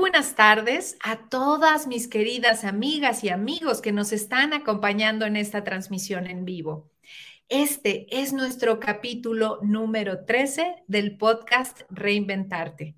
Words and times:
buenas 0.00 0.34
tardes 0.34 0.96
a 1.04 1.28
todas 1.28 1.86
mis 1.86 2.08
queridas 2.08 2.64
amigas 2.64 3.22
y 3.22 3.28
amigos 3.28 3.82
que 3.82 3.92
nos 3.92 4.12
están 4.12 4.54
acompañando 4.54 5.26
en 5.26 5.36
esta 5.36 5.62
transmisión 5.62 6.26
en 6.26 6.46
vivo. 6.46 6.90
Este 7.50 8.06
es 8.10 8.32
nuestro 8.32 8.80
capítulo 8.80 9.58
número 9.60 10.24
13 10.24 10.84
del 10.86 11.18
podcast 11.18 11.82
Reinventarte. 11.90 12.96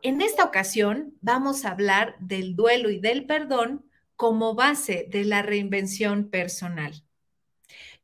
En 0.00 0.20
esta 0.20 0.44
ocasión 0.44 1.14
vamos 1.20 1.64
a 1.64 1.72
hablar 1.72 2.14
del 2.20 2.54
duelo 2.54 2.90
y 2.90 3.00
del 3.00 3.26
perdón 3.26 3.84
como 4.14 4.54
base 4.54 5.08
de 5.10 5.24
la 5.24 5.42
reinvención 5.42 6.30
personal. 6.30 7.02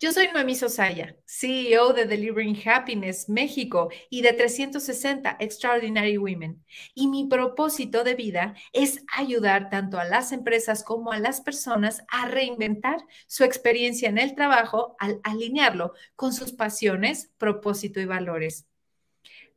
Yo 0.01 0.13
soy 0.13 0.27
Noemí 0.33 0.57
Sosaya, 0.57 1.17
CEO 1.25 1.93
de 1.93 2.07
Delivering 2.07 2.61
Happiness 2.69 3.29
México 3.29 3.91
y 4.11 4.23
de 4.23 4.33
360 4.33 5.37
Extraordinary 5.39 6.19
Women. 6.19 6.65
Y 6.95 7.07
mi 7.07 7.27
propósito 7.29 8.03
de 8.03 8.15
vida 8.15 8.55
es 8.73 9.05
ayudar 9.17 9.71
tanto 9.71 9.99
a 9.99 10.05
las 10.05 10.33
empresas 10.33 10.83
como 10.83 11.13
a 11.13 11.21
las 11.21 11.41
personas 11.41 12.03
a 12.09 12.27
reinventar 12.27 13.05
su 13.29 13.45
experiencia 13.45 14.09
en 14.09 14.19
el 14.19 14.35
trabajo 14.35 14.97
al 14.99 15.21
alinearlo 15.23 15.95
con 16.17 16.33
sus 16.33 16.53
pasiones, 16.53 17.31
propósito 17.39 18.01
y 18.01 18.05
valores. 18.05 18.67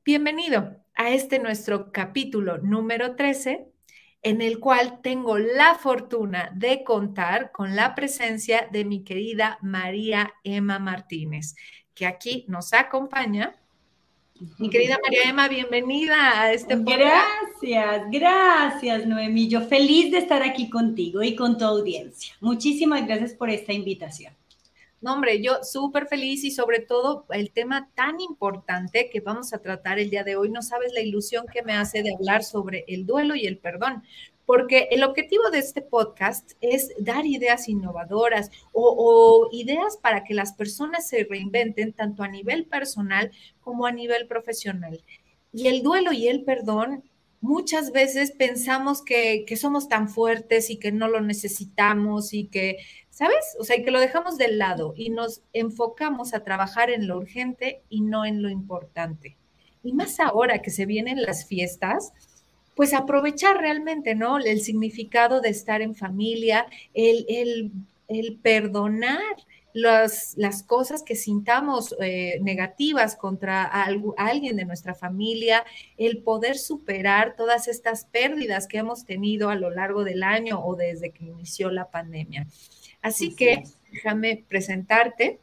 Bienvenido 0.06 0.78
a 0.94 1.10
este 1.10 1.40
nuestro 1.40 1.92
capítulo 1.92 2.60
número 2.60 3.16
13 3.16 3.72
en 4.28 4.42
el 4.42 4.60
cual 4.60 5.00
tengo 5.02 5.38
la 5.38 5.76
fortuna 5.76 6.52
de 6.54 6.84
contar 6.84 7.54
con 7.54 7.78
la 7.78 7.96
presencia 7.96 8.68
de 8.70 8.84
mi 8.84 9.02
querida 9.06 9.58
María 9.62 10.34
Emma 10.44 10.80
Martínez, 10.80 11.56
que 11.94 12.06
aquí 12.06 12.44
nos 12.50 12.74
acompaña. 12.74 13.56
Mi 14.60 14.70
querida 14.70 14.98
María 15.02 15.30
Emma, 15.30 15.48
bienvenida 15.48 16.42
a 16.42 16.52
este 16.52 16.76
podcast. 16.76 17.00
Gracias, 17.62 18.04
gracias, 18.12 19.06
Noemí. 19.08 19.48
Yo 19.48 19.62
feliz 19.62 20.12
de 20.12 20.18
estar 20.18 20.44
aquí 20.44 20.70
contigo 20.70 21.24
y 21.24 21.34
con 21.34 21.58
tu 21.58 21.64
audiencia. 21.64 22.34
Muchísimas 22.42 23.08
gracias 23.08 23.34
por 23.34 23.50
esta 23.50 23.72
invitación. 23.72 24.34
Hombre, 25.08 25.42
yo 25.42 25.64
súper 25.64 26.08
feliz 26.08 26.44
y 26.44 26.52
sobre 26.52 26.80
todo 26.80 27.26
el 27.30 27.52
tema 27.52 27.90
tan 27.96 28.20
importante 28.20 29.10
que 29.10 29.22
vamos 29.22 29.54
a 29.54 29.60
tratar 29.60 30.00
el 30.00 30.10
día 30.10 30.26
de 30.26 30.36
hoy. 30.36 30.50
No 30.50 30.62
sabes 30.62 30.92
la 30.92 31.00
ilusión 31.00 31.46
que 31.48 31.64
me 31.64 31.74
hace 31.74 32.04
de 32.04 32.14
hablar 32.14 32.44
sobre 32.44 32.84
el 32.90 33.06
duelo 33.06 33.34
y 33.34 33.46
el 33.46 33.58
perdón, 33.58 34.04
porque 34.46 34.90
el 34.92 35.04
objetivo 35.04 35.50
de 35.50 35.60
este 35.60 35.82
podcast 35.82 36.52
es 36.60 36.92
dar 37.00 37.26
ideas 37.26 37.70
innovadoras 37.70 38.52
o, 38.74 39.48
ideas 39.54 39.96
para 39.96 40.26
que 40.26 40.34
las 40.34 40.54
personas 40.54 41.08
se 41.08 41.24
reinventen 41.24 41.94
tanto 41.94 42.24
a 42.24 42.28
nivel 42.28 42.66
personal 42.66 43.32
como 43.62 43.86
a 43.86 43.94
nivel 43.94 44.28
profesional. 44.28 45.02
Y 45.54 45.68
el 45.68 45.84
duelo 45.84 46.12
y 46.12 46.28
el 46.28 46.44
perdón 46.44 47.04
muchas 47.40 47.92
veces 47.92 48.32
pensamos 48.32 49.02
que, 49.02 49.46
que, 49.48 49.56
somos 49.56 49.88
tan 49.88 50.10
fuertes 50.10 50.70
y 50.70 50.80
que 50.80 50.92
no 50.92 51.08
lo 51.08 51.22
necesitamos 51.22 52.34
y 52.34 52.48
que 52.48 52.78
¿sabes? 53.18 53.58
O 53.60 53.64
sea, 53.64 53.84
que 53.84 53.90
lo 53.90 54.00
dejamos 54.00 54.38
del 54.38 54.60
lado 54.60 54.94
y 54.96 55.10
nos 55.10 55.42
enfocamos 55.52 56.36
a 56.36 56.44
trabajar 56.44 56.92
en 56.92 57.08
lo 57.08 57.18
urgente 57.18 57.82
y 57.90 58.02
no 58.02 58.26
en 58.26 58.44
lo 58.44 58.50
importante. 58.50 59.36
Y 59.84 59.94
más 59.94 60.20
ahora 60.20 60.62
que 60.62 60.70
se 60.70 60.86
vienen 60.86 61.24
las 61.24 61.48
fiestas, 61.48 62.14
pues 62.76 62.94
aprovechar 62.94 63.58
realmente, 63.58 64.14
¿no? 64.14 64.38
El 64.38 64.62
significado 64.62 65.42
de 65.42 65.50
estar 65.50 65.82
en 65.82 65.96
familia, 65.96 66.68
el, 66.94 67.72
perdonar 68.44 69.18
las, 69.74 70.36
las, 70.38 70.62
cosas 70.62 71.02
que 71.02 71.16
sintamos 71.16 71.96
eh, 72.00 72.40
negativas 72.44 73.16
contra 73.16 73.64
alguien 74.16 74.58
de 74.58 74.66
nuestra 74.66 74.94
familia, 74.94 75.66
el 75.98 76.20
poder 76.22 76.56
superar 76.56 77.36
todas 77.36 77.68
estas 77.68 78.06
pérdidas 78.06 78.68
que 78.68 78.78
hemos 78.78 79.06
tenido 79.06 79.50
a 79.50 79.56
lo 79.56 79.72
largo 79.72 80.04
del 80.04 80.22
año 80.22 80.64
o 80.64 80.76
desde 80.76 81.10
que 81.10 81.26
inició 81.26 81.72
la 81.72 81.90
pandemia. 81.90 82.46
Así 83.08 83.34
que 83.34 83.64
déjame 83.92 84.44
presentarte. 84.48 85.40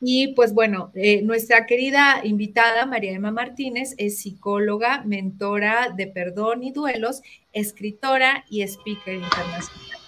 Y 0.00 0.28
pues 0.34 0.52
bueno, 0.52 0.90
eh, 0.94 1.22
nuestra 1.22 1.66
querida 1.66 2.20
invitada, 2.22 2.86
María 2.86 3.12
Emma 3.12 3.30
Martínez, 3.30 3.94
es 3.98 4.18
psicóloga, 4.18 5.02
mentora 5.04 5.90
de 5.94 6.06
perdón 6.06 6.62
y 6.62 6.72
duelos, 6.72 7.22
escritora 7.52 8.44
y 8.50 8.62
speaker 8.62 9.14
internacional. 9.14 9.98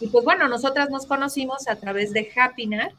Y 0.00 0.08
pues 0.08 0.24
bueno, 0.24 0.48
nosotras 0.48 0.90
nos 0.90 1.06
conocimos 1.06 1.68
a 1.68 1.76
través 1.76 2.12
de 2.12 2.28
Happinar 2.36 2.92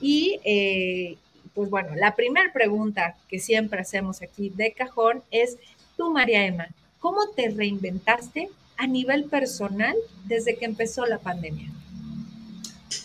y 0.00 0.40
eh, 0.44 1.16
pues 1.54 1.70
bueno, 1.70 1.94
la 1.96 2.14
primera 2.14 2.52
pregunta 2.52 3.16
que 3.28 3.38
siempre 3.38 3.80
hacemos 3.80 4.22
aquí 4.22 4.50
de 4.50 4.72
cajón 4.72 5.22
es, 5.30 5.58
tú 5.96 6.10
María 6.10 6.46
Emma, 6.46 6.68
¿cómo 7.00 7.28
te 7.34 7.50
reinventaste 7.50 8.48
a 8.76 8.86
nivel 8.86 9.24
personal 9.24 9.96
desde 10.26 10.56
que 10.56 10.64
empezó 10.64 11.06
la 11.06 11.18
pandemia? 11.18 11.68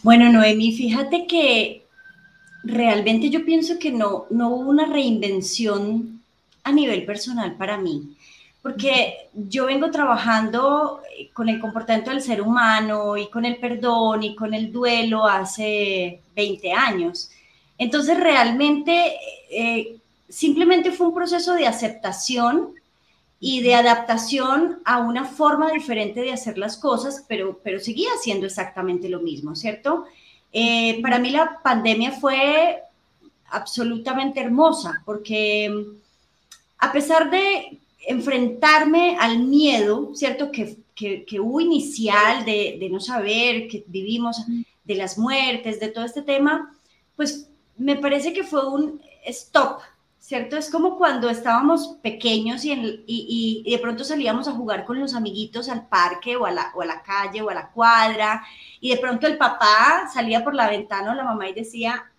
Bueno, 0.02 0.32
Noemi, 0.32 0.76
fíjate 0.76 1.28
que 1.28 1.86
realmente 2.64 3.30
yo 3.30 3.44
pienso 3.46 3.78
que 3.80 3.92
no, 3.92 4.26
no 4.30 4.50
hubo 4.50 4.70
una 4.70 4.86
reinvención 4.86 6.22
a 6.64 6.72
nivel 6.72 7.06
personal 7.06 7.56
para 7.56 7.78
mí, 7.78 8.16
porque 8.62 9.30
yo 9.34 9.66
vengo 9.66 9.92
trabajando 9.92 11.02
eh, 11.18 11.30
con 11.34 11.50
el 11.50 11.60
comportamiento 11.60 12.12
del 12.12 12.22
ser 12.22 12.42
humano 12.42 13.18
y 13.18 13.30
con 13.30 13.44
el 13.46 13.58
perdón 13.58 14.24
y 14.24 14.36
con 14.36 14.54
el 14.54 14.72
duelo 14.72 15.26
hace 15.26 16.22
20 16.36 16.72
años. 16.72 17.30
Entonces, 17.78 18.18
realmente, 18.18 19.18
eh, 19.52 19.98
simplemente 20.30 20.92
fue 20.92 21.08
un 21.08 21.14
proceso 21.14 21.54
de 21.54 21.68
aceptación 21.68 22.74
y 23.46 23.60
de 23.60 23.76
adaptación 23.76 24.80
a 24.86 25.00
una 25.00 25.26
forma 25.26 25.70
diferente 25.70 26.22
de 26.22 26.32
hacer 26.32 26.58
las 26.58 26.78
cosas, 26.78 27.26
pero, 27.28 27.60
pero 27.62 27.78
seguía 27.78 28.12
siendo 28.22 28.46
exactamente 28.46 29.10
lo 29.10 29.20
mismo, 29.20 29.54
¿cierto? 29.54 30.06
Eh, 30.54 31.02
para 31.02 31.20
mí 31.20 31.30
la 31.30 31.60
pandemia 31.62 32.14
fue 32.14 32.82
absolutamente 33.50 34.40
hermosa, 34.40 35.04
porque 35.04 35.76
a 36.78 36.94
pesar 36.94 37.30
de 37.30 37.82
enfrentarme 38.08 39.18
al 39.20 39.40
miedo, 39.40 40.12
¿cierto? 40.16 40.50
Que, 40.50 40.78
que, 40.96 41.26
que 41.26 41.42
hubo 41.42 41.60
inicial 41.60 42.46
de, 42.46 42.78
de, 42.80 42.90
no 42.90 43.02
saber 43.02 43.68
que 43.68 43.84
vivimos, 43.88 44.38
de 44.86 44.96
las 44.96 45.18
muertes, 45.18 45.82
de 45.82 45.90
todo 45.90 46.06
este 46.06 46.22
tema, 46.22 46.74
pues 47.18 47.50
me 47.76 47.98
parece 47.98 48.32
que 48.32 48.46
fue 48.46 48.66
un 48.70 49.02
stop, 49.26 49.82
¿cierto? 50.24 50.56
Es 50.56 50.70
como 50.70 50.98
cuando 50.98 51.30
estábamos 51.30 51.98
pequeños 52.02 52.64
y, 52.64 53.66
de 53.70 53.80
pronto 53.80 54.06
salíamos 54.06 54.48
a 54.48 54.54
jugar 54.54 54.86
con 54.86 54.98
los 54.98 55.16
amiguitos 55.16 55.68
al 55.68 55.90
parque 55.90 56.38
o 56.38 56.46
a, 56.46 56.52
la, 56.52 56.72
calle 57.06 57.42
o 57.42 57.50
a 57.50 57.54
la 57.54 57.70
cuadra 57.72 58.42
y 58.80 58.90
de 58.92 58.98
pronto 58.98 59.28
el 59.28 59.38
papá 59.38 60.10
salía 60.14 60.42
por 60.42 60.56
la 60.56 60.70
ventana 60.70 61.12
o 61.12 61.16
la 61.16 61.26
mamá 61.26 61.50
y 61.50 61.54
decía, 61.54 62.10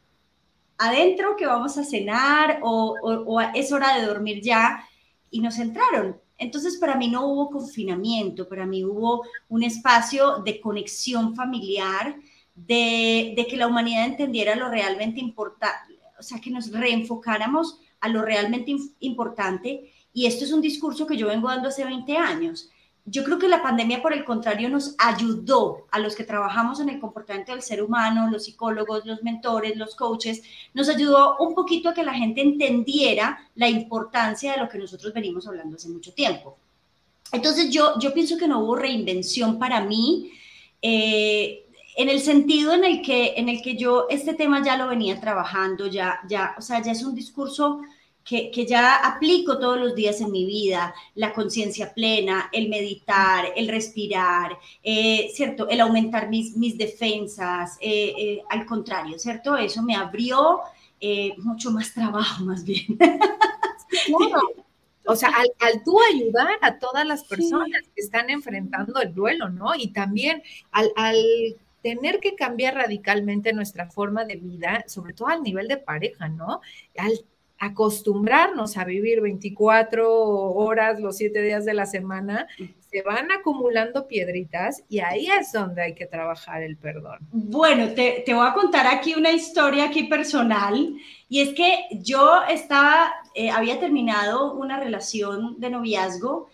adentro 0.76 1.34
que 1.34 1.46
vamos 1.46 1.78
a 1.78 1.84
cenar 1.84 2.58
o, 2.62 2.94
o, 3.02 3.40
es 3.40 3.72
hora 3.72 3.96
de 3.98 4.04
dormir 4.04 4.42
ya 4.42 4.86
y 5.30 5.40
nos 5.40 5.58
entraron. 5.58 6.20
Entonces 6.36 6.76
para 6.76 6.96
mí 6.96 7.08
no 7.08 7.26
hubo 7.26 7.48
confinamiento, 7.48 8.46
para 8.46 8.66
mí 8.66 8.84
hubo 8.84 9.22
un 9.48 9.62
espacio 9.62 10.40
de 10.44 10.60
conexión 10.60 11.34
familiar, 11.34 12.16
de, 12.54 13.32
de 13.34 13.46
que 13.46 13.56
la 13.56 13.66
humanidad 13.66 14.04
entendiera 14.04 14.56
lo 14.56 14.68
realmente 14.68 15.20
importante, 15.20 15.98
o 16.18 16.22
sea, 16.22 16.38
que 16.38 16.50
nos 16.50 16.70
reenfocáramos 16.70 17.80
a 18.04 18.08
lo 18.08 18.20
realmente 18.20 18.76
importante. 19.00 19.90
Y 20.12 20.26
esto 20.26 20.44
es 20.44 20.52
un 20.52 20.60
discurso 20.60 21.06
que 21.06 21.16
yo 21.16 21.26
vengo 21.26 21.48
dando 21.48 21.68
hace 21.68 21.84
20 21.84 22.18
años. 22.18 22.68
Yo 23.06 23.24
creo 23.24 23.38
que 23.38 23.48
la 23.48 23.62
pandemia, 23.62 24.02
por 24.02 24.12
el 24.12 24.26
contrario, 24.26 24.68
nos 24.68 24.94
ayudó 24.98 25.86
a 25.90 25.98
los 25.98 26.14
que 26.14 26.24
trabajamos 26.24 26.80
en 26.80 26.90
el 26.90 27.00
comportamiento 27.00 27.52
del 27.52 27.62
ser 27.62 27.82
humano, 27.82 28.30
los 28.30 28.44
psicólogos, 28.44 29.06
los 29.06 29.22
mentores, 29.22 29.76
los 29.78 29.94
coaches, 29.94 30.42
nos 30.74 30.90
ayudó 30.90 31.38
un 31.38 31.54
poquito 31.54 31.88
a 31.88 31.94
que 31.94 32.04
la 32.04 32.12
gente 32.12 32.42
entendiera 32.42 33.38
la 33.54 33.70
importancia 33.70 34.52
de 34.52 34.58
lo 34.58 34.68
que 34.68 34.78
nosotros 34.78 35.14
venimos 35.14 35.46
hablando 35.46 35.76
hace 35.76 35.88
mucho 35.88 36.12
tiempo. 36.12 36.58
Entonces 37.32 37.70
yo, 37.70 37.98
yo 37.98 38.12
pienso 38.12 38.36
que 38.36 38.48
no 38.48 38.60
hubo 38.60 38.76
reinvención 38.76 39.58
para 39.58 39.80
mí. 39.80 40.30
Eh, 40.82 41.63
en 41.96 42.08
el 42.08 42.20
sentido 42.20 42.74
en 42.74 42.84
el 42.84 43.02
que 43.02 43.34
en 43.36 43.48
el 43.48 43.62
que 43.62 43.76
yo 43.76 44.06
este 44.10 44.34
tema 44.34 44.62
ya 44.64 44.76
lo 44.76 44.88
venía 44.88 45.20
trabajando 45.20 45.86
ya 45.86 46.20
ya 46.28 46.54
o 46.58 46.60
sea 46.60 46.82
ya 46.82 46.92
es 46.92 47.04
un 47.04 47.14
discurso 47.14 47.80
que, 48.24 48.66
ya 48.66 48.96
aplico 48.96 49.58
todos 49.58 49.78
los 49.78 49.94
días 49.94 50.20
en 50.20 50.32
mi 50.32 50.46
vida, 50.46 50.94
la 51.14 51.34
conciencia 51.34 51.92
plena, 51.92 52.48
el 52.52 52.70
meditar, 52.70 53.52
el 53.54 53.68
respirar, 53.68 54.58
eh, 54.82 55.30
¿cierto? 55.34 55.68
El 55.68 55.80
aumentar 55.82 56.30
mis, 56.30 56.56
mis 56.56 56.78
defensas, 56.78 57.76
eh, 57.80 58.14
eh, 58.16 58.42
al 58.48 58.64
contrario, 58.64 59.18
¿cierto? 59.18 59.56
Eso 59.56 59.82
me 59.82 59.94
abrió 59.94 60.60
mucho 61.36 61.70
más 61.70 61.92
trabajo, 61.92 62.44
más 62.44 62.64
bien. 62.64 62.98
O 65.06 65.14
sea, 65.14 65.30
al, 65.60 65.84
tú 65.84 65.98
ayudar 66.00 66.56
a 66.62 66.78
todas 66.78 67.06
las 67.06 67.24
personas 67.24 67.82
que 67.94 68.00
están 68.00 68.30
enfrentando 68.30 68.98
el 69.02 69.12
duelo, 69.12 69.50
¿no? 69.50 69.74
Y 69.74 69.88
también 69.88 70.42
al, 70.72 70.90
al 70.96 71.16
tener 71.84 72.18
que 72.18 72.34
cambiar 72.34 72.76
radicalmente 72.76 73.52
nuestra 73.52 73.90
forma 73.90 74.24
de 74.24 74.36
vida, 74.36 74.84
sobre 74.88 75.12
todo 75.12 75.28
al 75.28 75.42
nivel 75.42 75.68
de 75.68 75.76
pareja, 75.76 76.30
¿no? 76.30 76.62
Al 76.96 77.12
acostumbrarnos 77.58 78.76
a 78.76 78.84
vivir 78.84 79.20
24 79.20 80.10
horas 80.10 80.98
los 80.98 81.18
siete 81.18 81.42
días 81.42 81.64
de 81.64 81.74
la 81.74 81.86
semana, 81.86 82.48
se 82.90 83.02
van 83.02 83.30
acumulando 83.30 84.08
piedritas 84.08 84.82
y 84.88 85.00
ahí 85.00 85.26
es 85.26 85.52
donde 85.52 85.82
hay 85.82 85.94
que 85.94 86.06
trabajar 86.06 86.62
el 86.62 86.76
perdón. 86.76 87.18
Bueno, 87.30 87.92
te, 87.94 88.24
voy 88.28 88.46
a 88.46 88.54
contar 88.54 88.86
aquí 88.86 89.14
una 89.14 89.30
historia 89.30 89.84
aquí 89.84 90.04
personal 90.04 90.96
y 91.28 91.40
es 91.40 91.54
que 91.54 91.86
yo 91.92 92.42
estaba, 92.48 93.12
eh, 93.34 93.50
había 93.50 93.78
terminado 93.78 94.54
una 94.54 94.80
relación 94.80 95.60
de 95.60 95.70
noviazgo 95.70 96.48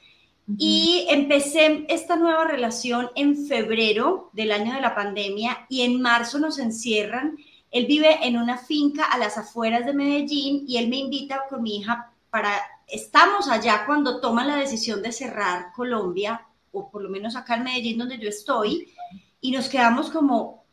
y 0.59 1.07
empecé 1.09 1.87
esta 1.89 2.17
nueva 2.17 2.45
relación 2.45 3.11
en 3.15 3.47
febrero 3.47 4.31
del 4.33 4.53
año 4.53 4.75
de 4.75 4.81
la 4.81 4.95
pandemia 4.95 5.67
y 5.69 5.83
en 5.83 6.01
marzo 6.01 6.39
nos 6.39 6.59
encierran. 6.59 7.37
Él 7.71 7.87
vive 7.87 8.27
en 8.27 8.37
una 8.37 8.59
finca 8.59 9.05
a 9.05 9.19
las 9.19 9.39
afueras 9.39 9.87
de 9.87 9.93
Medellín 9.93 10.65
y 10.67 10.79
él 10.79 10.89
me 10.89 10.97
invita 10.97 11.43
con 11.49 11.63
mi 11.63 11.79
hija 11.79 12.11
para, 12.31 12.53
estamos 12.87 13.49
allá 13.49 13.85
cuando 13.87 14.21
toman 14.21 14.49
la 14.49 14.57
decisión 14.57 15.03
de 15.03 15.13
cerrar 15.13 15.73
Colombia, 15.75 16.47
o 16.73 16.91
por 16.91 17.03
lo 17.03 17.09
menos 17.09 17.37
acá 17.37 17.57
en 17.57 17.65
Medellín 17.65 17.99
donde 17.99 18.19
yo 18.19 18.29
estoy, 18.29 18.93
y 19.41 19.51
nos 19.51 19.69
quedamos 19.69 20.11
como, 20.11 20.65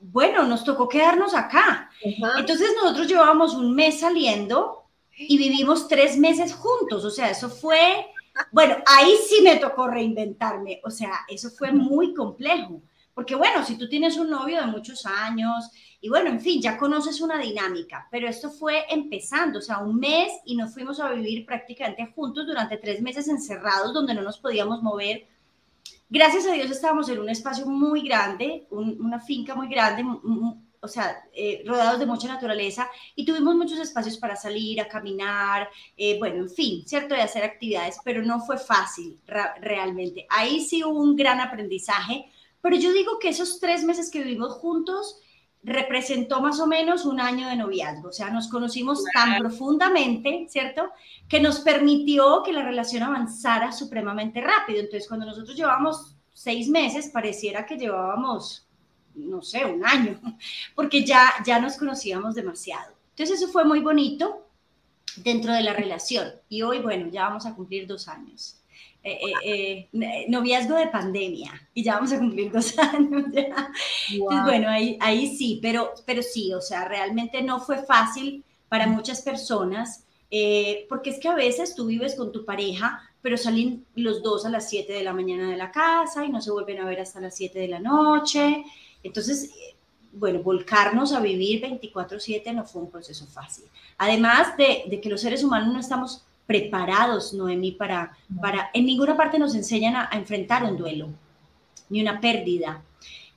bueno, 0.00 0.44
nos 0.44 0.64
tocó 0.64 0.88
quedarnos 0.88 1.34
acá. 1.34 1.90
Entonces 2.02 2.70
nosotros 2.80 3.08
llevábamos 3.08 3.54
un 3.54 3.74
mes 3.74 4.00
saliendo 4.00 4.84
y 5.16 5.38
vivimos 5.38 5.88
tres 5.88 6.16
meses 6.18 6.54
juntos, 6.54 7.04
o 7.04 7.10
sea, 7.10 7.30
eso 7.30 7.48
fue, 7.48 8.06
bueno, 8.52 8.76
ahí 8.86 9.16
sí 9.28 9.42
me 9.42 9.56
tocó 9.56 9.88
reinventarme, 9.88 10.80
o 10.84 10.90
sea, 10.90 11.12
eso 11.28 11.50
fue 11.50 11.72
muy 11.72 12.14
complejo, 12.14 12.82
porque 13.14 13.34
bueno, 13.34 13.64
si 13.64 13.78
tú 13.78 13.88
tienes 13.88 14.16
un 14.16 14.30
novio 14.30 14.60
de 14.60 14.66
muchos 14.66 15.06
años, 15.06 15.70
y 16.00 16.08
bueno, 16.08 16.30
en 16.30 16.40
fin, 16.40 16.60
ya 16.60 16.76
conoces 16.76 17.20
una 17.20 17.38
dinámica, 17.38 18.06
pero 18.10 18.28
esto 18.28 18.50
fue 18.50 18.84
empezando, 18.90 19.58
o 19.58 19.62
sea, 19.62 19.78
un 19.78 19.98
mes 19.98 20.30
y 20.44 20.54
nos 20.54 20.72
fuimos 20.74 21.00
a 21.00 21.10
vivir 21.10 21.46
prácticamente 21.46 22.12
juntos 22.14 22.46
durante 22.46 22.76
tres 22.76 23.00
meses 23.00 23.26
encerrados 23.28 23.94
donde 23.94 24.14
no 24.14 24.22
nos 24.22 24.38
podíamos 24.38 24.82
mover. 24.82 25.26
Gracias 26.08 26.46
a 26.46 26.52
Dios 26.52 26.70
estábamos 26.70 27.08
en 27.08 27.18
un 27.18 27.28
espacio 27.28 27.66
muy 27.66 28.02
grande, 28.02 28.66
una 28.70 29.18
finca 29.18 29.54
muy 29.54 29.68
grande, 29.68 30.04
o 30.86 30.88
sea, 30.88 31.24
eh, 31.32 31.62
rodeados 31.66 31.98
de 31.98 32.06
mucha 32.06 32.28
naturaleza 32.28 32.88
y 33.14 33.24
tuvimos 33.24 33.54
muchos 33.54 33.78
espacios 33.78 34.16
para 34.16 34.36
salir, 34.36 34.80
a 34.80 34.88
caminar, 34.88 35.68
eh, 35.96 36.18
bueno, 36.18 36.36
en 36.36 36.50
fin, 36.50 36.86
¿cierto? 36.86 37.14
De 37.14 37.22
hacer 37.22 37.44
actividades, 37.44 37.98
pero 38.02 38.22
no 38.22 38.40
fue 38.40 38.56
fácil 38.56 39.20
realmente. 39.60 40.26
Ahí 40.30 40.60
sí 40.60 40.82
hubo 40.82 41.00
un 41.00 41.14
gran 41.16 41.40
aprendizaje, 41.40 42.30
pero 42.62 42.76
yo 42.76 42.92
digo 42.92 43.18
que 43.18 43.28
esos 43.28 43.60
tres 43.60 43.84
meses 43.84 44.10
que 44.10 44.22
vivimos 44.22 44.54
juntos, 44.54 45.20
representó 45.66 46.40
más 46.40 46.60
o 46.60 46.66
menos 46.68 47.04
un 47.04 47.20
año 47.20 47.48
de 47.48 47.56
noviazgo, 47.56 48.10
o 48.10 48.12
sea, 48.12 48.30
nos 48.30 48.46
conocimos 48.48 49.02
tan 49.12 49.36
profundamente, 49.36 50.46
¿cierto? 50.48 50.90
Que 51.28 51.40
nos 51.40 51.58
permitió 51.58 52.42
que 52.44 52.52
la 52.52 52.62
relación 52.62 53.02
avanzara 53.02 53.72
supremamente 53.72 54.40
rápido. 54.40 54.78
Entonces, 54.78 55.08
cuando 55.08 55.26
nosotros 55.26 55.56
llevamos 55.56 56.14
seis 56.32 56.68
meses, 56.68 57.10
pareciera 57.12 57.66
que 57.66 57.78
llevábamos, 57.78 58.65
no 59.16 59.42
sé, 59.42 59.64
un 59.64 59.84
año, 59.84 60.20
porque 60.74 61.04
ya, 61.04 61.32
ya 61.44 61.58
nos 61.58 61.76
conocíamos 61.76 62.34
demasiado. 62.34 62.94
Entonces, 63.10 63.40
eso 63.40 63.50
fue 63.50 63.64
muy 63.64 63.80
bonito 63.80 64.46
dentro 65.16 65.52
de 65.52 65.62
la 65.62 65.72
relación. 65.72 66.32
Y 66.48 66.62
hoy, 66.62 66.80
bueno, 66.80 67.08
ya 67.10 67.28
vamos 67.28 67.46
a 67.46 67.54
cumplir 67.54 67.86
dos 67.86 68.08
años. 68.08 68.60
Eh, 69.08 69.20
eh, 69.44 69.88
eh, 69.92 70.26
noviazgo 70.28 70.74
de 70.74 70.88
pandemia 70.88 71.52
y 71.72 71.84
ya 71.84 71.94
vamos 71.94 72.12
a 72.12 72.18
cumplir 72.18 72.50
dos 72.50 72.76
años. 72.92 73.24
Entonces, 73.26 73.54
bueno, 74.18 74.68
ahí, 74.68 74.98
ahí 75.00 75.36
sí, 75.36 75.60
pero, 75.62 75.92
pero 76.04 76.22
sí, 76.22 76.52
o 76.52 76.60
sea, 76.60 76.88
realmente 76.88 77.40
no 77.40 77.60
fue 77.60 77.84
fácil 77.84 78.42
para 78.68 78.88
muchas 78.88 79.22
personas, 79.22 80.04
porque 80.88 81.10
es 81.10 81.20
que 81.20 81.28
a 81.28 81.36
veces 81.36 81.76
tú 81.76 81.86
vives 81.86 82.16
con 82.16 82.32
tu 82.32 82.44
pareja, 82.44 83.00
pero 83.22 83.36
salen 83.36 83.86
los 83.94 84.24
dos 84.24 84.44
a 84.44 84.50
las 84.50 84.68
7 84.68 84.92
de 84.92 85.04
la 85.04 85.12
mañana 85.12 85.50
de 85.50 85.56
la 85.56 85.70
casa 85.70 86.24
y 86.24 86.28
no 86.28 86.40
se 86.40 86.50
vuelven 86.50 86.80
a 86.80 86.84
ver 86.84 87.00
hasta 87.00 87.20
las 87.20 87.36
7 87.36 87.60
de 87.60 87.68
la 87.68 87.78
noche. 87.78 88.64
Entonces, 89.06 89.50
bueno, 90.12 90.42
volcarnos 90.42 91.12
a 91.12 91.20
vivir 91.20 91.60
24/7 91.62 92.52
no 92.52 92.64
fue 92.64 92.82
un 92.82 92.90
proceso 92.90 93.26
fácil. 93.26 93.64
Además 93.98 94.56
de, 94.56 94.84
de 94.88 95.00
que 95.00 95.08
los 95.08 95.20
seres 95.20 95.44
humanos 95.44 95.72
no 95.72 95.80
estamos 95.80 96.26
preparados, 96.46 97.34
Noemí, 97.34 97.72
para, 97.72 98.16
para, 98.40 98.70
en 98.72 98.86
ninguna 98.86 99.16
parte 99.16 99.38
nos 99.38 99.54
enseñan 99.54 99.96
a, 99.96 100.08
enfrentar 100.12 100.64
un 100.64 100.76
duelo, 100.76 101.08
ni 101.88 102.00
una 102.00 102.20
pérdida. 102.20 102.82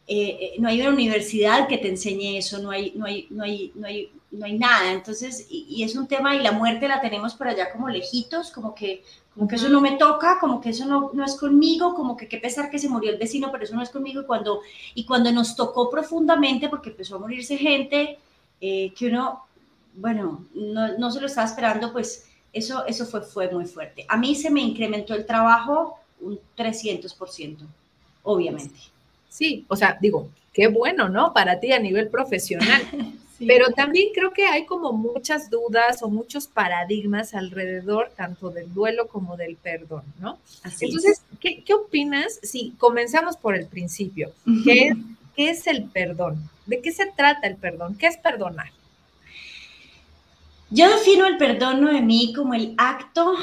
Eh, 0.07 0.37
eh, 0.41 0.53
no 0.59 0.69
hay 0.69 0.81
una 0.81 0.91
universidad 0.91 1.67
que 1.67 1.77
te 1.77 1.87
enseñe 1.87 2.37
eso, 2.37 2.59
no 2.59 2.71
hay, 2.71 2.93
no 2.95 3.05
hay, 3.05 3.27
no 3.29 3.43
hay, 3.43 3.71
no 3.75 3.87
hay, 3.87 4.11
no 4.31 4.45
hay 4.45 4.57
nada. 4.57 4.91
Entonces, 4.91 5.47
y, 5.49 5.83
es 5.83 5.95
un 5.95 6.07
tema, 6.07 6.35
y 6.35 6.39
la 6.39 6.51
muerte 6.51 6.87
la 6.87 7.01
tenemos 7.01 7.33
por 7.33 7.47
allá 7.47 7.71
como 7.71 7.89
lejitos, 7.89 8.51
como 8.51 8.75
que, 8.75 9.03
como 9.39 9.47
que 9.47 9.55
eso 9.55 9.69
no 9.69 9.79
me 9.79 9.93
toca, 9.93 10.37
como 10.37 10.59
que 10.59 10.71
eso 10.71 10.85
no, 10.85 11.11
no 11.13 11.23
es 11.23 11.35
conmigo, 11.35 11.95
como 11.95 12.17
que 12.17 12.27
qué 12.27 12.39
pesar 12.39 12.69
que 12.69 12.77
se 12.77 12.89
murió 12.89 13.09
el 13.09 13.17
vecino, 13.17 13.49
pero 13.53 13.63
eso 13.63 13.73
no 13.73 13.81
es 13.81 13.89
conmigo. 13.89 14.19
Y 14.19 14.25
cuando, 14.25 14.59
y 14.93 15.05
cuando 15.05 15.31
nos 15.31 15.55
tocó 15.55 15.89
profundamente, 15.89 16.67
porque 16.67 16.89
empezó 16.89 17.15
a 17.15 17.19
morirse 17.19 17.55
gente, 17.55 18.19
eh, 18.59 18.91
que 18.93 19.07
uno, 19.07 19.45
bueno, 19.95 20.43
no, 20.53 20.97
no 20.97 21.09
se 21.09 21.21
lo 21.21 21.27
estaba 21.27 21.47
esperando, 21.47 21.93
pues 21.93 22.27
eso, 22.51 22.85
eso 22.85 23.05
fue, 23.05 23.21
fue 23.21 23.49
muy 23.49 23.63
fuerte. 23.63 24.05
A 24.09 24.17
mí 24.17 24.35
se 24.35 24.49
me 24.49 24.59
incrementó 24.59 25.13
el 25.13 25.25
trabajo 25.25 25.99
un 26.19 26.37
300%, 26.57 27.59
obviamente. 28.23 28.77
Sí, 29.29 29.63
o 29.69 29.77
sea, 29.77 29.97
digo, 30.01 30.27
qué 30.51 30.67
bueno, 30.67 31.07
¿no? 31.07 31.31
Para 31.31 31.61
ti 31.61 31.71
a 31.71 31.79
nivel 31.79 32.09
profesional. 32.09 32.81
Pero 33.45 33.71
también 33.71 34.09
creo 34.13 34.33
que 34.33 34.45
hay 34.45 34.65
como 34.65 34.91
muchas 34.91 35.49
dudas 35.49 36.03
o 36.03 36.09
muchos 36.09 36.47
paradigmas 36.47 37.33
alrededor 37.33 38.11
tanto 38.15 38.49
del 38.49 38.73
duelo 38.73 39.07
como 39.07 39.37
del 39.37 39.55
perdón, 39.55 40.03
¿no? 40.19 40.39
Entonces, 40.81 41.23
¿qué, 41.39 41.63
¿qué, 41.63 41.73
opinas 41.73 42.39
si 42.43 42.71
comenzamos 42.77 43.37
por 43.37 43.55
el 43.55 43.65
principio? 43.67 44.33
¿Qué, 44.65 44.93
¿Qué 45.35 45.51
es 45.51 45.67
el 45.67 45.85
perdón? 45.85 46.49
¿De 46.65 46.81
qué 46.81 46.91
se 46.91 47.05
trata 47.05 47.47
el 47.47 47.55
perdón? 47.55 47.95
¿Qué 47.97 48.07
es 48.07 48.17
perdonar? 48.17 48.71
Yo 50.69 50.89
defino 50.89 51.25
el 51.25 51.37
perdón, 51.37 51.81
Noemí, 51.81 52.33
como 52.33 52.53
el 52.53 52.75
acto 52.77 53.35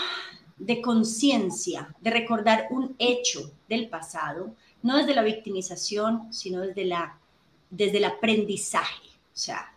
de 0.58 0.80
conciencia, 0.80 1.94
de 2.00 2.10
recordar 2.10 2.68
un 2.70 2.94
hecho 2.98 3.50
del 3.68 3.88
pasado, 3.88 4.54
no 4.82 4.98
desde 4.98 5.14
la 5.14 5.22
victimización, 5.22 6.32
sino 6.32 6.60
desde, 6.60 6.84
la, 6.84 7.18
desde 7.70 7.98
el 7.98 8.04
aprendizaje. 8.04 9.08
O 9.08 9.38
sea, 9.38 9.72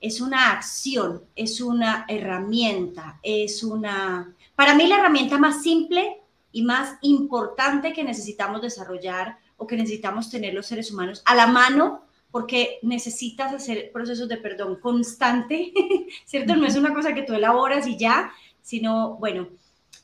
es 0.00 0.20
una 0.20 0.52
acción, 0.52 1.22
es 1.34 1.60
una 1.60 2.04
herramienta, 2.08 3.18
es 3.22 3.62
una... 3.62 4.34
Para 4.54 4.74
mí 4.74 4.86
la 4.86 4.98
herramienta 4.98 5.38
más 5.38 5.62
simple 5.62 6.20
y 6.52 6.62
más 6.62 6.96
importante 7.02 7.92
que 7.92 8.04
necesitamos 8.04 8.62
desarrollar 8.62 9.38
o 9.56 9.66
que 9.66 9.76
necesitamos 9.76 10.30
tener 10.30 10.54
los 10.54 10.66
seres 10.66 10.90
humanos 10.90 11.22
a 11.24 11.34
la 11.34 11.46
mano 11.46 12.02
porque 12.30 12.78
necesitas 12.82 13.52
hacer 13.52 13.90
procesos 13.92 14.28
de 14.28 14.36
perdón 14.36 14.76
constante, 14.80 15.72
¿cierto? 16.26 16.56
No 16.56 16.66
es 16.66 16.76
una 16.76 16.94
cosa 16.94 17.14
que 17.14 17.22
tú 17.22 17.34
elaboras 17.34 17.86
y 17.86 17.96
ya, 17.96 18.32
sino, 18.62 19.16
bueno, 19.16 19.48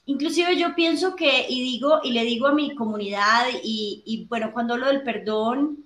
inclusive 0.07 0.57
yo 0.57 0.75
pienso 0.75 1.15
que, 1.17 1.47
y 1.49 1.63
digo, 1.63 2.01
y 2.03 2.13
le 2.13 2.25
digo 2.25 2.47
a 2.47 2.55
mi 2.55 2.75
comunidad, 2.75 3.47
y, 3.63 4.27
bueno, 4.29 4.53
cuando 4.53 4.75
hablo 4.75 4.87
del 4.87 5.03
perdón, 5.03 5.84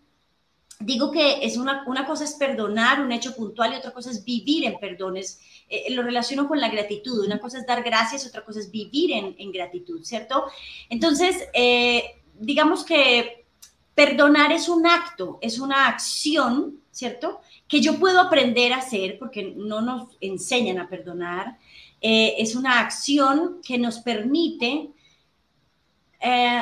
digo 0.80 1.10
que 1.10 1.44
es 1.44 1.56
una, 1.56 1.82
una, 1.86 2.06
cosa 2.06 2.24
es 2.24 2.34
perdonar 2.34 3.00
un 3.00 3.10
hecho 3.10 3.34
puntual 3.34 3.72
y 3.72 3.76
otra 3.76 3.92
cosa 3.92 4.10
es 4.10 4.24
vivir 4.24 4.64
en 4.64 4.78
perdones. 4.78 5.40
Eh, 5.68 5.92
lo 5.92 6.02
relaciono 6.02 6.46
con 6.46 6.60
la 6.60 6.68
gratitud. 6.68 7.24
Una 7.26 7.40
cosa 7.40 7.58
es 7.58 7.66
dar 7.66 7.82
gracias, 7.82 8.26
otra 8.26 8.44
cosa 8.44 8.60
es 8.60 8.70
vivir 8.70 9.12
en, 9.12 9.34
en 9.38 9.50
gratitud, 9.50 10.02
¿cierto? 10.04 10.44
Entonces, 10.88 11.36
eh, 11.52 12.20
digamos 12.38 12.84
que 12.84 13.46
Perdonar 13.94 14.52
es 14.52 14.68
un 14.68 14.86
acto, 14.86 15.40
es 15.42 15.58
una 15.58 15.88
acción, 15.88 16.80
¿cierto? 16.92 17.40
Que 17.66 17.80
yo 17.80 17.98
puedo 17.98 18.20
aprender 18.20 18.72
a 18.72 18.78
hacer 18.78 19.18
porque 19.18 19.52
no 19.56 19.80
nos 19.80 20.16
enseñan 20.20 20.78
a 20.78 20.88
perdonar. 20.88 21.58
Eh, 22.00 22.36
es 22.38 22.54
una 22.54 22.78
acción 22.78 23.60
que 23.66 23.76
nos 23.76 23.98
permite 23.98 24.90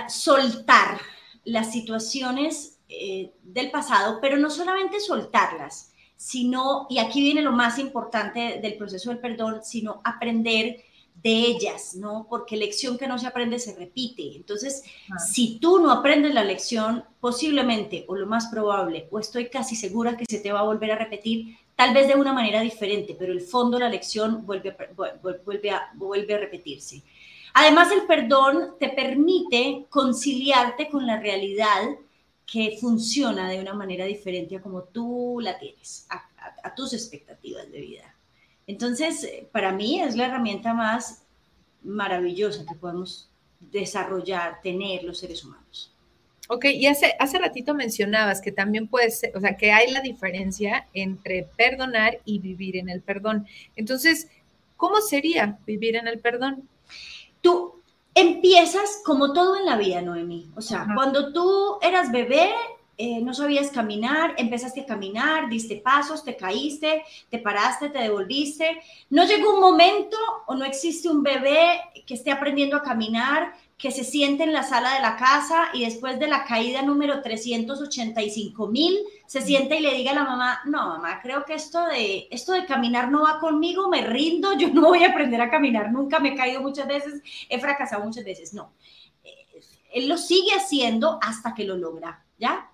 soltar 0.09 0.99
las 1.45 1.73
situaciones 1.73 2.76
eh, 2.89 3.33
del 3.43 3.71
pasado, 3.71 4.19
pero 4.21 4.37
no 4.37 4.51
solamente 4.51 5.01
soltarlas, 5.01 5.93
sino, 6.17 6.87
y 6.89 6.99
aquí 6.99 7.21
viene 7.21 7.43
lo 7.43 7.53
más 7.53 7.79
importante 7.79 8.61
del 8.63 8.77
proceso 8.77 9.11
del 9.11 9.19
perdón, 9.19 9.61
sino 9.65 10.01
aprender 10.05 10.85
de 11.23 11.33
ellas, 11.33 11.95
¿no? 11.97 12.27
Porque 12.29 12.57
lección 12.57 12.99
que 12.99 13.09
no 13.09 13.19
se 13.19 13.27
aprende 13.27 13.59
se 13.59 13.75
repite. 13.75 14.37
Entonces, 14.37 14.85
si 15.27 15.59
tú 15.59 15.81
no 15.81 15.91
aprendes 15.91 16.33
la 16.35 16.45
lección, 16.45 17.05
posiblemente, 17.21 18.05
o 18.09 18.15
lo 18.15 18.27
más 18.27 18.47
probable, 18.47 19.09
o 19.11 19.19
estoy 19.19 19.49
casi 19.49 19.75
segura 19.75 20.17
que 20.17 20.25
se 20.29 20.39
te 20.39 20.53
va 20.53 20.61
a 20.61 20.65
volver 20.65 20.93
a 20.93 20.99
repetir, 20.99 21.57
tal 21.75 21.93
vez 21.95 22.07
de 22.07 22.15
una 22.15 22.33
manera 22.33 22.61
diferente, 22.61 23.17
pero 23.19 23.33
el 23.33 23.41
fondo 23.41 23.79
de 23.79 23.85
la 23.85 23.91
lección 23.91 24.47
vuelve 24.47 24.71
a, 24.71 24.77
vuelve 25.45 25.71
a, 25.71 25.91
vuelve 25.95 26.35
a 26.35 26.39
repetirse. 26.39 27.03
Además, 27.55 27.91
el 27.91 28.07
perdón 28.07 28.75
te 28.79 28.91
permite 28.91 29.87
conciliarte 29.89 30.89
con 30.89 31.07
la 31.07 31.19
realidad 31.19 31.83
que 32.47 32.79
funciona 32.81 33.51
de 33.51 33.61
una 33.61 33.75
manera 33.75 34.05
diferente 34.05 34.57
a 34.57 34.63
como 34.63 34.85
tú 34.85 35.41
la 35.43 35.59
tienes, 35.59 36.07
a 36.11 36.75
tus 36.75 36.93
expectativas 36.93 37.71
de 37.71 37.81
vida. 37.81 38.15
Entonces, 38.67 39.29
para 39.53 39.73
mí 39.73 40.01
es 40.01 40.17
la 40.17 40.27
herramienta 40.27 40.75
más 40.75 41.23
maravillosa 41.83 42.67
que 42.67 42.75
podemos 42.75 43.29
desarrollar, 43.61 44.61
tener 44.63 45.05
los 45.05 45.19
seres 45.19 45.45
humanos. 45.45 45.93
Ok, 46.49 46.67
y 46.67 46.87
hace, 46.87 47.15
hace 47.19 47.39
ratito 47.39 47.75
mencionabas 47.75 48.41
que 48.41 48.53
también 48.53 48.87
puede 48.87 49.11
ser, 49.11 49.37
o 49.37 49.41
sea, 49.41 49.57
que 49.57 49.73
hay 49.73 49.91
la 49.91 50.01
diferencia 50.01 50.87
entre 50.95 51.45
perdonar 51.57 52.21
y 52.25 52.39
vivir 52.39 52.77
en 52.77 52.89
el 52.89 53.03
perdón. 53.03 53.47
Entonces, 53.75 54.29
¿cómo 54.77 55.01
sería 55.01 55.59
vivir 55.67 55.97
en 55.97 56.07
el 56.07 56.21
perdón? 56.21 56.69
Tú 57.41 57.83
empiezas 58.17 59.03
como 59.05 59.35
todo 59.35 59.57
en 59.57 59.67
la 59.67 59.77
vida, 59.77 60.01
Noemí. 60.01 60.51
O 60.57 60.63
sea, 60.63 60.87
cuando 60.95 61.35
tú 61.35 61.77
eras 61.83 62.11
bebé, 62.11 62.51
eh, 62.97 63.21
no 63.21 63.35
sabías 63.35 63.71
caminar, 63.71 64.35
empezaste 64.39 64.81
a 64.81 64.87
caminar, 64.87 65.51
diste 65.51 65.77
pasos, 65.77 66.25
te 66.25 66.35
caíste, 66.35 67.05
te 67.29 67.39
paraste, 67.39 67.91
te 67.91 67.99
devolviste. 67.99 68.81
No 69.11 69.27
llegó 69.27 69.55
un 69.55 69.61
momento 69.61 70.17
o 70.47 70.55
no 70.55 70.65
existe 70.65 71.11
un 71.11 71.23
bebé 71.23 71.79
que 72.07 72.15
esté 72.15 72.33
aprendiendo 72.33 72.79
a 72.79 72.83
caminar, 72.83 73.53
que 73.77 73.91
se 73.91 74.05
siente 74.05 74.45
en 74.45 74.55
la 74.55 74.63
sala 74.63 74.95
de 74.95 75.03
la 75.03 75.17
casa 75.17 75.69
y 75.75 75.85
después 75.85 76.19
de 76.19 76.29
la 76.29 76.45
caída 76.45 76.81
número 76.81 77.21
385 77.21 78.69
mil, 78.69 78.99
se 79.27 79.43
siente 79.43 79.77
y 79.77 79.81
le 79.81 79.95
diga 79.95 80.13
a 80.13 80.15
la 80.15 80.25
mamá, 80.25 80.61
no, 80.65 80.89
mamá, 80.89 81.21
creo 81.21 81.45
que 81.45 81.55
esto 81.55 81.85
de, 81.87 82.27
esto 82.31 82.53
de 82.53 82.65
caminar 82.65 83.11
no 83.11 83.25
va 83.25 83.39
conmigo, 83.39 83.89
me 83.89 84.01
rindo, 84.07 84.57
yo 84.57 84.69
no 84.69 84.83
voy 84.83 85.05
a 85.05 85.11
aprender 85.11 85.41
a 85.43 85.51
caminar 85.51 85.93
nunca, 85.93 86.21
me 86.21 86.31
he 86.31 86.35
caído 86.35 86.63
muchas 86.63 86.89
veces, 86.89 87.23
he 87.51 87.61
fracasado 87.61 88.03
muchas 88.03 88.25
veces. 88.25 88.55
No, 88.55 88.73
eh, 89.23 89.61
él 89.93 90.09
lo 90.09 90.17
sigue 90.17 90.53
haciendo 90.55 91.19
hasta 91.21 91.55
que 91.55 91.65
lo 91.65 91.77
logra, 91.77 92.25
¿ya? 92.39 92.71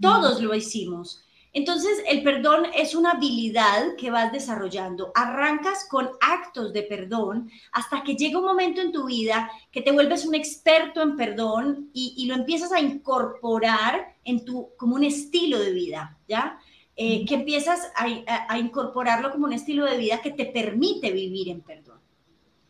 Todos 0.00 0.40
lo 0.42 0.54
hicimos. 0.54 1.24
Entonces, 1.54 2.02
el 2.08 2.22
perdón 2.22 2.66
es 2.74 2.94
una 2.94 3.12
habilidad 3.12 3.94
que 3.98 4.10
vas 4.10 4.32
desarrollando. 4.32 5.12
Arrancas 5.14 5.86
con 5.88 6.10
actos 6.20 6.72
de 6.72 6.82
perdón 6.82 7.50
hasta 7.72 8.02
que 8.02 8.14
llega 8.14 8.38
un 8.38 8.46
momento 8.46 8.80
en 8.80 8.92
tu 8.92 9.06
vida 9.06 9.50
que 9.70 9.82
te 9.82 9.92
vuelves 9.92 10.24
un 10.24 10.34
experto 10.34 11.02
en 11.02 11.16
perdón 11.16 11.90
y, 11.92 12.26
lo 12.26 12.34
empiezas 12.34 12.72
a 12.72 12.80
incorporar 12.80 14.14
en 14.24 14.44
tu, 14.44 14.70
como 14.76 14.94
un 14.94 15.04
estilo 15.04 15.58
de 15.58 15.72
vida, 15.72 16.16
¿ya? 16.26 16.58
Eh, 16.96 17.24
que 17.26 17.34
empiezas 17.34 17.90
a 17.96 18.58
incorporarlo 18.58 19.30
como 19.30 19.46
un 19.46 19.52
estilo 19.52 19.84
de 19.84 19.96
vida 19.96 20.20
que 20.20 20.30
te 20.30 20.46
permite 20.46 21.10
vivir 21.10 21.48
en 21.48 21.60
perdón. 21.60 22.01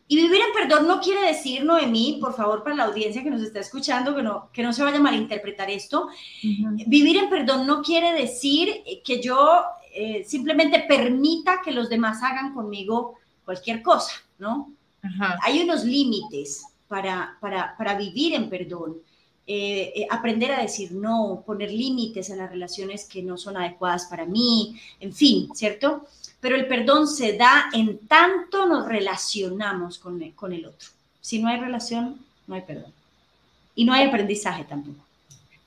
Y 0.07 0.15
vivir 0.17 0.41
en 0.41 0.53
perdón 0.53 0.87
no 0.87 0.99
quiere 0.99 1.25
decir, 1.27 1.63
Noemí, 1.63 2.17
por 2.19 2.35
favor, 2.35 2.63
para 2.63 2.75
la 2.75 2.83
audiencia 2.85 3.23
que 3.23 3.31
nos 3.31 3.41
está 3.41 3.59
escuchando, 3.59 4.15
que 4.15 4.21
no, 4.21 4.49
que 4.51 4.61
no 4.61 4.73
se 4.73 4.83
vaya 4.83 4.97
a 4.97 5.01
malinterpretar 5.01 5.69
esto, 5.69 6.09
vivir 6.87 7.17
en 7.17 7.29
perdón 7.29 7.65
no 7.65 7.81
quiere 7.81 8.11
decir 8.11 8.83
que 9.03 9.21
yo 9.21 9.63
eh, 9.93 10.23
simplemente 10.25 10.85
permita 10.87 11.61
que 11.63 11.71
los 11.71 11.89
demás 11.89 12.21
hagan 12.21 12.53
conmigo 12.53 13.15
cualquier 13.45 13.81
cosa, 13.81 14.11
¿no? 14.39 14.71
Hay 15.41 15.61
unos 15.61 15.83
límites 15.83 16.63
para, 16.87 17.37
para, 17.41 17.75
para, 17.77 17.95
vivir 17.95 18.33
en 18.33 18.49
perdón. 18.49 18.97
Eh, 19.45 19.91
eh, 19.95 20.07
aprender 20.09 20.53
a 20.53 20.61
decir 20.61 20.93
no, 20.93 21.43
poner 21.45 21.69
límites 21.69 22.31
a 22.31 22.35
las 22.37 22.49
relaciones 22.49 23.05
que 23.05 23.21
no 23.21 23.37
son 23.37 23.57
adecuadas 23.57 24.05
para 24.05 24.25
mí, 24.25 24.79
en 25.01 25.11
fin, 25.11 25.49
¿cierto? 25.53 26.07
Pero 26.43 26.57
el 26.57 26.67
perdón 26.67 27.07
se 27.07 27.37
da 27.37 27.69
en 27.73 27.99
tanto 27.99 28.65
nos 28.65 28.85
relacionamos 28.85 29.97
con 29.97 30.21
el, 30.21 30.33
con 30.33 30.51
el 30.51 30.65
otro. 30.65 30.89
Si 31.21 31.41
no 31.41 31.47
hay 31.47 31.57
relación, 31.57 32.19
no 32.47 32.55
hay 32.55 32.61
perdón. 32.63 32.91
Y 33.75 33.85
no 33.85 33.93
hay 33.93 34.07
aprendizaje 34.07 34.65
tampoco. 34.65 34.99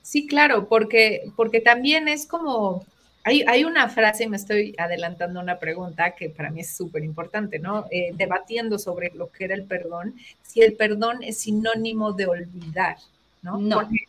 Sí, 0.02 0.26
claro, 0.26 0.68
porque, 0.68 1.32
porque 1.34 1.62
también 1.62 2.08
es 2.08 2.26
como, 2.26 2.84
hay, 3.24 3.42
hay 3.48 3.64
una 3.64 3.88
frase, 3.88 4.28
me 4.28 4.36
estoy 4.36 4.74
adelantando 4.76 5.40
una 5.40 5.58
pregunta 5.58 6.10
que 6.10 6.28
para 6.28 6.50
mí 6.50 6.60
es 6.60 6.76
súper 6.76 7.02
importante, 7.04 7.58
¿no? 7.58 7.86
Eh, 7.90 8.10
debatiendo 8.12 8.78
sobre 8.78 9.12
lo 9.14 9.32
que 9.32 9.46
era 9.46 9.54
el 9.54 9.64
perdón, 9.64 10.14
si 10.42 10.60
el 10.60 10.74
perdón 10.74 11.22
es 11.22 11.38
sinónimo 11.38 12.12
de 12.12 12.26
olvidar, 12.26 12.98
¿no? 13.40 13.56
No. 13.56 13.76
Porque, 13.78 14.04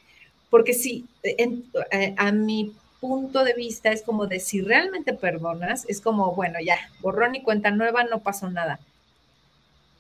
porque 0.50 0.74
si 0.74 1.06
eh, 1.24 2.14
a 2.18 2.32
mi 2.34 2.74
punto 3.00 3.44
de 3.44 3.54
vista 3.54 3.92
es 3.92 4.04
como 4.04 4.28
de 4.28 4.40
si 4.40 4.62
realmente 4.62 5.14
perdonas, 5.14 5.86
es 5.88 6.02
como, 6.02 6.34
bueno, 6.34 6.60
ya, 6.64 6.78
borrón 7.00 7.36
y 7.36 7.44
cuenta 7.44 7.72
nueva, 7.72 8.04
no 8.04 8.20
pasó 8.20 8.50
nada. 8.50 8.80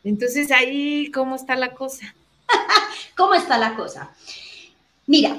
Entonces 0.03 0.51
ahí, 0.51 1.11
¿cómo 1.11 1.35
está 1.35 1.55
la 1.55 1.73
cosa? 1.73 2.15
¿Cómo 3.17 3.33
está 3.33 3.57
la 3.57 3.75
cosa? 3.75 4.15
Mira, 5.05 5.37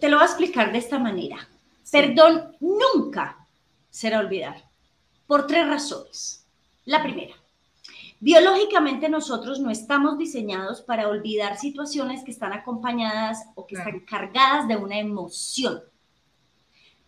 te 0.00 0.08
lo 0.08 0.16
voy 0.16 0.24
a 0.24 0.28
explicar 0.28 0.72
de 0.72 0.78
esta 0.78 0.98
manera. 0.98 1.48
Perdón 1.90 2.56
nunca 2.60 3.46
será 3.90 4.18
olvidar, 4.18 4.62
por 5.26 5.46
tres 5.46 5.66
razones. 5.66 6.44
La 6.84 7.02
primera, 7.02 7.34
Biológicamente 8.18 9.08
nosotros 9.08 9.60
no 9.60 9.70
estamos 9.70 10.16
diseñados 10.16 10.80
para 10.80 11.08
olvidar 11.08 11.58
situaciones 11.58 12.24
que 12.24 12.30
están 12.30 12.52
acompañadas 12.52 13.46
o 13.54 13.66
que 13.66 13.76
están 13.76 14.00
cargadas 14.00 14.66
de 14.68 14.76
una 14.76 14.98
emoción. 14.98 15.82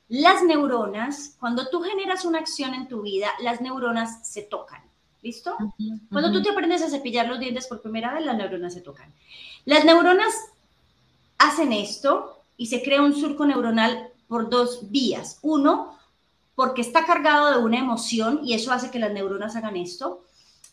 Las 0.08 0.42
neuronas, 0.42 1.36
cuando 1.40 1.68
tú 1.68 1.80
generas 1.80 2.24
una 2.24 2.38
acción 2.38 2.74
en 2.74 2.88
tu 2.88 3.02
vida, 3.02 3.28
las 3.40 3.60
neuronas 3.60 4.26
se 4.28 4.42
tocan. 4.42 4.82
¿Listo? 5.22 5.56
Cuando 6.12 6.30
tú 6.30 6.42
te 6.42 6.50
aprendes 6.50 6.80
a 6.80 6.88
cepillar 6.88 7.26
los 7.26 7.40
dientes 7.40 7.66
por 7.66 7.82
primera 7.82 8.14
vez, 8.14 8.24
las 8.24 8.36
neuronas 8.36 8.72
se 8.72 8.80
tocan. 8.80 9.12
Las 9.64 9.84
neuronas 9.84 10.32
hacen 11.38 11.72
esto 11.72 12.40
y 12.56 12.66
se 12.66 12.82
crea 12.82 13.02
un 13.02 13.14
surco 13.14 13.44
neuronal 13.44 14.10
por 14.28 14.48
dos 14.48 14.90
vías. 14.90 15.38
Uno, 15.42 15.98
porque 16.54 16.82
está 16.82 17.04
cargado 17.04 17.50
de 17.50 17.64
una 17.64 17.78
emoción 17.78 18.40
y 18.44 18.54
eso 18.54 18.72
hace 18.72 18.90
que 18.90 18.98
las 18.98 19.12
neuronas 19.12 19.56
hagan 19.56 19.76
esto 19.76 20.22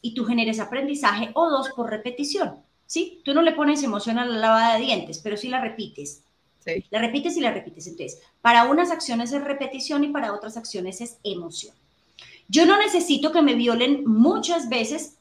y 0.01 0.13
tú 0.13 0.25
generes 0.25 0.59
aprendizaje, 0.59 1.31
o 1.33 1.49
dos, 1.49 1.69
por 1.75 1.89
repetición, 1.89 2.57
¿sí? 2.85 3.21
Tú 3.23 3.33
no 3.33 3.41
le 3.41 3.53
pones 3.53 3.83
emoción 3.83 4.19
a 4.19 4.25
la 4.25 4.37
lavada 4.37 4.75
de 4.75 4.85
dientes, 4.85 5.19
pero 5.23 5.37
sí 5.37 5.49
la 5.49 5.61
repites. 5.61 6.23
Sí. 6.59 6.83
La 6.89 6.99
repites 6.99 7.37
y 7.37 7.41
la 7.41 7.51
repites. 7.51 7.87
Entonces, 7.87 8.21
para 8.41 8.65
unas 8.65 8.91
acciones 8.91 9.31
es 9.31 9.43
repetición 9.43 10.03
y 10.03 10.09
para 10.09 10.33
otras 10.33 10.57
acciones 10.57 11.01
es 11.01 11.17
emoción. 11.23 11.75
Yo 12.47 12.65
no 12.65 12.77
necesito 12.77 13.31
que 13.31 13.41
me 13.41 13.55
violen 13.55 14.03
muchas 14.05 14.69
veces 14.69 15.17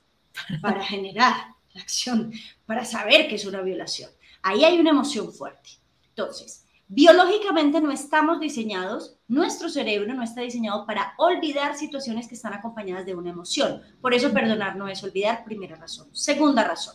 para 0.61 0.83
generar 0.85 1.35
la 1.73 1.83
acción, 1.83 2.33
para 2.67 2.85
saber 2.85 3.29
que 3.29 3.35
es 3.37 3.47
una 3.47 3.63
violación. 3.63 4.11
Ahí 4.43 4.65
hay 4.65 4.79
una 4.79 4.91
emoción 4.91 5.33
fuerte. 5.33 5.71
Entonces, 6.11 6.64
Biológicamente 6.95 7.81
no 7.81 7.91
estamos 7.91 8.39
diseñados, 8.39 9.17
nuestro 9.27 9.69
cerebro 9.69 10.15
no 10.15 10.23
está 10.23 10.43
diseñado 10.43 10.87
para 10.87 11.13
olvidar 11.19 11.77
situaciones 11.77 12.29
que 12.29 12.37
están 12.37 12.55
acompañadas 12.55 13.05
de 13.05 13.17
una 13.17 13.31
emoción. 13.31 13.83
Por 14.01 14.15
eso 14.15 14.33
perdonar 14.33 14.77
no 14.77 14.87
es 14.87 15.03
olvidar, 15.03 15.45
primera 15.45 15.75
razón. 15.75 16.07
Segunda 16.13 16.63
razón, 16.63 16.95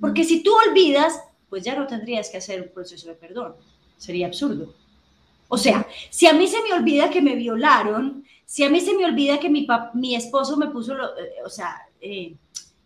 porque 0.00 0.24
si 0.24 0.42
tú 0.42 0.50
olvidas, 0.68 1.20
pues 1.48 1.62
ya 1.62 1.76
no 1.76 1.86
tendrías 1.86 2.28
que 2.28 2.38
hacer 2.38 2.60
un 2.60 2.74
proceso 2.74 3.08
de 3.08 3.14
perdón. 3.14 3.54
Sería 3.96 4.26
absurdo. 4.26 4.74
O 5.46 5.56
sea, 5.56 5.86
si 6.10 6.26
a 6.26 6.32
mí 6.32 6.48
se 6.48 6.60
me 6.64 6.72
olvida 6.72 7.08
que 7.08 7.22
me 7.22 7.36
violaron, 7.36 8.24
si 8.44 8.64
a 8.64 8.70
mí 8.70 8.80
se 8.80 8.94
me 8.94 9.04
olvida 9.04 9.38
que 9.38 9.48
mi, 9.48 9.64
mi 9.94 10.16
esposo 10.16 10.56
me 10.56 10.66
puso, 10.70 10.94
eh, 10.94 11.44
o 11.44 11.48
sea, 11.48 11.82
eh, 12.00 12.34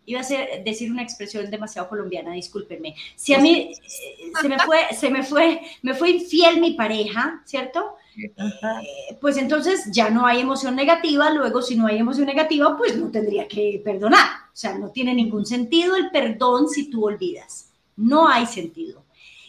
iba 0.05 0.19
a 0.19 0.23
ser, 0.23 0.63
decir 0.63 0.91
una 0.91 1.03
expresión 1.03 1.49
demasiado 1.49 1.89
colombiana, 1.89 2.33
discúlpenme. 2.33 2.95
Si 3.15 3.33
a 3.33 3.39
mí 3.39 3.71
eh, 3.73 4.31
se 4.39 4.49
me 4.49 4.59
fue, 4.59 4.79
se 4.93 5.09
me 5.09 5.23
fue, 5.23 5.61
me 5.81 5.93
fue 5.93 6.11
infiel 6.11 6.59
mi 6.59 6.71
pareja, 6.71 7.41
¿cierto? 7.45 7.95
Eh, 8.17 9.17
pues 9.19 9.37
entonces 9.37 9.89
ya 9.91 10.09
no 10.09 10.25
hay 10.25 10.41
emoción 10.41 10.75
negativa, 10.75 11.29
luego 11.31 11.61
si 11.61 11.75
no 11.75 11.87
hay 11.87 11.97
emoción 11.97 12.27
negativa, 12.27 12.77
pues 12.77 12.95
no 12.97 13.09
tendría 13.09 13.47
que 13.47 13.81
perdonar. 13.83 14.27
O 14.47 14.57
sea, 14.57 14.77
no 14.77 14.89
tiene 14.91 15.13
ningún 15.13 15.45
sentido 15.45 15.95
el 15.95 16.11
perdón 16.11 16.69
si 16.69 16.89
tú 16.89 17.05
olvidas. 17.05 17.71
No 17.97 18.27
hay 18.27 18.45
sentido. 18.45 19.03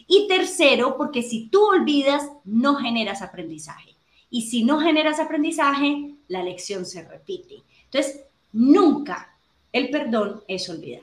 Y 0.07 0.27
tercero, 0.27 0.95
porque 0.97 1.21
si 1.21 1.47
tú 1.49 1.65
olvidas, 1.65 2.29
no 2.45 2.75
generas 2.75 3.21
aprendizaje. 3.21 3.95
Y 4.29 4.43
si 4.43 4.63
no 4.63 4.79
generas 4.79 5.19
aprendizaje, 5.19 6.15
la 6.27 6.43
lección 6.43 6.85
se 6.85 7.03
repite. 7.03 7.63
Entonces, 7.85 8.21
nunca 8.51 9.36
el 9.77 9.89
perdón 9.89 10.43
es 10.47 10.69
olvidar. 10.69 11.01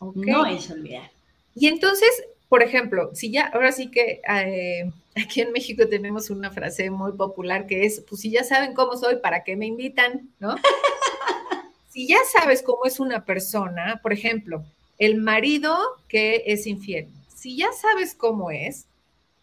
No 0.00 0.46
es 0.46 0.70
olvidar. 0.70 1.10
Y 1.54 1.66
entonces, 1.66 2.08
por 2.48 2.62
ejemplo, 2.62 3.10
si 3.14 3.30
ya, 3.30 3.46
ahora 3.46 3.72
sí 3.72 3.90
que 3.90 4.20
eh, 4.28 4.90
aquí 5.16 5.40
en 5.40 5.52
México 5.52 5.88
tenemos 5.88 6.30
una 6.30 6.50
frase 6.50 6.90
muy 6.90 7.12
popular 7.12 7.66
que 7.66 7.84
es, 7.84 8.00
pues 8.08 8.20
si 8.20 8.30
ya 8.30 8.44
saben 8.44 8.74
cómo 8.74 8.96
soy, 8.96 9.16
¿para 9.16 9.44
qué 9.44 9.56
me 9.56 9.66
invitan? 9.66 10.30
¿No? 10.38 10.56
si 11.88 12.06
ya 12.06 12.18
sabes 12.32 12.62
cómo 12.62 12.84
es 12.84 13.00
una 13.00 13.24
persona, 13.24 14.00
por 14.02 14.12
ejemplo, 14.12 14.64
el 14.98 15.16
marido 15.16 15.76
que 16.08 16.44
es 16.46 16.66
infiel, 16.66 17.08
si 17.34 17.56
ya 17.56 17.72
sabes 17.72 18.14
cómo 18.14 18.50
es, 18.50 18.86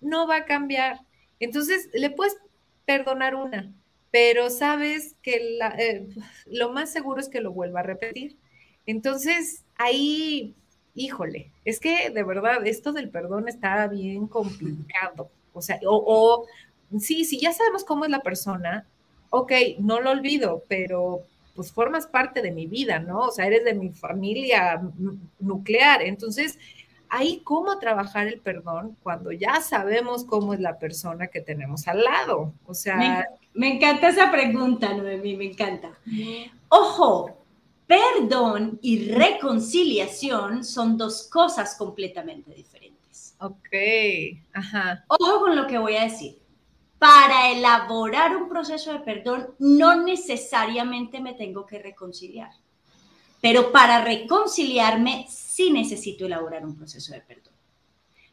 no 0.01 0.27
va 0.27 0.37
a 0.37 0.45
cambiar. 0.45 0.99
Entonces, 1.39 1.89
le 1.93 2.09
puedes 2.09 2.37
perdonar 2.85 3.35
una, 3.35 3.71
pero 4.15 4.49
sabes 4.49 5.17
que 5.21 5.59
eh, 5.77 6.07
lo 6.45 6.71
más 6.71 6.89
seguro 6.89 7.19
es 7.19 7.27
que 7.27 7.41
lo 7.41 7.51
vuelva 7.51 7.81
a 7.81 7.83
repetir. 7.83 8.37
Entonces, 8.85 9.65
ahí, 9.75 10.55
híjole, 10.93 11.51
es 11.65 11.81
que 11.81 12.09
de 12.11 12.23
verdad 12.23 12.65
esto 12.65 12.93
del 12.93 13.09
perdón 13.09 13.49
está 13.49 13.89
bien 13.89 14.27
complicado. 14.27 15.29
O 15.51 15.61
sea, 15.61 15.81
o, 15.85 16.45
sí, 16.97 17.25
sí, 17.25 17.41
ya 17.41 17.51
sabemos 17.51 17.83
cómo 17.83 18.05
es 18.05 18.09
la 18.09 18.21
persona, 18.21 18.87
ok, 19.31 19.51
no 19.79 19.99
lo 19.99 20.11
olvido, 20.11 20.63
pero 20.69 21.23
pues 21.53 21.73
formas 21.73 22.07
parte 22.07 22.41
de 22.41 22.51
mi 22.51 22.67
vida, 22.67 22.99
¿no? 22.99 23.19
O 23.19 23.31
sea, 23.31 23.47
eres 23.47 23.65
de 23.65 23.73
mi 23.73 23.89
familia 23.89 24.81
nuclear. 25.39 26.01
Entonces, 26.01 26.57
ahí 27.09 27.41
cómo 27.43 27.79
trabajar 27.79 28.27
el 28.27 28.39
perdón 28.39 28.95
cuando 29.03 29.33
ya 29.33 29.59
sabemos 29.59 30.23
cómo 30.23 30.53
es 30.53 30.61
la 30.61 30.79
persona 30.79 31.27
que 31.27 31.41
tenemos 31.41 31.89
al 31.89 32.01
lado. 32.01 32.53
O 32.65 32.73
sea... 32.73 33.27
Me, 33.55 33.75
encanta 33.75 34.09
esa 34.09 34.31
pregunta, 34.31 34.93
Noemí, 34.93 35.35
me 35.35 35.45
encanta. 35.45 35.97
Ojo, 36.69 37.37
perdón 37.87 38.79
y 38.81 39.09
reconciliación 39.09 40.63
son 40.63 40.97
dos 40.97 41.27
cosas 41.31 41.75
completamente 41.75 42.53
diferentes. 42.53 43.35
Ok, 43.39 43.75
ajá. 44.53 45.03
Ojo 45.07 45.39
con 45.39 45.55
lo 45.55 45.67
que 45.67 45.77
voy 45.77 45.95
a 45.95 46.03
decir 46.03 46.37
para 47.05 47.51
elaborar 47.51 48.35
un 48.35 48.49
proceso 48.49 48.91
de 48.91 48.99
perdón 48.99 49.53
no 49.59 50.01
necesariamente 50.01 51.19
me 51.19 51.33
tengo 51.33 51.65
que 51.65 51.77
reconciliar, 51.77 52.49
pero 53.41 53.71
para 53.71 54.03
reconciliarme 54.03 55.27
sí 55.29 55.69
necesito 55.71 56.25
elaborar 56.25 56.65
un 56.65 56.75
proceso 56.75 57.13
de 57.13 57.21
perdón. 57.21 57.53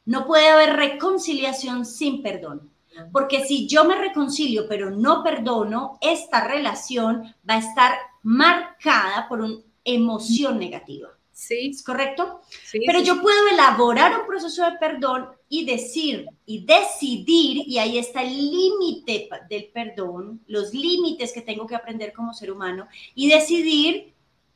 No 0.05 0.27
puede 0.27 0.49
haber 0.49 0.77
reconciliación 0.77 1.85
sin 1.85 2.23
perdón, 2.23 2.72
porque 3.11 3.45
si 3.45 3.67
yo 3.67 3.85
me 3.85 3.97
reconcilio 3.97 4.67
pero 4.69 4.91
no 4.91 5.23
perdono, 5.23 5.99
esta 6.01 6.47
relación 6.47 7.35
va 7.49 7.55
a 7.55 7.59
estar 7.59 7.95
marcada 8.23 9.27
por 9.29 9.41
una 9.41 9.57
emoción 9.85 10.59
negativa. 10.59 11.09
Sí. 11.33 11.71
¿Es 11.73 11.83
correcto? 11.83 12.43
Sí, 12.65 12.83
Pero 12.87 13.01
yo 13.01 13.21
puedo 13.21 13.49
elaborar 13.49 14.21
un 14.21 14.27
proceso 14.27 14.65
de 14.65 14.77
perdón 14.79 15.29
y 15.49 15.65
decir 15.65 16.27
y 16.47 16.65
decidir, 16.65 17.67
y 17.67 17.79
ahí 17.79 17.99
está 17.99 18.23
el 18.23 18.35
límite 18.35 19.29
del 19.49 19.71
perdón, 19.73 20.41
los 20.47 20.73
límites 20.73 21.33
que 21.33 21.41
tengo 21.41 21.67
que 21.67 21.75
aprender 21.75 22.13
como 22.13 22.33
ser 22.33 22.53
humano, 22.53 22.87
y 23.15 23.29
decidir, 23.29 24.13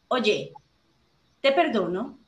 oye, 0.09 0.53
te 1.41 1.53
perdono 1.53 2.19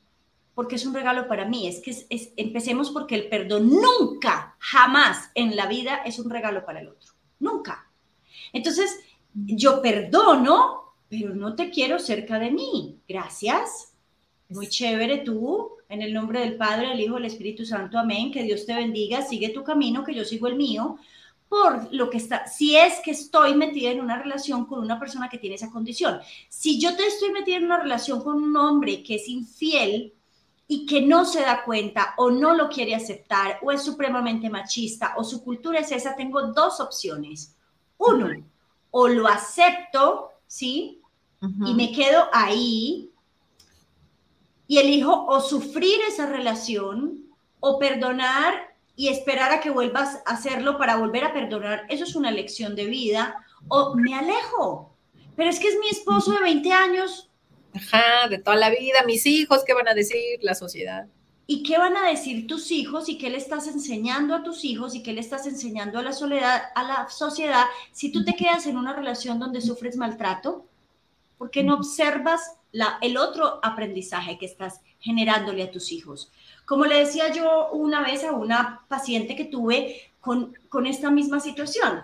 porque 0.59 0.75
es 0.75 0.85
un 0.85 0.93
regalo 0.93 1.29
para 1.29 1.45
mí. 1.45 1.69
Es 1.69 1.79
que 1.79 1.91
es, 1.91 2.33
empecemos 2.35 2.91
porque 2.91 3.15
el 3.15 3.29
perdón 3.29 3.69
nunca, 3.69 4.57
jamás 4.59 5.31
en 5.33 5.55
la 5.55 5.67
vida 5.67 6.01
es 6.03 6.19
un 6.19 6.29
regalo 6.29 6.65
para 6.65 6.81
el 6.81 6.89
otro. 6.89 7.13
Nunca. 7.39 7.89
Entonces, 8.51 8.99
yo 9.33 9.81
perdono, 9.81 10.95
pero 11.07 11.33
no 11.33 11.55
te 11.55 11.69
quiero 11.69 11.97
cerca 11.97 12.37
de 12.39 12.51
mí. 12.51 12.99
Gracias 13.07 13.93
muy 14.49 14.67
chévere 14.67 15.19
tú, 15.19 15.77
en 15.87 16.01
el 16.01 16.13
nombre 16.13 16.41
del 16.41 16.57
Padre, 16.57 16.89
del 16.89 16.99
Hijo, 16.99 17.15
del 17.15 17.25
Espíritu 17.25 17.65
Santo, 17.65 17.97
amén. 17.97 18.29
Que 18.29 18.43
Dios 18.43 18.65
te 18.65 18.75
bendiga, 18.75 19.21
sigue 19.21 19.47
tu 19.47 19.63
camino, 19.63 20.03
que 20.03 20.13
yo 20.13 20.25
sigo 20.25 20.47
el 20.47 20.57
mío. 20.57 20.97
Por 21.47 21.93
lo 21.93 22.09
que 22.09 22.17
está, 22.17 22.47
si 22.47 22.75
es 22.75 22.95
que 23.01 23.11
estoy 23.11 23.55
metida 23.55 23.91
en 23.91 24.01
una 24.01 24.21
relación 24.21 24.65
con 24.65 24.79
una 24.79 24.99
persona 24.99 25.29
que 25.29 25.37
tiene 25.37 25.55
esa 25.55 25.71
condición. 25.71 26.19
Si 26.49 26.81
yo 26.81 26.97
te 26.97 27.07
estoy 27.07 27.31
metida 27.31 27.55
en 27.55 27.63
una 27.63 27.79
relación 27.79 28.21
con 28.21 28.43
un 28.43 28.57
hombre 28.57 29.03
que 29.03 29.15
es 29.15 29.29
infiel 29.29 30.13
y 30.71 30.85
que 30.85 31.01
no 31.01 31.25
se 31.25 31.41
da 31.41 31.63
cuenta 31.65 32.13
o 32.15 32.29
no 32.29 32.53
lo 32.53 32.69
quiere 32.69 32.93
aceptar 32.93 33.57
o 33.63 33.71
es 33.71 33.81
supremamente 33.81 34.51
machista 34.51 35.15
o 35.17 35.23
su 35.23 35.43
cultura 35.43 35.79
es 35.79 35.91
esa, 35.91 36.15
tengo 36.15 36.43
dos 36.53 36.79
opciones. 36.79 37.55
Uno, 37.97 38.29
o 38.91 39.07
lo 39.07 39.27
acepto, 39.27 40.29
¿sí? 40.45 41.01
Y 41.65 41.73
me 41.73 41.91
quedo 41.91 42.27
ahí 42.31 43.09
y 44.67 44.77
elijo 44.77 45.25
o 45.25 45.41
sufrir 45.41 45.99
esa 46.07 46.27
relación 46.27 47.25
o 47.59 47.79
perdonar 47.79 48.75
y 48.95 49.07
esperar 49.07 49.51
a 49.51 49.61
que 49.61 49.71
vuelvas 49.71 50.21
a 50.27 50.33
hacerlo 50.33 50.77
para 50.77 50.97
volver 50.97 51.23
a 51.23 51.33
perdonar. 51.33 51.87
Eso 51.89 52.03
es 52.03 52.15
una 52.15 52.29
lección 52.29 52.75
de 52.75 52.85
vida. 52.85 53.43
O 53.69 53.95
me 53.95 54.13
alejo. 54.13 54.93
Pero 55.35 55.49
es 55.49 55.59
que 55.59 55.69
es 55.69 55.79
mi 55.79 55.89
esposo 55.89 56.31
de 56.33 56.41
20 56.41 56.71
años. 56.73 57.28
Ajá, 57.73 58.27
de 58.29 58.39
toda 58.39 58.55
la 58.55 58.69
vida, 58.69 59.03
mis 59.05 59.25
hijos, 59.25 59.63
¿qué 59.65 59.73
van 59.73 59.87
a 59.87 59.93
decir 59.93 60.39
la 60.41 60.55
sociedad? 60.55 61.07
¿Y 61.47 61.63
qué 61.63 61.77
van 61.77 61.97
a 61.97 62.07
decir 62.09 62.45
tus 62.47 62.71
hijos 62.71 63.09
y 63.09 63.17
qué 63.17 63.29
le 63.29 63.37
estás 63.37 63.67
enseñando 63.67 64.35
a 64.35 64.43
tus 64.43 64.63
hijos 64.63 64.93
y 64.95 65.01
qué 65.01 65.13
le 65.13 65.21
estás 65.21 65.47
enseñando 65.47 65.97
a 65.97 66.03
la 66.03 66.13
soledad, 66.13 66.61
a 66.75 66.83
la 66.83 67.09
sociedad 67.09 67.65
si 67.91 68.11
tú 68.11 68.23
te 68.23 68.35
quedas 68.35 68.67
en 68.67 68.77
una 68.77 68.93
relación 68.93 69.39
donde 69.39 69.61
sufres 69.61 69.95
maltrato? 69.95 70.65
¿Por 71.37 71.49
qué 71.49 71.63
no 71.63 71.75
observas 71.75 72.41
el 73.01 73.17
otro 73.17 73.59
aprendizaje 73.63 74.37
que 74.37 74.45
estás 74.45 74.81
generándole 74.99 75.63
a 75.63 75.71
tus 75.71 75.91
hijos. 75.91 76.31
Como 76.65 76.85
le 76.85 76.99
decía 76.99 77.33
yo 77.33 77.69
una 77.71 78.01
vez 78.01 78.23
a 78.23 78.31
una 78.31 78.81
paciente 78.87 79.35
que 79.35 79.45
tuve 79.45 80.11
con, 80.21 80.57
con 80.67 80.85
esta 80.85 81.09
misma 81.09 81.39
situación, 81.39 82.03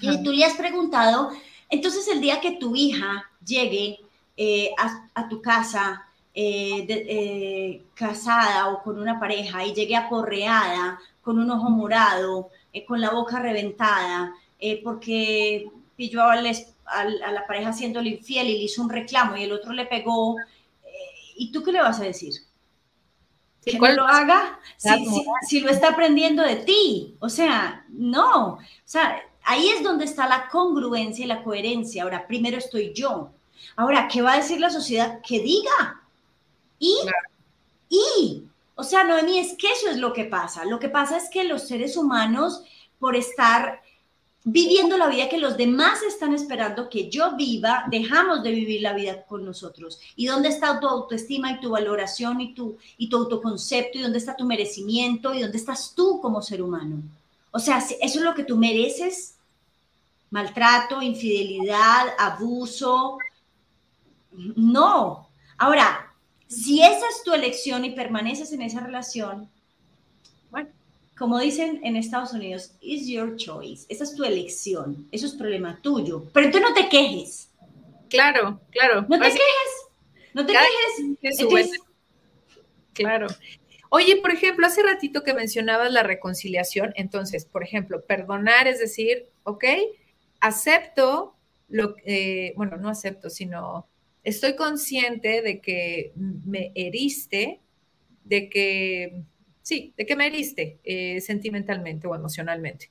y 0.00 0.22
tú 0.22 0.32
le 0.32 0.44
has 0.44 0.54
preguntado, 0.54 1.30
entonces 1.68 2.06
el 2.08 2.20
día 2.20 2.40
que 2.40 2.52
tu 2.52 2.76
hija 2.76 3.28
llegue 3.44 3.98
eh, 4.42 4.70
a, 5.14 5.28
tu 5.28 5.42
casa 5.42 6.08
eh, 6.32 6.86
eh, 6.88 7.84
casada 7.92 8.70
o 8.70 8.82
con 8.82 8.98
una 8.98 9.20
pareja 9.20 9.66
y 9.66 9.74
llegue 9.74 9.94
aporreada, 9.94 10.98
con 11.20 11.38
un 11.38 11.50
ojo 11.50 11.68
morado, 11.68 12.48
con 12.88 13.02
la 13.02 13.10
boca 13.10 13.38
reventada, 13.38 14.32
porque 14.82 15.70
pilló 15.94 16.22
al, 16.22 16.46
a 16.46 17.32
la 17.32 17.46
pareja 17.46 17.74
siendo 17.74 18.00
infiel 18.00 18.48
y 18.48 18.56
le 18.56 18.64
hizo 18.64 18.80
un 18.80 18.88
reclamo 18.88 19.36
y 19.36 19.42
el 19.42 19.52
otro 19.52 19.74
le 19.74 19.84
pegó, 19.84 20.36
¿y 21.36 21.52
tú 21.52 21.62
qué 21.62 21.72
le 21.72 21.82
vas 21.82 22.00
a 22.00 22.04
decir? 22.04 22.32
que 23.62 23.78
no 23.78 23.92
lo 23.92 24.06
haga 24.06 24.58
si, 25.46 25.60
lo 25.60 25.68
está 25.68 25.90
aprendiendo 25.90 26.42
de 26.42 26.56
ti. 26.56 27.14
O 27.18 27.28
sea, 27.28 27.84
no. 27.90 28.54
O 28.54 28.58
sea, 28.86 29.20
ahí 29.44 29.68
es 29.68 29.82
donde 29.82 30.06
está 30.06 30.26
la 30.26 30.48
congruencia 30.48 31.26
y 31.26 31.28
la 31.28 31.42
coherencia. 31.42 32.04
Ahora, 32.04 32.26
primero 32.26 32.56
estoy 32.56 32.94
yo. 32.94 33.34
Ahora, 33.76 34.08
¿qué 34.08 34.22
va 34.22 34.34
a 34.34 34.38
decir 34.38 34.60
la 34.60 34.70
sociedad? 34.70 35.20
Que 35.26 35.40
diga. 35.40 36.02
Y, 36.78 36.96
y, 37.88 38.44
o 38.74 38.82
sea, 38.82 39.04
Noemí, 39.04 39.38
es 39.38 39.56
que 39.56 39.70
eso 39.70 39.88
es 39.90 39.98
lo 39.98 40.12
que 40.12 40.24
pasa. 40.24 40.64
Lo 40.64 40.78
que 40.78 40.88
pasa 40.88 41.16
es 41.16 41.28
que 41.28 41.44
los 41.44 41.68
seres 41.68 41.96
humanos, 41.96 42.62
por 42.98 43.16
estar 43.16 43.82
viviendo 44.44 44.96
la 44.96 45.08
vida 45.08 45.28
que 45.28 45.38
los 45.38 45.56
demás 45.56 46.02
están 46.02 46.32
esperando 46.32 46.88
que 46.88 47.10
yo 47.10 47.36
viva, 47.36 47.84
dejamos 47.90 48.42
de 48.42 48.52
vivir 48.52 48.80
la 48.80 48.94
vida 48.94 49.24
con 49.24 49.44
nosotros. 49.44 50.00
¿Y 50.16 50.26
dónde 50.26 50.48
está 50.48 50.80
tu 50.80 50.88
autoestima 50.88 51.52
y 51.52 51.60
tu 51.60 51.70
valoración 51.70 52.40
y 52.40 52.54
tu, 52.54 52.78
y 52.96 53.08
tu 53.08 53.18
autoconcepto? 53.18 53.98
¿Y 53.98 54.02
dónde 54.02 54.18
está 54.18 54.34
tu 54.34 54.46
merecimiento? 54.46 55.34
¿Y 55.34 55.42
dónde 55.42 55.58
estás 55.58 55.92
tú 55.94 56.20
como 56.20 56.40
ser 56.40 56.62
humano? 56.62 57.02
O 57.50 57.58
sea, 57.58 57.78
¿eso 57.78 57.98
es 58.00 58.16
lo 58.16 58.34
que 58.34 58.44
tú 58.44 58.56
mereces? 58.56 59.34
Maltrato, 60.30 61.02
infidelidad, 61.02 62.14
abuso. 62.18 63.18
No. 64.32 65.30
Ahora, 65.58 66.14
si 66.46 66.82
esa 66.82 67.08
es 67.08 67.22
tu 67.24 67.32
elección 67.32 67.84
y 67.84 67.90
permaneces 67.90 68.52
en 68.52 68.62
esa 68.62 68.80
relación, 68.80 69.50
como 71.20 71.38
dicen 71.38 71.80
en 71.84 71.96
Estados 71.96 72.32
Unidos, 72.32 72.72
is 72.80 73.06
your 73.06 73.36
choice. 73.36 73.84
Esa 73.90 74.04
es 74.04 74.14
tu 74.14 74.24
elección. 74.24 75.06
Eso 75.12 75.26
es 75.26 75.34
problema 75.34 75.78
tuyo. 75.82 76.24
Pero 76.32 76.50
tú 76.50 76.60
no 76.60 76.72
te 76.72 76.88
quejes. 76.88 77.50
Claro, 78.08 78.58
claro. 78.70 79.04
No 79.06 79.18
te 79.18 79.26
quejes. 79.26 79.42
No 80.32 80.46
te 80.46 80.54
quejes. 81.20 81.72
Claro. 82.94 83.26
Oye, 83.90 84.16
por 84.22 84.30
ejemplo, 84.30 84.66
hace 84.66 84.82
ratito 84.82 85.22
que 85.22 85.34
mencionabas 85.34 85.92
la 85.92 86.02
reconciliación, 86.02 86.94
entonces, 86.96 87.44
por 87.44 87.64
ejemplo, 87.64 88.02
perdonar 88.06 88.66
es 88.66 88.78
decir, 88.78 89.28
ok, 89.42 89.64
acepto 90.40 91.36
lo 91.68 91.96
que, 91.96 92.46
eh, 92.46 92.54
bueno, 92.56 92.78
no 92.78 92.88
acepto, 92.88 93.28
sino 93.28 93.89
estoy 94.24 94.56
consciente 94.56 95.42
de 95.42 95.60
que 95.60 96.12
me 96.16 96.72
heriste, 96.74 97.60
de 98.24 98.48
que 98.48 99.22
sí, 99.62 99.94
de 99.96 100.06
que 100.06 100.16
me 100.16 100.26
heriste 100.26 100.80
eh, 100.84 101.20
sentimentalmente 101.20 102.06
o 102.06 102.14
emocionalmente. 102.14 102.90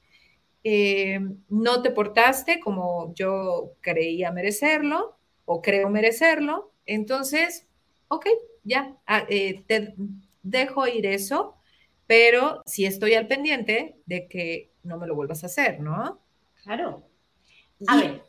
Eh, 0.63 1.19
no 1.49 1.81
te 1.81 1.91
portaste 1.91 2.59
como 2.59 3.13
yo 3.15 3.73
creía 3.81 4.31
merecerlo 4.31 5.17
o 5.45 5.61
creo 5.61 5.89
merecerlo, 5.89 6.73
entonces, 6.85 7.67
ok, 8.07 8.27
ya, 8.63 8.97
ah, 9.07 9.25
eh, 9.29 9.63
te 9.67 9.93
dejo 10.43 10.87
ir 10.87 11.05
eso, 11.05 11.55
pero 12.07 12.61
sí 12.65 12.85
estoy 12.85 13.13
al 13.13 13.27
pendiente 13.27 13.95
de 14.05 14.27
que 14.27 14.71
no 14.83 14.97
me 14.97 15.07
lo 15.07 15.15
vuelvas 15.15 15.43
a 15.43 15.47
hacer, 15.47 15.79
¿no? 15.79 16.19
Claro. 16.63 17.07
A 17.87 17.97
ver, 17.97 18.23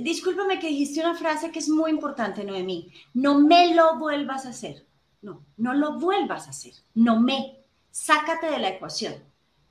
discúlpame 0.00 0.58
que 0.58 0.68
dijiste 0.68 1.00
una 1.00 1.14
frase 1.14 1.50
que 1.50 1.58
es 1.58 1.68
muy 1.68 1.90
importante, 1.90 2.44
Noemí. 2.44 2.92
No 3.14 3.40
me 3.40 3.74
lo 3.74 3.98
vuelvas 3.98 4.46
a 4.46 4.50
hacer. 4.50 4.86
No, 5.22 5.44
no 5.56 5.74
lo 5.74 5.98
vuelvas 5.98 6.46
a 6.46 6.50
hacer. 6.50 6.74
No 6.94 7.20
me 7.20 7.64
sácate 7.90 8.50
de 8.50 8.58
la 8.58 8.68
ecuación. 8.68 9.14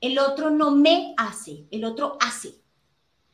El 0.00 0.18
otro 0.18 0.50
no 0.50 0.70
me 0.72 1.14
hace, 1.16 1.66
el 1.70 1.84
otro 1.84 2.18
hace. 2.20 2.60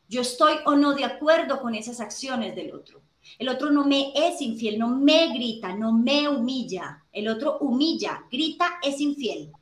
Yo 0.08 0.20
estoy 0.20 0.56
o 0.66 0.74
no 0.76 0.94
de 0.94 1.04
acuerdo 1.04 1.60
con 1.60 1.74
esas 1.74 2.00
acciones 2.00 2.54
del 2.54 2.72
otro. 2.72 3.02
El 3.38 3.48
otro 3.48 3.70
no 3.70 3.84
me 3.84 4.12
es 4.14 4.40
infiel, 4.40 4.78
no 4.78 4.88
me 4.88 5.32
grita, 5.32 5.74
no 5.74 5.92
me 5.92 6.28
humilla. 6.28 7.04
El 7.12 7.28
otro 7.28 7.58
humilla, 7.58 8.24
grita, 8.30 8.78
es 8.82 9.00
infiel. 9.00 9.52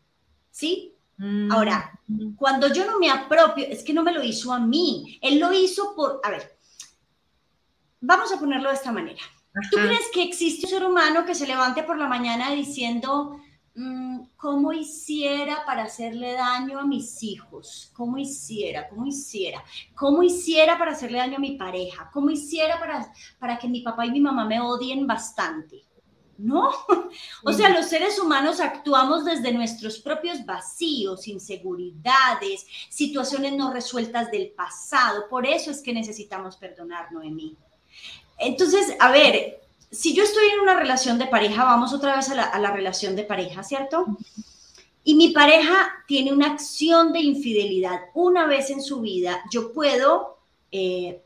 ¿Sí? 0.51 0.95
Mm. 1.19 1.53
Ahora, 1.53 2.01
cuando 2.37 2.73
yo 2.73 2.87
no 2.87 2.99
me 2.99 3.11
apropio, 3.11 3.67
es 3.67 3.83
que 3.83 3.93
no 3.93 4.03
me 4.03 4.13
lo 4.13 4.23
hizo 4.23 4.53
a 4.53 4.59
mí. 4.59 5.19
Él 5.21 5.39
lo 5.39 5.53
hizo 5.53 5.95
por, 5.95 6.21
a 6.25 6.31
ver, 6.31 6.57
vamos 8.01 8.33
a 8.33 8.39
ponerlo 8.39 8.69
de 8.69 8.75
esta 8.75 8.93
manera. 8.93 9.21
¿Tú 9.71 9.79
crees 9.79 10.09
que 10.13 10.23
existe 10.23 10.67
un 10.67 10.71
ser 10.71 10.85
humano 10.85 11.25
que 11.25 11.35
se 11.35 11.47
levante 11.47 11.83
por 11.83 11.99
la 11.99 12.07
mañana 12.07 12.53
diciendo, 12.53 13.41
mm, 13.75 14.21
¿cómo 14.37 14.73
hiciera 14.73 15.65
para 15.67 15.85
hacerle 15.85 16.35
daño 16.35 16.79
a 16.79 16.87
mis 16.87 17.23
hijos? 17.23 17.91
¿Cómo 17.95 18.17
hiciera? 18.17 18.89
¿Cómo 18.89 19.07
hiciera? 19.07 19.63
¿Cómo 19.95 20.23
hiciera 20.23 20.79
para 20.79 20.93
hacerle 20.93 21.19
daño 21.19 21.37
a 21.37 21.41
mi 21.41 21.57
pareja? 21.57 22.11
¿Cómo 22.13 22.31
hiciera 22.31 22.79
para, 22.79 23.13
para 23.39 23.59
que 23.59 23.69
mi 23.69 23.81
papá 23.81 24.07
y 24.07 24.13
mi 24.13 24.21
mamá 24.21 24.45
me 24.45 24.61
odien 24.61 25.07
bastante? 25.07 25.83
No, 26.39 26.71
o 27.45 27.53
sea, 27.53 27.69
los 27.69 27.87
seres 27.87 28.19
humanos 28.19 28.61
actuamos 28.61 29.27
desde 29.27 29.53
nuestros 29.53 29.99
propios 29.99 30.47
vacíos, 30.47 31.29
inseguridades, 31.29 32.67
situaciones 32.89 33.53
no 33.55 33.73
resueltas 33.73 34.31
del 34.31 34.53
pasado. 34.53 35.29
Por 35.29 35.45
eso 35.45 35.71
es 35.71 35.83
que 35.83 35.93
necesitamos 35.93 36.57
perdonar, 36.57 37.13
Noemí. 37.13 37.59
Entonces, 38.41 38.97
a 38.99 39.11
ver, 39.11 39.61
si 39.91 40.15
yo 40.15 40.25
estoy 40.25 40.47
en 40.55 40.61
una 40.61 40.75
relación 40.75 41.19
de 41.19 41.27
pareja, 41.27 41.65
vamos 41.65 41.93
otra 41.93 42.17
vez 42.17 42.31
a 42.31 42.59
la, 42.59 42.71
relación 42.71 43.17
de 43.17 43.25
pareja, 43.25 43.63
¿cierto? 43.63 44.07
Y 45.05 45.15
mi 45.15 45.31
pareja 45.31 45.91
tiene 46.07 46.33
una 46.33 46.53
acción 46.53 47.13
de 47.13 47.21
infidelidad 47.21 48.01
una 48.15 48.47
vez 48.47 48.71
en 48.71 48.83
su 48.83 49.01
vida, 49.01 49.43
yo 49.51 49.73
puedo 49.73 50.39
eh, 50.71 51.23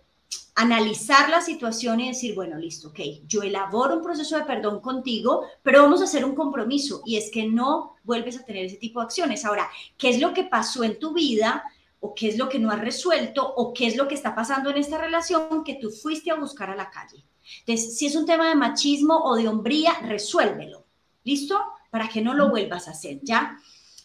analizar 0.55 1.29
la 1.31 1.41
situación 1.41 2.01
y 2.01 2.09
decir, 2.09 2.35
bueno, 2.35 2.57
listo, 2.57 2.89
ok, 2.89 3.01
yo 3.27 3.43
elaboro 3.43 3.97
un 3.97 4.03
proceso 4.03 4.39
de 4.39 4.45
perdón 4.45 4.81
contigo, 4.81 5.45
pero 5.63 5.83
vamos 5.83 6.01
a 6.01 6.05
hacer 6.05 6.25
un 6.25 6.35
compromiso 6.35 7.03
y 7.05 7.17
es 7.17 7.31
que 7.31 7.47
no 7.47 7.97
vuelves 8.05 8.39
a 8.39 8.45
tener 8.45 8.65
ese 8.65 8.77
tipo 8.77 9.01
de 9.01 9.07
acciones. 9.07 9.45
Ahora, 9.45 9.69
¿qué 9.99 10.11
es 10.11 10.21
lo 10.21 10.33
que 10.33 10.45
pasó 10.45 10.85
en 10.85 10.99
tu 10.99 11.13
vida? 11.13 11.65
¿O 12.07 12.15
qué 12.15 12.29
es 12.29 12.37
lo 12.37 12.51
que 12.51 12.59
no 12.59 12.71
has 12.71 12.81
resuelto? 12.81 13.55
¿O 13.57 13.73
qué 13.73 13.87
es 13.87 13.97
lo 13.97 14.07
que 14.07 14.15
está 14.15 14.35
pasando 14.35 14.69
en 14.69 14.77
esta 14.77 14.99
relación 14.99 15.65
que 15.65 15.77
tú 15.77 15.91
fuiste 15.91 16.31
a 16.31 16.35
buscar 16.35 16.69
a 16.69 16.77
la 16.77 16.91
calle? 16.91 17.25
Entonces, 17.61 17.97
si 17.97 18.05
es 18.05 18.15
un 18.15 18.27
tema 18.27 18.47
de 18.47 18.55
machismo 18.55 19.17
o 19.25 19.37
de 19.37 19.49
hombría, 19.49 19.95
resuélvelo. 20.03 20.85
¿Listo? 21.23 21.59
Para 21.91 22.11
que 22.11 22.21
no 22.21 22.35
lo 22.35 22.51
vuelvas 22.51 22.89
a 22.89 22.91
hacer, 22.91 23.21
¿ya? 23.23 23.57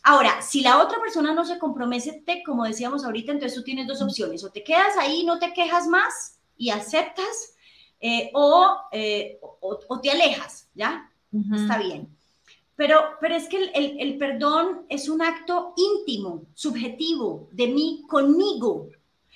Ahora, 0.02 0.42
si 0.42 0.62
la 0.62 0.82
otra 0.82 0.98
persona 1.02 1.34
no 1.34 1.44
se 1.44 1.60
compromete, 1.60 2.42
como 2.46 2.64
decíamos 2.64 3.04
ahorita, 3.04 3.34
entonces 3.34 3.58
tú 3.58 3.66
tienes 3.66 3.86
dos 3.86 4.02
opciones. 4.02 4.46
O 4.46 4.50
te 4.50 4.64
quedas 4.64 4.96
ahí 4.98 5.26
no 5.26 5.38
te 5.38 5.52
quejas 5.52 5.86
más, 5.88 6.40
y 6.56 6.70
aceptas 6.70 7.56
eh, 8.00 8.32
eh, 8.94 9.40
o, 9.42 9.80
o, 9.90 10.00
te 10.00 10.10
alejas, 10.10 10.70
¿ya? 10.74 11.12
Está 11.54 11.78
bien. 11.78 12.18
Pero, 12.80 13.18
pero 13.20 13.36
es 13.36 13.50
que 13.50 13.58
el, 13.58 13.98
el, 14.00 14.18
perdón 14.18 14.86
es 14.88 15.10
un 15.10 15.22
acto 15.22 15.74
íntimo, 15.76 16.46
subjetivo, 16.54 17.50
de 17.52 17.68
mí 17.68 18.06
conmigo. 18.08 18.88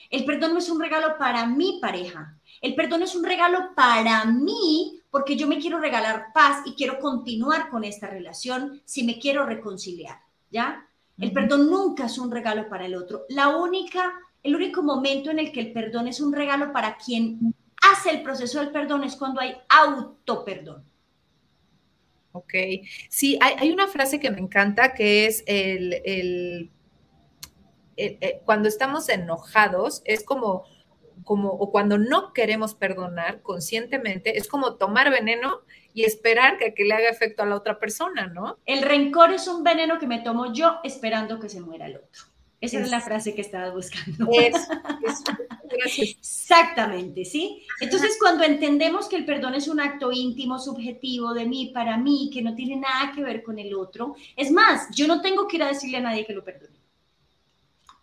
El 0.09 0.23
perdón 0.23 0.53
no 0.53 0.59
es 0.59 0.69
un 0.69 0.79
regalo 0.79 1.17
para 1.19 1.45
mi 1.45 1.77
pareja. 1.81 2.37
El 2.61 2.73
perdón 2.73 3.01
es 3.01 3.15
un 3.15 3.25
regalo 3.25 3.75
para 3.75 4.23
mí 4.23 4.97
porque 5.11 5.35
yo 5.35 5.45
me 5.49 5.59
quiero 5.59 5.77
regalar 5.79 6.27
paz 6.33 6.61
y 6.63 6.71
quiero 6.71 6.99
continuar 6.99 7.69
con 7.69 7.83
esta 7.83 8.07
relación 8.07 8.81
si 8.85 9.03
me 9.03 9.19
quiero 9.19 9.45
reconciliar, 9.45 10.21
¿ya? 10.49 10.87
El 11.17 11.33
perdón 11.33 11.69
nunca 11.69 12.05
es 12.05 12.17
un 12.17 12.31
regalo 12.31 12.69
para 12.69 12.85
el 12.85 12.95
otro. 12.95 13.25
La 13.27 13.57
única 13.57 14.13
el 14.41 14.55
único 14.55 14.81
momento 14.81 15.31
en 15.31 15.39
el 15.39 15.51
que 15.51 15.59
el 15.59 15.73
perdón 15.73 16.07
es 16.07 16.21
un 16.21 16.31
regalo 16.31 16.71
para 16.71 16.95
quien 16.95 17.53
hace 17.91 18.09
el 18.09 18.23
proceso 18.23 18.59
del 18.59 18.71
perdón 18.71 19.03
es 19.03 19.17
cuando 19.17 19.41
hay 19.41 19.53
auto-perdón. 19.67 20.92
Ok, 22.33 22.53
sí, 23.09 23.37
hay, 23.41 23.71
una 23.71 23.87
frase 23.87 24.19
que 24.19 24.31
me 24.31 24.39
encanta 24.39 24.95
que 24.95 25.27
es 25.27 25.43
el, 25.45 26.71
cuando 28.43 28.67
estamos 28.67 29.07
enojados, 29.07 30.01
es 30.03 30.23
como, 30.23 30.63
como, 31.23 31.49
o 31.49 31.71
cuando 31.71 31.99
no 31.99 32.33
queremos 32.33 32.73
perdonar 32.73 33.43
conscientemente, 33.43 34.35
es 34.35 34.47
como 34.47 34.77
tomar 34.77 35.11
veneno 35.11 35.61
y 35.93 36.05
esperar 36.05 36.57
que, 36.57 36.73
que, 36.73 36.85
le 36.85 36.95
haga 36.95 37.09
efecto 37.09 37.43
a 37.43 37.45
la 37.45 37.55
otra 37.55 37.77
persona, 37.77 38.25
¿no? 38.25 38.57
El 38.65 38.81
rencor 38.81 39.31
es 39.31 39.47
un 39.47 39.63
veneno 39.63 39.99
que 39.99 40.07
me 40.07 40.19
tomo 40.19 40.51
yo 40.53 40.79
esperando 40.83 41.39
que 41.39 41.49
se 41.49 41.61
muera 41.61 41.85
el 41.85 41.97
otro. 41.97 42.32
Esa 42.63 42.79
es, 42.79 42.89
la 42.89 43.01
frase 43.01 43.35
que 43.35 43.41
estabas 43.41 43.73
buscando. 43.73 44.29
Exactamente, 45.85 47.25
¿sí? 47.25 47.65
Entonces, 47.81 48.15
cuando 48.17 48.45
entendemos 48.45 49.09
que 49.09 49.17
el 49.17 49.25
perdón 49.25 49.55
es 49.55 49.67
un 49.67 49.81
acto 49.81 50.13
íntimo, 50.13 50.57
subjetivo, 50.57 51.33
de 51.33 51.45
mí, 51.45 51.71
para 51.73 51.97
mí, 51.97 52.29
que 52.33 52.41
no 52.41 52.55
tiene 52.55 52.77
nada 52.77 53.11
que 53.13 53.21
ver 53.21 53.43
con 53.43 53.59
el 53.59 53.75
otro, 53.75 54.15
es 54.37 54.49
más, 54.49 54.87
yo 54.95 55.07
no 55.07 55.21
tengo 55.21 55.45
que 55.45 55.57
ir 55.57 55.63
a 55.63 55.67
decirle 55.67 55.97
a 55.97 56.01
nadie 56.01 56.25
que 56.25 56.31
lo 56.31 56.45
perdone 56.45 56.79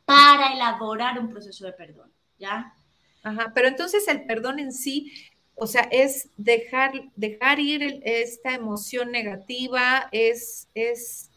para 0.05 0.53
elaborar 0.53 1.19
un 1.19 1.31
proceso 1.31 1.65
de 1.65 1.73
perdón, 1.73 2.13
¿ya? 2.39 2.75
Ajá, 3.23 3.53
pero 3.55 3.67
entonces 3.67 4.07
el 4.09 4.27
perdón 4.27 4.59
en 4.59 4.73
sí, 4.73 5.11
o 5.55 5.67
sea, 5.67 5.89
es 5.91 6.29
dejar, 6.37 6.93
dejar 7.17 7.61
ir 7.61 8.03
esta 8.05 8.53
emoción 8.53 9.11
negativa, 9.11 10.11
es, 10.13 10.69
es 10.75 11.30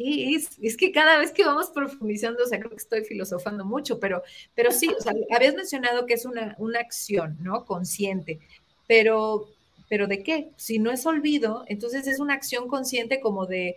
es? 0.00 0.58
Es 0.60 0.76
que 0.76 0.92
cada 0.92 1.18
vez 1.18 1.32
que 1.32 1.44
vamos 1.44 1.70
profundizando, 1.70 2.44
o 2.44 2.46
sea, 2.46 2.58
creo 2.58 2.70
que 2.70 2.76
estoy 2.76 3.04
filosofando 3.04 3.64
mucho, 3.64 3.98
pero, 3.98 4.22
pero 4.54 4.72
sí, 4.72 4.88
o 4.88 5.00
sea, 5.00 5.12
habías 5.34 5.54
mencionado 5.54 6.06
que 6.06 6.14
es 6.14 6.24
una, 6.24 6.54
una 6.58 6.80
acción, 6.80 7.36
¿no? 7.40 7.64
Consciente, 7.64 8.40
pero, 8.86 9.48
pero 9.88 10.06
¿de 10.06 10.22
qué? 10.22 10.50
Si 10.56 10.78
no 10.78 10.90
es 10.90 11.06
olvido, 11.06 11.64
entonces 11.66 12.06
es 12.06 12.20
una 12.20 12.34
acción 12.34 12.68
consciente 12.68 13.20
como 13.20 13.46
de 13.46 13.76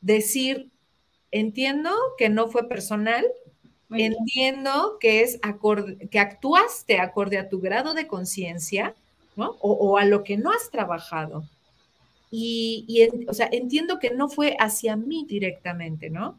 decir, 0.00 0.70
entiendo 1.30 1.90
que 2.16 2.28
no 2.28 2.48
fue 2.48 2.68
personal, 2.68 3.26
entiendo 3.90 4.98
que 5.00 5.22
es 5.22 5.38
acorde, 5.42 6.08
que 6.08 6.18
actuaste 6.18 7.00
acorde 7.00 7.38
a 7.38 7.48
tu 7.48 7.60
grado 7.60 7.94
de 7.94 8.06
conciencia, 8.06 8.94
¿no? 9.36 9.56
O, 9.60 9.72
o, 9.72 9.98
a 9.98 10.04
lo 10.04 10.24
que 10.24 10.36
no 10.36 10.50
has 10.50 10.70
trabajado 10.70 11.44
y, 12.30 13.08
o 13.26 13.32
sea, 13.32 13.48
entiendo 13.50 13.98
que 13.98 14.10
no 14.10 14.28
fue 14.28 14.56
hacia 14.58 14.96
mí 14.96 15.24
directamente, 15.26 16.10
¿no? 16.10 16.38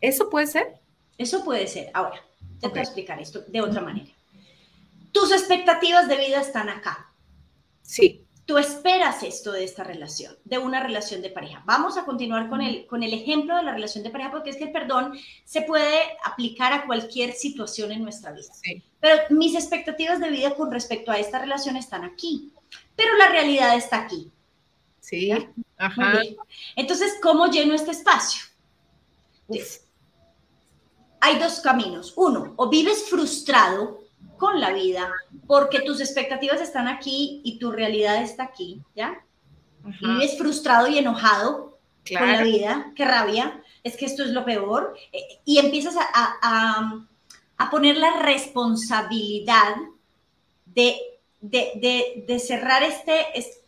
¿Eso 0.00 0.28
puede 0.28 0.46
ser? 0.46 0.80
Eso 1.18 1.44
puede 1.44 1.66
ser. 1.66 1.90
Ahora, 1.94 2.22
te 2.60 2.68
voy 2.68 2.78
a 2.78 2.82
explicar 2.82 3.20
esto 3.20 3.40
de 3.46 3.60
otra 3.60 3.80
manera. 3.80 4.10
Tus 5.12 5.32
expectativas 5.32 6.08
de 6.08 6.16
vida 6.16 6.40
están 6.40 6.68
acá. 6.68 7.12
Sí. 7.82 8.26
Tú 8.46 8.58
esperas 8.58 9.22
esto 9.22 9.52
de 9.52 9.64
esta 9.64 9.84
relación, 9.84 10.36
de 10.44 10.58
una 10.58 10.82
relación 10.82 11.22
de 11.22 11.30
pareja. 11.30 11.62
Vamos 11.66 11.96
a 11.96 12.04
continuar 12.04 12.48
con 12.48 12.60
el, 12.60 12.86
con 12.86 13.02
el 13.02 13.14
ejemplo 13.14 13.56
de 13.56 13.62
la 13.62 13.72
relación 13.72 14.02
de 14.02 14.10
pareja 14.10 14.32
porque 14.32 14.50
es 14.50 14.56
que 14.56 14.64
el 14.64 14.72
perdón 14.72 15.12
se 15.44 15.62
puede 15.62 16.00
aplicar 16.24 16.72
a 16.72 16.84
cualquier 16.86 17.32
situación 17.32 17.92
en 17.92 18.02
nuestra 18.02 18.32
vida. 18.32 18.52
Sí. 18.52 18.82
Pero 18.98 19.18
mis 19.30 19.54
expectativas 19.54 20.20
de 20.20 20.30
vida 20.30 20.54
con 20.54 20.70
respecto 20.70 21.12
a 21.12 21.18
esta 21.18 21.38
relación 21.38 21.76
están 21.76 22.04
aquí, 22.04 22.52
pero 22.96 23.16
la 23.16 23.28
realidad 23.28 23.76
está 23.76 24.00
aquí. 24.00 24.32
Sí, 25.00 25.32
ajá. 25.76 26.20
Entonces, 26.76 27.14
¿cómo 27.22 27.46
lleno 27.46 27.74
este 27.74 27.90
espacio? 27.90 28.42
hay 31.20 31.38
dos 31.38 31.60
caminos. 31.60 32.12
Uno, 32.16 32.54
o 32.56 32.68
vives 32.68 33.08
frustrado 33.08 34.00
con 34.36 34.60
la 34.60 34.72
vida 34.72 35.12
porque 35.46 35.80
tus 35.80 36.00
expectativas 36.00 36.60
están 36.60 36.88
aquí 36.88 37.42
y 37.44 37.58
tu 37.58 37.70
realidad 37.70 38.22
está 38.22 38.44
aquí, 38.44 38.82
¿ya? 38.94 39.24
Y 40.00 40.06
vives 40.06 40.38
frustrado 40.38 40.88
y 40.88 40.98
enojado 40.98 41.78
con 42.18 42.32
la 42.32 42.42
vida, 42.42 42.92
qué 42.96 43.04
rabia, 43.04 43.62
es 43.82 43.96
que 43.96 44.06
esto 44.06 44.22
es 44.24 44.30
lo 44.30 44.44
peor, 44.44 44.96
eh, 45.12 45.40
y 45.44 45.58
empiezas 45.58 45.94
a, 45.96 47.06
poner 47.70 47.96
la 47.98 48.20
responsabilidad 48.22 49.76
de, 50.64 50.96
de 51.40 52.38
cerrar 52.38 52.82
este, 52.82 53.38
este 53.38 53.59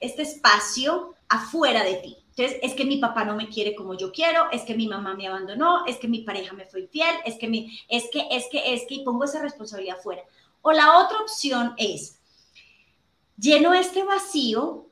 espacio 0.00 1.14
afuera 1.28 1.84
de 1.84 1.94
ti. 1.94 2.16
Entonces, 2.30 2.60
es 2.62 2.74
que 2.74 2.84
mi 2.84 2.98
papá 2.98 3.24
no 3.24 3.34
me 3.34 3.48
quiere 3.48 3.74
como 3.74 3.94
yo 3.94 4.12
quiero, 4.12 4.48
es 4.52 4.62
que 4.62 4.76
mi 4.76 4.86
mamá 4.86 5.14
me 5.14 5.26
abandonó, 5.26 5.84
es 5.86 5.96
que 5.96 6.06
mi 6.06 6.20
pareja 6.20 6.54
me 6.54 6.66
fue 6.66 6.82
infiel, 6.82 7.16
es 7.24 7.36
que, 7.36 7.48
mi, 7.48 7.80
es 7.88 8.04
que, 8.12 8.28
es 8.30 8.46
que, 8.50 8.74
es 8.74 8.82
que, 8.88 8.94
y 8.94 9.04
pongo 9.04 9.24
esa 9.24 9.42
responsabilidad 9.42 9.98
afuera. 9.98 10.22
O 10.62 10.70
la 10.70 10.98
otra 10.98 11.18
opción 11.18 11.74
es, 11.78 12.20
lleno 13.36 13.74
este 13.74 14.04
vacío 14.04 14.86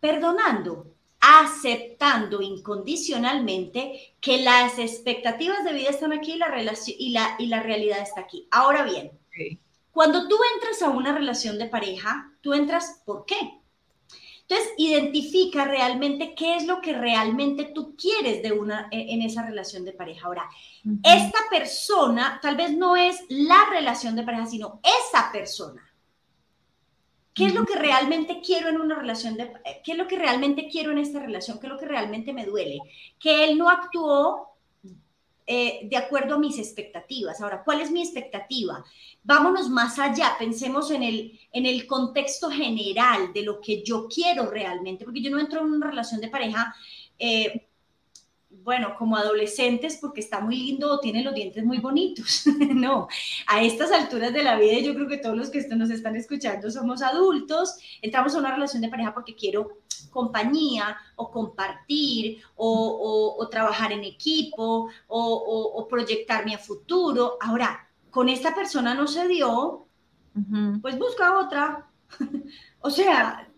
perdonando, 0.00 0.86
aceptando 1.20 2.42
incondicionalmente 2.42 4.14
que 4.20 4.42
las 4.42 4.78
expectativas 4.78 5.64
de 5.64 5.72
vida 5.72 5.90
están 5.90 6.12
aquí 6.12 6.32
y 6.32 6.38
la, 6.38 6.48
relación, 6.48 6.96
y 6.98 7.10
la, 7.10 7.36
y 7.38 7.46
la 7.46 7.62
realidad 7.62 8.00
está 8.00 8.22
aquí. 8.22 8.48
Ahora 8.50 8.82
bien, 8.82 9.12
cuando 9.92 10.28
tú 10.28 10.36
entras 10.54 10.82
a 10.82 10.90
una 10.90 11.14
relación 11.14 11.58
de 11.58 11.66
pareja, 11.66 12.32
tú 12.40 12.54
entras, 12.54 13.02
¿por 13.04 13.24
qué? 13.24 13.60
Entonces, 14.48 14.74
identifica 14.78 15.64
realmente 15.64 16.34
qué 16.36 16.56
es 16.56 16.66
lo 16.66 16.80
que 16.80 16.92
realmente 16.92 17.64
tú 17.74 17.96
quieres 17.96 18.42
de 18.42 18.52
una, 18.52 18.88
e, 18.92 19.12
en 19.12 19.22
esa 19.22 19.44
relación 19.44 19.84
de 19.84 19.92
pareja. 19.92 20.26
Ahora, 20.26 20.48
esta 21.02 21.38
persona 21.50 22.38
tal 22.40 22.56
vez 22.56 22.76
no 22.76 22.94
es 22.96 23.18
la 23.28 23.68
relación 23.70 24.14
de 24.14 24.22
pareja, 24.22 24.46
sino 24.46 24.80
esa 24.84 25.32
persona. 25.32 25.82
¿Qué 27.34 27.46
es 27.46 27.54
lo 27.54 27.66
que 27.66 27.74
realmente 27.74 28.40
quiero 28.40 28.70
en 28.70 28.80
una 28.80 28.94
relación 28.94 29.36
de 29.36 29.42
eh, 29.42 29.82
qué 29.84 29.92
es 29.92 29.98
lo 29.98 30.06
que 30.06 30.16
realmente 30.16 30.68
quiero 30.70 30.92
en 30.92 30.98
esta 30.98 31.18
relación? 31.18 31.58
¿Qué 31.58 31.66
es 31.66 31.72
lo 31.72 31.78
que 31.78 31.86
realmente 31.86 32.32
me 32.32 32.46
duele? 32.46 32.78
Que 33.18 33.44
él 33.44 33.58
no 33.58 33.68
actuó 33.68 34.55
eh, 35.48 35.86
de 35.88 35.96
acuerdo 35.96 36.34
a 36.34 36.38
mis 36.38 36.58
expectativas. 36.58 37.40
Ahora, 37.40 37.62
¿cuál 37.62 37.80
es 37.80 37.90
mi 37.90 38.02
expectativa? 38.02 38.84
Vámonos 39.22 39.70
más 39.70 39.98
allá, 39.98 40.34
pensemos 40.38 40.90
en 40.90 41.04
el, 41.04 41.38
en 41.52 41.66
el 41.66 41.86
contexto 41.86 42.50
general 42.50 43.32
de 43.32 43.42
lo 43.42 43.60
que 43.60 43.84
yo 43.84 44.08
quiero 44.08 44.50
realmente, 44.50 45.04
porque 45.04 45.22
yo 45.22 45.30
no 45.30 45.38
entro 45.38 45.60
en 45.60 45.72
una 45.72 45.88
relación 45.88 46.20
de 46.20 46.28
pareja. 46.28 46.74
Eh, 47.18 47.68
bueno, 48.66 48.96
como 48.98 49.16
adolescentes 49.16 49.98
porque 50.00 50.20
está 50.20 50.40
muy 50.40 50.56
lindo 50.56 50.90
o 50.90 50.98
tiene 50.98 51.22
los 51.22 51.34
dientes 51.34 51.64
muy 51.64 51.78
bonitos. 51.78 52.44
no, 52.74 53.06
a 53.46 53.62
estas 53.62 53.92
alturas 53.92 54.32
de 54.32 54.42
la 54.42 54.58
vida 54.58 54.80
yo 54.80 54.94
creo 54.94 55.06
que 55.06 55.18
todos 55.18 55.36
los 55.36 55.50
que 55.50 55.64
nos 55.76 55.90
están 55.90 56.16
escuchando 56.16 56.68
somos 56.70 57.02
adultos, 57.02 57.76
entramos 58.02 58.34
a 58.34 58.38
una 58.38 58.52
relación 58.52 58.82
de 58.82 58.88
pareja 58.88 59.14
porque 59.14 59.36
quiero 59.36 59.78
compañía 60.10 60.96
o 61.16 61.30
compartir 61.30 62.42
o, 62.56 63.46
trabajar 63.50 63.92
en 63.92 64.04
equipo 64.04 64.88
o, 65.08 65.86
proyectarme 65.88 66.54
a 66.54 66.58
futuro. 66.58 67.38
Ahora, 67.40 67.88
con 68.10 68.28
esta 68.28 68.54
persona 68.54 68.94
no 68.94 69.06
se 69.06 69.28
dio, 69.28 69.86
pues 70.82 70.98
busca 70.98 71.38
otra. 71.38 71.88
o 72.80 72.90
sea, 72.90 73.48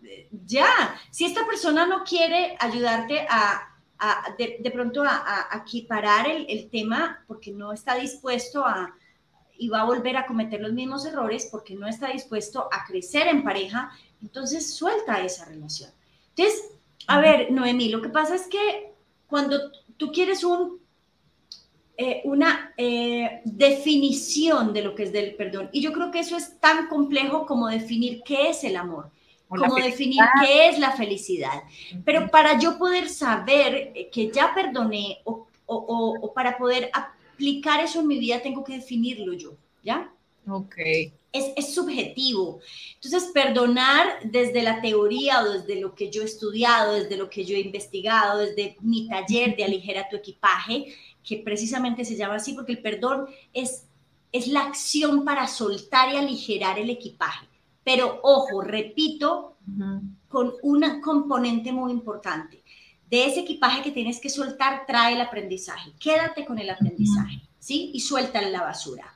ya, 0.45 0.99
si 1.11 1.25
esta 1.25 1.45
persona 1.45 1.85
no 1.85 2.03
quiere 2.03 2.55
ayudarte 2.59 3.27
a 3.29 3.69
de, 4.37 4.71
pronto 4.71 5.03
a, 5.03 5.49
equiparar 5.61 6.27
el, 6.27 6.69
tema 6.69 7.23
porque 7.27 7.51
no 7.51 7.73
está 7.73 7.95
dispuesto 7.95 8.65
a, 8.65 8.95
y 9.57 9.67
va 9.67 9.81
a 9.81 9.85
volver 9.85 10.15
a 10.17 10.25
cometer 10.25 10.61
los 10.61 10.71
mismos 10.71 11.05
errores 11.05 11.49
porque 11.51 11.75
no 11.75 11.87
está 11.87 12.09
dispuesto 12.11 12.69
a 12.71 12.85
crecer 12.85 13.27
en 13.27 13.43
pareja, 13.43 13.91
entonces 14.21 14.73
suelta 14.73 15.21
esa 15.21 15.45
relación. 15.45 15.91
Entonces, 16.39 16.71
a 17.07 17.19
ver, 17.19 17.51
Noemí, 17.51 17.89
lo 17.89 18.01
que 18.01 18.09
pasa 18.09 18.35
es 18.35 18.47
que 18.47 18.93
cuando 19.27 19.71
tú 19.97 20.11
quieres 20.11 20.43
un, 20.45 20.79
eh, 21.97 22.21
una 22.23 22.73
eh, 22.77 23.41
definición 23.43 24.71
de 24.71 24.83
lo 24.83 24.95
que 24.95 25.03
es 25.03 25.11
del 25.11 25.35
perdón, 25.35 25.69
y 25.73 25.81
yo 25.81 25.91
creo 25.91 26.11
que 26.11 26.19
eso 26.19 26.37
es 26.37 26.57
tan 26.61 26.87
complejo 26.87 27.45
como 27.45 27.67
definir 27.67 28.21
qué 28.23 28.49
es 28.49 28.63
el 28.63 28.77
amor 28.77 29.11
como 29.49 29.75
definir 29.77 30.19
qué 30.39 30.69
es 30.69 30.77
la 30.77 30.91
felicidad. 30.91 31.63
Pero 32.05 32.29
para 32.29 32.59
yo 32.59 32.77
poder 32.77 33.09
saber 33.09 33.93
que 34.11 34.29
ya 34.29 34.53
perdoné 34.53 35.21
o, 35.23 36.31
para 36.35 36.55
poder 36.55 36.91
aplicar 36.93 37.79
eso 37.83 38.01
en 38.01 38.07
mi 38.07 38.19
vida, 38.19 38.43
tengo 38.43 38.63
que 38.63 38.73
definirlo 38.73 39.33
yo, 39.33 39.53
¿ya? 39.83 40.11
Ok. 40.47 40.75
Es, 41.31 41.53
es, 41.55 41.73
subjetivo. 41.75 42.59
Entonces, 42.95 43.29
perdonar 43.33 44.07
desde 44.23 44.63
la 44.63 44.81
teoría 44.81 45.43
o 45.43 45.51
desde 45.51 45.79
lo 45.79 45.93
que 45.93 46.09
yo 46.09 46.23
he 46.23 46.25
estudiado, 46.25 46.93
desde 46.93 47.17
lo 47.17 47.29
que 47.29 47.45
yo 47.45 47.55
he 47.55 47.59
investigado, 47.59 48.39
desde 48.39 48.77
mi 48.81 49.07
taller 49.07 49.55
de 49.55 49.63
aligera 49.63 50.09
tu 50.09 50.15
equipaje, 50.15 50.93
que 51.23 51.37
precisamente 51.37 52.03
se 52.05 52.15
llama 52.15 52.35
así 52.35 52.53
porque 52.53 52.71
el 52.71 52.81
perdón 52.81 53.27
es, 53.53 53.85
es 54.31 54.47
la 54.47 54.61
acción 54.61 55.23
para 55.23 55.47
soltar 55.47 56.13
y 56.13 56.17
aligerar 56.17 56.79
el 56.79 56.89
equipaje. 56.89 57.47
Pero 57.83 58.19
ojo, 58.23 58.61
repito, 58.61 59.57
con 60.27 60.53
una 60.63 61.01
componente 61.01 61.71
muy 61.71 61.91
importante. 61.91 62.63
De 63.09 63.25
ese 63.25 63.41
equipaje 63.41 63.81
que 63.81 63.91
tienes 63.91 64.19
que 64.19 64.29
soltar, 64.29 64.85
trae 64.85 65.15
el 65.15 65.21
aprendizaje. 65.21 65.91
Quédate 65.99 66.45
con 66.45 66.59
el 66.59 66.69
aprendizaje, 66.69 67.41
¿sí? 67.57 67.91
Y 67.93 67.99
suelta 67.99 68.41
la 68.41 68.61
basura. 68.61 69.15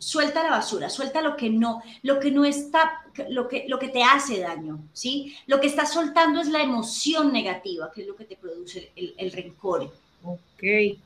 Suelta 0.00 0.42
la 0.42 0.50
basura, 0.50 0.90
suelta 0.90 1.22
lo 1.22 1.36
que 1.36 1.50
no, 1.50 1.82
lo 2.02 2.18
que 2.18 2.32
no 2.32 2.44
está, 2.44 3.02
lo 3.28 3.46
que, 3.46 3.66
lo 3.68 3.78
que 3.78 3.88
te 3.88 4.02
hace 4.02 4.40
daño, 4.40 4.80
¿sí? 4.92 5.36
Lo 5.46 5.60
que 5.60 5.68
estás 5.68 5.92
soltando 5.92 6.40
es 6.40 6.48
la 6.48 6.62
emoción 6.62 7.32
negativa, 7.32 7.92
que 7.92 8.00
es 8.00 8.08
lo 8.08 8.16
que 8.16 8.24
te 8.24 8.36
produce 8.36 8.90
el, 8.96 9.14
el 9.16 9.30
rencor. 9.30 9.92
Ok. 10.24 10.98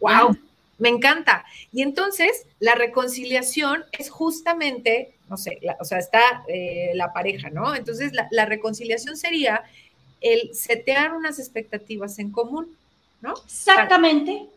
Wow, 0.00 0.36
me 0.78 0.88
encanta. 0.88 1.44
Y 1.72 1.82
entonces, 1.82 2.46
la 2.58 2.74
reconciliación 2.74 3.84
es 3.92 4.10
justamente 4.10 5.14
no 5.30 5.36
sé, 5.36 5.60
o 5.78 5.84
sea, 5.84 5.98
está 5.98 6.44
eh, 6.48 6.90
la 6.94 7.12
pareja, 7.12 7.50
¿no? 7.50 7.76
Entonces, 7.76 8.12
la, 8.32 8.44
reconciliación 8.46 9.16
sería 9.16 9.62
el 10.20 10.52
setear 10.54 11.14
unas 11.14 11.38
expectativas 11.38 12.18
en 12.18 12.32
común, 12.32 12.76
¿no? 13.20 13.34
Exactamente. 13.46 14.48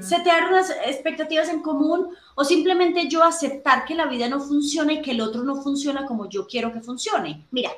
Setear 0.00 0.48
unas 0.48 0.70
expectativas 0.86 1.48
en 1.48 1.62
común 1.62 2.08
o 2.34 2.44
simplemente 2.44 3.08
yo 3.08 3.22
aceptar 3.22 3.84
que 3.84 3.94
la 3.94 4.06
vida 4.06 4.28
no 4.28 4.40
funciona 4.40 4.94
y 4.94 5.02
que 5.02 5.12
el 5.12 5.20
otro 5.20 5.44
no 5.44 5.62
funciona 5.62 6.06
como 6.06 6.28
yo 6.28 6.46
quiero 6.46 6.72
que 6.72 6.80
funcione. 6.80 7.46
Mira, 7.50 7.70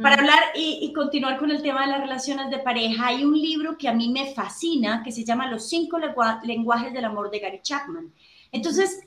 para 0.00 0.16
hablar 0.16 0.38
y, 0.54 0.78
y, 0.82 0.92
continuar 0.92 1.38
con 1.38 1.50
el 1.50 1.62
tema 1.62 1.82
de 1.82 1.92
las 1.92 2.00
relaciones 2.00 2.50
de 2.50 2.58
pareja, 2.58 3.06
hay 3.06 3.24
un 3.24 3.38
libro 3.40 3.76
que 3.76 3.88
a 3.88 3.92
mí 3.92 4.10
me 4.10 4.32
fascina 4.32 5.02
que 5.02 5.10
se 5.10 5.24
llama 5.24 5.50
Los 5.50 5.68
cinco 5.68 5.98
lenguajes 6.44 6.92
del 6.92 7.04
amor 7.04 7.30
de 7.30 7.40
Gary 7.40 7.60
Chapman. 7.62 8.12
Entonces, 8.52 9.00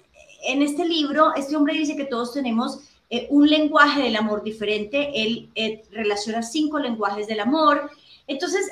en 0.44 0.62
este 0.62 0.86
libro, 0.86 1.34
este 1.36 1.56
hombre 1.56 1.74
dice 1.76 1.96
que 1.96 2.06
todos 2.06 2.34
tenemos 2.34 2.80
eh, 3.10 3.28
un 3.30 3.48
lenguaje 3.48 4.02
del 4.02 4.16
amor 4.16 4.44
diferente. 4.44 5.12
Él 5.14 5.50
eh, 5.56 5.84
relaciona 5.92 6.42
cinco 6.42 6.80
lenguajes 6.80 7.28
del 7.28 7.40
amor. 7.40 7.90
Entonces, 8.28 8.70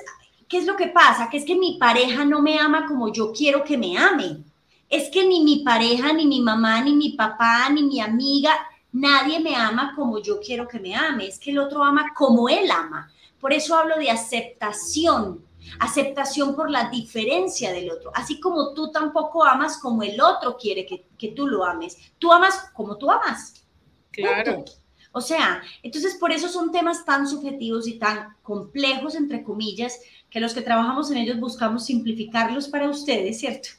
¿qué 0.53 0.59
es 0.59 0.67
lo 0.67 0.75
que 0.75 0.85
pasa? 0.85 1.31
Que 1.31 1.37
es 1.37 1.45
que 1.45 1.55
mi 1.55 1.79
pareja 1.79 2.25
no 2.25 2.39
me 2.39 2.59
ama 2.59 2.85
como 2.85 3.11
yo 3.11 3.31
quiero 3.31 3.63
que 3.63 3.75
me 3.75 3.97
ame. 3.97 4.43
Es 4.87 5.09
que 5.09 5.27
ni 5.27 5.43
mi 5.43 5.63
pareja, 5.63 6.13
ni 6.13 6.27
mi 6.27 6.41
mamá, 6.41 6.79
ni 6.83 6.95
mi 6.95 7.13
papá, 7.13 7.71
ni 7.71 7.81
mi 7.81 7.99
amiga, 7.99 8.53
nadie 8.91 9.39
me 9.39 9.55
ama 9.55 9.93
como 9.95 10.19
yo 10.19 10.39
quiero 10.39 10.67
que 10.67 10.79
me 10.79 10.95
ame. 10.95 11.25
Es 11.25 11.39
que 11.39 11.49
el 11.49 11.57
otro 11.57 11.83
ama 11.83 12.13
como 12.15 12.49
él 12.49 12.69
ama. 12.69 13.11
Por 13.41 13.51
eso 13.51 13.75
hablo 13.75 13.97
de 13.97 14.11
aceptación 14.11 15.43
aceptación 15.79 16.55
por 16.55 16.69
la 16.69 16.89
diferencia 16.89 17.71
del 17.71 17.89
otro, 17.89 18.11
así 18.13 18.37
como 18.41 18.73
tú 18.73 18.91
tampoco 18.91 19.45
amas 19.45 19.77
como 19.77 20.03
el 20.03 20.19
otro 20.19 20.57
quiere 20.57 20.85
que, 20.85 21.05
que 21.17 21.29
tú 21.29 21.47
lo 21.47 21.63
ames. 21.63 21.97
Tú 22.19 22.31
amas 22.31 22.69
como 22.73 22.97
tú 22.97 23.09
amas. 23.09 23.65
Claro. 24.11 24.65
O 25.13 25.21
sea, 25.21 25.61
entonces 25.83 26.15
por 26.15 26.31
eso 26.31 26.49
son 26.49 26.71
temas 26.71 27.05
tan 27.05 27.27
subjetivos 27.27 27.87
y 27.87 27.99
tan 27.99 28.35
complejos, 28.41 29.13
entre 29.13 29.43
comillas, 29.43 29.99
que 30.33 30.39
los 30.39 30.53
que 30.53 30.61
trabajamos 30.61 31.11
en 31.11 31.17
ellos 31.17 31.39
buscamos 31.39 31.85
simplificarlos 31.85 32.67
para 32.67 32.89
ustedes, 32.89 33.39
¿cierto? 33.39 33.69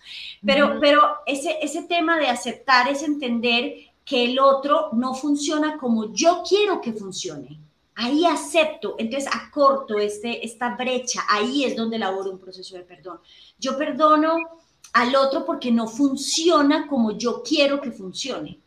Pero, 0.46 0.78
pero 0.80 1.02
ese, 1.26 1.58
ese 1.60 1.82
tema 1.82 2.16
de 2.18 2.28
aceptar 2.28 2.88
es 2.88 3.02
entender 3.02 3.74
que 4.04 4.26
el 4.26 4.38
otro 4.38 4.90
no 4.92 5.14
funciona 5.14 5.76
como 5.76 6.14
yo 6.14 6.44
quiero 6.48 6.80
que 6.80 6.92
funcione 6.92 7.58
ahí 7.96 8.24
acepto, 8.26 8.96
entonces 8.98 9.30
acorto 9.32 9.98
este, 9.98 10.44
esta 10.44 10.74
brecha, 10.74 11.22
ahí 11.28 11.64
es 11.64 11.76
donde 11.76 11.96
elaboro 11.96 12.30
un 12.30 12.38
proceso 12.38 12.76
de 12.76 12.82
perdón. 12.82 13.20
Yo 13.58 13.78
perdono 13.78 14.36
al 14.92 15.14
otro 15.16 15.44
porque 15.44 15.70
no 15.70 15.86
funciona 15.86 16.86
como 16.86 17.12
yo 17.12 17.42
quiero 17.42 17.80
que 17.80 17.92
funcione. 17.92 18.60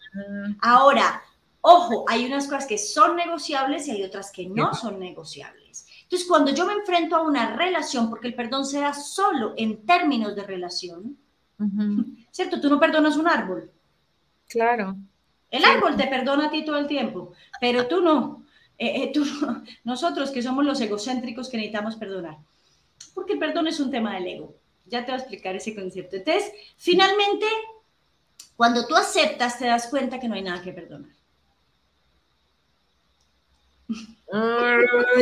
Ahora, 0.62 1.22
ojo, 1.62 2.06
hay 2.08 2.26
unas 2.26 2.46
cosas 2.46 2.66
que 2.66 2.78
son 2.78 3.16
negociables 3.16 3.88
y 3.88 3.92
hay 3.92 4.04
otras 4.04 4.32
que 4.32 4.48
no 4.48 4.74
son 4.74 5.00
negociables. 5.00 5.67
Entonces, 6.08 6.26
cuando 6.26 6.52
yo 6.52 6.66
me 6.66 6.72
enfrento 6.72 7.18
a 7.18 7.22
una 7.22 7.58
relación, 7.58 8.10
porque 8.10 8.30
el 8.30 8.34
perdón 8.34 8.66
se 8.66 8.80
da 8.80 8.94
solo 8.94 9.54
en 9.58 9.86
términos 9.86 10.38
de 10.38 10.44
relación, 10.44 11.18
¿cierto? 12.32 12.62
Tú 12.62 12.70
no 12.70 12.80
perdonas 12.80 13.18
un 13.18 13.28
árbol. 13.28 13.70
Claro. 14.48 14.96
El 15.52 15.66
árbol 15.66 15.98
te 15.98 16.08
perdona 16.08 16.46
a 16.46 16.50
ti 16.50 16.64
todo 16.64 16.78
el 16.78 16.88
tiempo, 16.88 17.34
pero 17.60 17.88
tú 17.88 18.00
no. 18.00 18.46
Eh, 18.78 19.04
eh, 19.04 19.12
tú, 19.14 19.26
nosotros 19.84 20.32
que 20.32 20.42
somos 20.42 20.64
los 20.64 20.80
egocéntricos 20.80 21.50
que 21.50 21.58
necesitamos 21.58 21.98
perdonar. 21.98 22.38
Porque 23.14 23.34
el 23.34 23.40
perdón 23.40 23.68
es 23.68 23.82
un 23.82 23.92
tema 23.92 24.16
del 24.16 24.28
ego. 24.28 24.56
Ya 24.86 25.02
te 25.02 25.12
voy 25.12 25.20
a 25.20 25.24
explicar 25.24 25.58
ese 25.58 25.76
concepto. 25.76 26.16
Entonces, 26.16 26.54
finalmente, 26.78 27.46
cuando 28.56 28.88
tú 28.88 28.96
aceptas, 28.96 29.60
te 29.60 29.66
das 29.66 29.88
cuenta 29.88 30.22
que 30.22 30.30
no 30.30 30.36
hay 30.36 30.44
nada 30.44 30.62
que 30.62 30.72
perdonar. 30.72 31.17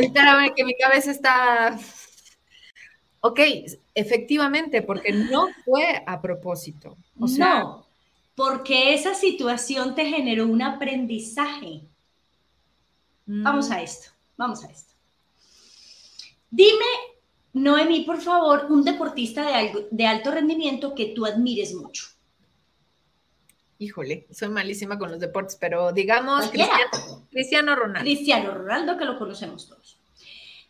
Espérame, 0.00 0.52
que 0.54 0.64
mi 0.64 0.76
cabeza 0.76 1.10
está... 1.10 1.78
Ok, 3.20 3.40
efectivamente, 3.94 4.82
porque 4.82 5.12
no 5.12 5.48
fue 5.64 6.02
a 6.06 6.20
propósito. 6.20 6.96
no, 7.16 7.86
porque 8.34 8.94
esa 8.94 9.14
situación 9.14 9.94
te 9.94 10.04
generó 10.04 10.46
un 10.46 10.62
aprendizaje. 10.62 11.82
Vamos 13.24 13.70
a 13.72 13.78
mm. 13.78 13.80
esto, 13.80 14.10
vamos 14.36 14.62
a 14.62 14.68
esto. 14.68 14.94
Dime, 16.50 16.84
Noemí, 17.54 18.02
por 18.02 18.20
favor, 18.20 18.66
un 18.70 18.84
deportista 18.84 19.42
de, 19.42 19.88
de 19.90 20.06
alto 20.06 20.30
rendimiento 20.30 20.94
que 20.94 21.06
tú 21.06 21.26
admires 21.26 21.74
mucho. 21.74 22.15
Híjole, 23.78 24.26
soy 24.30 24.48
malísima 24.48 24.98
con 24.98 25.10
los 25.10 25.20
deportes, 25.20 25.56
pero 25.60 25.92
digamos 25.92 26.50
Cristiano, 27.30 27.76
Ronaldo. 27.76 28.00
Cristiano 28.00 28.54
Ronaldo, 28.54 28.96
que 28.96 29.04
lo 29.04 29.18
conocemos 29.18 29.68
todos. 29.68 30.00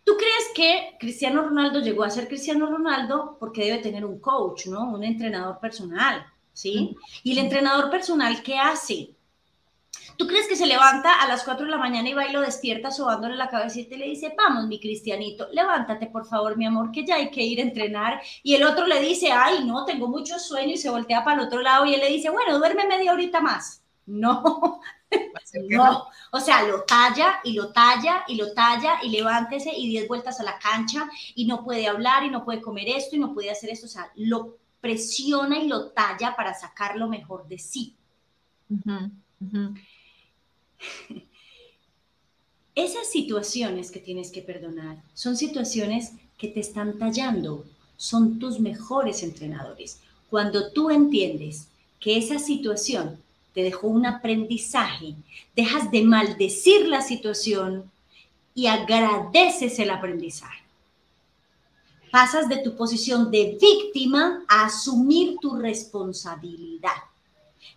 ¿Tú 0.04 0.16
crees 0.16 0.50
que 0.54 0.96
Cristiano 1.00 1.42
Ronaldo 1.42 1.80
llegó 1.80 2.04
a 2.04 2.10
ser 2.10 2.28
Cristiano 2.28 2.66
Ronaldo 2.66 3.36
porque 3.40 3.64
debe 3.64 3.78
tener 3.78 4.04
un 4.04 4.20
coach, 4.20 4.66
¿no? 4.66 4.92
Un 4.92 5.02
entrenador 5.02 5.58
personal, 5.58 6.24
¿sí? 6.52 6.96
Y 7.24 7.32
el 7.32 7.38
entrenador 7.38 7.90
personal, 7.90 8.42
¿qué 8.42 8.56
hace? 8.56 9.15
¿Tú 10.16 10.26
crees 10.26 10.48
que 10.48 10.56
se 10.56 10.66
levanta 10.66 11.20
a 11.20 11.28
las 11.28 11.44
4 11.44 11.66
de 11.66 11.70
la 11.70 11.78
mañana 11.78 12.08
y 12.08 12.14
va 12.14 12.26
y 12.26 12.32
lo 12.32 12.40
despierta 12.40 12.90
sobándole 12.90 13.36
la 13.36 13.50
cabeza 13.50 13.80
y 13.80 13.86
le 13.86 14.06
dice, 14.06 14.34
vamos, 14.36 14.66
mi 14.66 14.80
cristianito, 14.80 15.48
levántate 15.52 16.06
por 16.06 16.26
favor, 16.26 16.56
mi 16.56 16.66
amor, 16.66 16.90
que 16.90 17.04
ya 17.04 17.16
hay 17.16 17.30
que 17.30 17.42
ir 17.42 17.60
a 17.60 17.62
entrenar? 17.62 18.22
Y 18.42 18.54
el 18.54 18.64
otro 18.64 18.86
le 18.86 19.00
dice, 19.00 19.30
ay, 19.32 19.64
no, 19.64 19.84
tengo 19.84 20.08
mucho 20.08 20.38
sueño 20.38 20.74
y 20.74 20.78
se 20.78 20.90
voltea 20.90 21.24
para 21.24 21.40
el 21.40 21.46
otro 21.46 21.60
lado 21.60 21.84
y 21.84 21.94
él 21.94 22.00
le 22.00 22.08
dice, 22.08 22.30
bueno, 22.30 22.58
duerme 22.58 22.86
media 22.86 23.12
horita 23.12 23.40
más. 23.40 23.82
No, 24.06 24.80
no, 25.68 26.06
o 26.30 26.40
sea, 26.40 26.62
lo 26.62 26.82
talla 26.82 27.40
y 27.44 27.54
lo 27.54 27.72
talla 27.72 28.24
y 28.28 28.36
lo 28.36 28.52
talla 28.52 29.00
y 29.02 29.10
levántese 29.10 29.72
y 29.76 29.88
10 29.88 30.08
vueltas 30.08 30.40
a 30.40 30.44
la 30.44 30.58
cancha 30.58 31.08
y 31.34 31.46
no 31.46 31.64
puede 31.64 31.88
hablar 31.88 32.24
y 32.24 32.30
no 32.30 32.44
puede 32.44 32.62
comer 32.62 32.88
esto 32.88 33.16
y 33.16 33.18
no 33.18 33.34
puede 33.34 33.50
hacer 33.50 33.70
esto, 33.70 33.86
o 33.86 33.88
sea, 33.88 34.10
lo 34.14 34.58
presiona 34.80 35.58
y 35.58 35.66
lo 35.66 35.88
talla 35.88 36.36
para 36.36 36.54
sacar 36.54 36.96
lo 36.96 37.08
mejor 37.08 37.48
de 37.48 37.58
sí. 37.58 37.96
Esas 42.74 43.10
situaciones 43.10 43.90
que 43.90 44.00
tienes 44.00 44.30
que 44.30 44.42
perdonar 44.42 45.02
son 45.14 45.36
situaciones 45.36 46.12
que 46.36 46.48
te 46.48 46.60
están 46.60 46.98
tallando, 46.98 47.64
son 47.96 48.38
tus 48.38 48.60
mejores 48.60 49.22
entrenadores. 49.22 50.00
Cuando 50.28 50.72
tú 50.72 50.90
entiendes 50.90 51.68
que 51.98 52.18
esa 52.18 52.38
situación 52.38 53.18
te 53.54 53.62
dejó 53.62 53.86
un 53.86 54.04
aprendizaje, 54.04 55.14
dejas 55.54 55.90
de 55.90 56.02
maldecir 56.02 56.86
la 56.86 57.00
situación 57.00 57.90
y 58.54 58.66
agradeces 58.66 59.78
el 59.78 59.90
aprendizaje. 59.90 60.62
Pasas 62.10 62.48
de 62.48 62.58
tu 62.58 62.76
posición 62.76 63.30
de 63.30 63.58
víctima 63.60 64.44
a 64.48 64.66
asumir 64.66 65.36
tu 65.40 65.56
responsabilidad. 65.56 66.92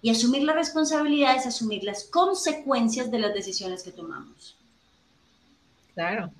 Y 0.02 0.10
asumir 0.10 0.43
la 0.43 0.54
responsabilidad 0.54 1.36
es 1.36 1.45
asumir 1.45 1.84
las 1.84 2.06
consecuencias 2.06 3.12
de 3.12 3.19
las 3.19 3.34
decisiones 3.34 3.84
que 3.84 3.91
tomamos. 3.91 4.56
Claro. 5.93 6.32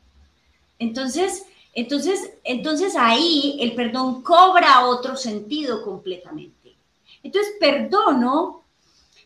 Entonces, 0.78 1.44
entonces, 1.74 2.34
entonces 2.44 2.96
ahí 2.98 3.58
el 3.60 3.76
perdón 3.76 4.22
cobra 4.22 4.86
otro 4.86 5.16
sentido 5.16 5.84
completamente. 5.84 6.76
Entonces, 7.22 7.54
perdono 7.60 8.64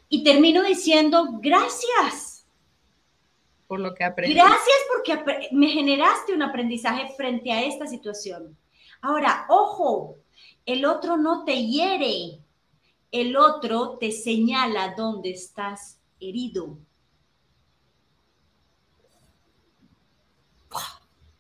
y 0.09 0.23
termino 0.23 0.63
diciendo 0.63 1.39
gracias. 1.41 2.45
Por 3.67 3.79
lo 3.79 3.93
que 3.95 4.03
aprendí. 4.03 4.33
Gracias 4.33 4.77
porque 4.93 5.49
me 5.51 5.67
generaste 5.69 6.33
un 6.33 6.43
aprendizaje 6.43 7.13
frente 7.15 7.51
a 7.51 7.63
esta 7.63 7.87
situación. 7.87 8.57
Ahora, 9.01 9.45
ojo, 9.49 10.17
el 10.65 10.85
otro 10.85 11.17
no 11.17 11.43
te 11.43 11.65
hiere, 11.65 12.39
el 13.13 13.37
otro 13.37 13.97
te 13.99 14.11
señala 14.11 14.95
dónde 14.97 15.29
estás 15.29 15.99
herido. 16.19 16.79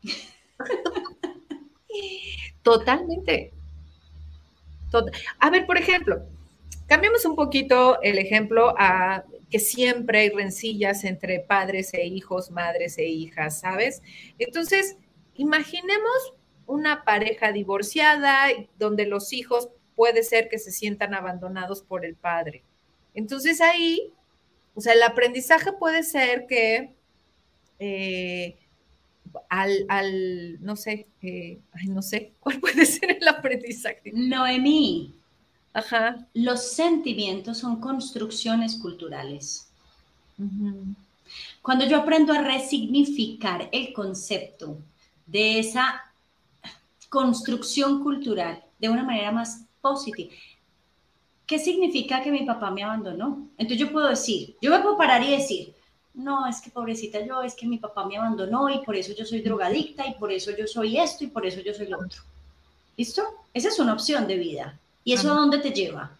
Totalmente. 2.61 3.51
a 5.39 5.49
ver, 5.49 5.65
por 5.65 5.79
ejemplo, 5.79 6.21
cambiamos 6.85 7.25
un 7.25 7.35
poquito 7.35 7.99
el 8.03 8.19
ejemplo 8.19 8.75
a 8.77 9.23
que 9.49 9.57
siempre 9.57 10.19
hay 10.19 10.29
rencillas 10.29 11.03
entre 11.03 11.39
padres 11.39 11.91
e 11.95 12.05
hijos, 12.05 12.51
madres 12.51 12.99
e 12.99 13.07
hijas, 13.07 13.61
¿sabes? 13.61 14.03
Entonces, 14.37 14.97
imaginemos 15.33 16.35
una 16.67 17.03
pareja 17.03 17.51
divorciada 17.51 18.49
donde 18.77 19.07
los 19.07 19.33
hijos 19.33 19.69
puede 19.95 20.23
ser 20.23 20.49
que 20.49 20.59
se 20.59 20.71
sientan 20.71 21.13
abandonados 21.13 21.81
por 21.81 22.05
el 22.05 22.15
padre. 22.15 22.63
Entonces 23.13 23.61
ahí, 23.61 24.11
o 24.75 24.81
sea, 24.81 24.93
el 24.93 25.03
aprendizaje 25.03 25.71
puede 25.73 26.03
ser 26.03 26.47
que 26.47 26.93
eh, 27.79 28.55
al, 29.49 30.61
no 30.61 30.75
sé, 30.75 31.07
eh, 31.21 31.59
ay, 31.73 31.87
no 31.87 32.01
sé, 32.01 32.33
¿cuál 32.39 32.59
puede 32.59 32.85
ser 32.85 33.11
el 33.11 33.27
aprendizaje? 33.27 34.11
Noemí. 34.13 35.13
Ajá. 35.73 36.27
Los 36.33 36.71
sentimientos 36.73 37.57
son 37.57 37.79
construcciones 37.81 38.75
culturales. 38.75 39.69
Cuando 41.61 41.85
yo 41.85 41.97
aprendo 41.97 42.33
a 42.33 42.41
resignificar 42.41 43.69
el 43.71 43.91
concepto 43.91 44.77
de 45.25 45.59
esa 45.59 46.01
construcción 47.09 48.03
cultural 48.03 48.63
de 48.79 48.89
una 48.89 49.03
manera 49.03 49.31
más 49.31 49.62
positiva. 49.83 50.31
¿Qué 51.45 51.59
significa 51.59 52.23
que 52.23 52.31
mi 52.31 52.45
papá 52.45 52.71
me 52.71 52.83
abandonó? 52.83 53.49
Entonces 53.57 53.77
yo 53.77 53.91
puedo 53.91 54.07
decir, 54.07 54.55
yo 54.61 54.71
me 54.71 54.79
puedo 54.79 54.97
parar 54.97 55.21
y 55.23 55.31
decir, 55.31 55.75
no, 56.13 56.47
es 56.47 56.61
que 56.61 56.71
pobrecita 56.71 57.23
yo, 57.25 57.41
es 57.41 57.53
que 57.53 57.67
mi 57.67 57.77
papá 57.77 58.05
me 58.05 58.17
abandonó 58.17 58.69
y 58.69 58.79
por 58.79 58.95
eso 58.95 59.13
yo 59.13 59.25
soy 59.25 59.41
drogadicta 59.41 60.07
y 60.07 60.13
por 60.13 60.31
eso 60.31 60.51
yo 60.57 60.65
soy 60.65 60.97
esto 60.97 61.25
y 61.25 61.27
por 61.27 61.45
eso 61.45 61.59
yo 61.59 61.73
soy 61.73 61.87
lo 61.87 61.99
otro. 61.99 62.21
¿Listo? 62.95 63.23
Esa 63.53 63.67
es 63.67 63.79
una 63.79 63.93
opción 63.93 64.25
de 64.25 64.37
vida. 64.37 64.79
¿Y 65.03 65.13
eso 65.13 65.31
a 65.31 65.35
dónde 65.35 65.59
te 65.59 65.71
lleva? 65.71 66.11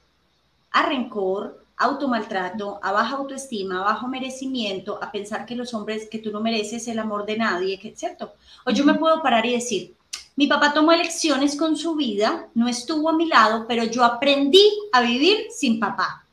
A 0.72 0.86
rencor, 0.88 1.64
automaltrato, 1.78 2.80
a 2.84 2.92
baja 2.92 3.16
autoestima, 3.16 3.80
a 3.80 3.86
bajo 3.86 4.08
merecimiento, 4.08 5.00
a 5.02 5.12
pensar 5.12 5.46
que 5.46 5.56
los 5.56 5.74
hombres, 5.74 6.10
que 6.10 6.20
tú 6.20 6.32
no 6.32 6.42
mereces 6.42 6.88
el 6.90 7.00
amor 7.00 7.26
de 7.26 7.38
nadie, 7.38 7.80
¿cierto? 7.96 8.34
O 8.66 8.72
yo 8.72 8.84
me 8.84 8.96
puedo 8.96 9.22
parar 9.22 9.46
y 9.46 9.54
decir, 9.54 9.96
mi 10.36 10.48
papá 10.48 10.74
tomó 10.74 10.92
elecciones 10.92 11.56
con 11.56 11.76
su 11.76 11.96
vida, 11.96 12.50
no 12.56 12.68
estuvo 12.68 13.10
a 13.10 13.14
mi 13.14 13.28
lado, 13.28 13.66
pero 13.68 13.84
yo 13.84 14.04
aprendí 14.04 14.68
a 14.92 15.02
vivir 15.02 15.48
sin 15.52 15.80
papá. 15.80 16.26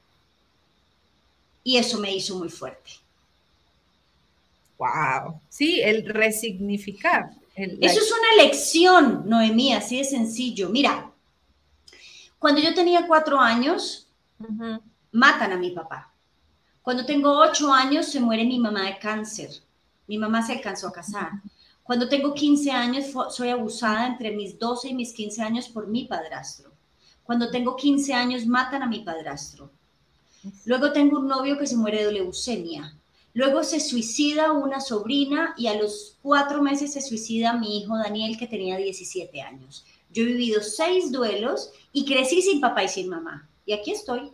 Y 1.62 1.76
eso 1.76 1.98
me 1.98 2.14
hizo 2.14 2.38
muy 2.38 2.48
fuerte. 2.48 2.92
Wow. 4.78 5.40
Sí, 5.50 5.80
el 5.82 6.06
resignificar. 6.06 7.30
Eso 7.54 8.00
es 8.00 8.10
una 8.10 8.42
lección, 8.42 9.28
Noemí, 9.28 9.74
así 9.74 9.98
de 9.98 10.04
sencillo. 10.04 10.70
Mira, 10.70 11.10
cuando 12.38 12.62
yo 12.62 12.72
tenía 12.72 13.06
cuatro 13.06 13.38
años, 13.38 14.06
matan 15.12 15.52
a 15.52 15.56
mi 15.56 15.70
papá. 15.72 16.10
Cuando 16.80 17.04
tengo 17.04 17.38
ocho 17.38 17.70
años, 17.70 18.06
se 18.06 18.18
muere 18.18 18.44
mi 18.46 18.58
mamá 18.58 18.86
de 18.86 18.98
cáncer. 18.98 19.50
Mi 20.06 20.16
mamá 20.16 20.42
se 20.42 20.54
alcanzó 20.54 20.88
a 20.88 20.92
casar. 20.92 21.32
Cuando 21.90 22.08
tengo 22.08 22.34
15 22.34 22.70
años 22.70 23.06
soy 23.30 23.48
abusada 23.48 24.06
entre 24.06 24.30
mis 24.30 24.56
12 24.56 24.90
y 24.90 24.94
mis 24.94 25.12
15 25.12 25.42
años 25.42 25.68
por 25.68 25.88
mi 25.88 26.04
padrastro. 26.04 26.70
Cuando 27.24 27.50
tengo 27.50 27.74
15 27.74 28.14
años 28.14 28.46
matan 28.46 28.84
a 28.84 28.86
mi 28.86 29.00
padrastro. 29.00 29.72
Luego 30.66 30.92
tengo 30.92 31.18
un 31.18 31.26
novio 31.26 31.58
que 31.58 31.66
se 31.66 31.76
muere 31.76 32.04
de 32.04 32.12
leucemia. 32.12 32.96
Luego 33.34 33.64
se 33.64 33.80
suicida 33.80 34.52
una 34.52 34.80
sobrina 34.80 35.52
y 35.58 35.66
a 35.66 35.74
los 35.74 36.16
cuatro 36.22 36.62
meses 36.62 36.92
se 36.92 37.00
suicida 37.00 37.54
mi 37.54 37.78
hijo 37.78 37.98
Daniel 37.98 38.38
que 38.38 38.46
tenía 38.46 38.76
17 38.76 39.42
años. 39.42 39.84
Yo 40.12 40.22
he 40.22 40.26
vivido 40.26 40.62
seis 40.62 41.10
duelos 41.10 41.72
y 41.92 42.04
crecí 42.04 42.40
sin 42.40 42.60
papá 42.60 42.84
y 42.84 42.88
sin 42.88 43.08
mamá. 43.08 43.48
Y 43.66 43.72
aquí 43.72 43.90
estoy. 43.90 44.30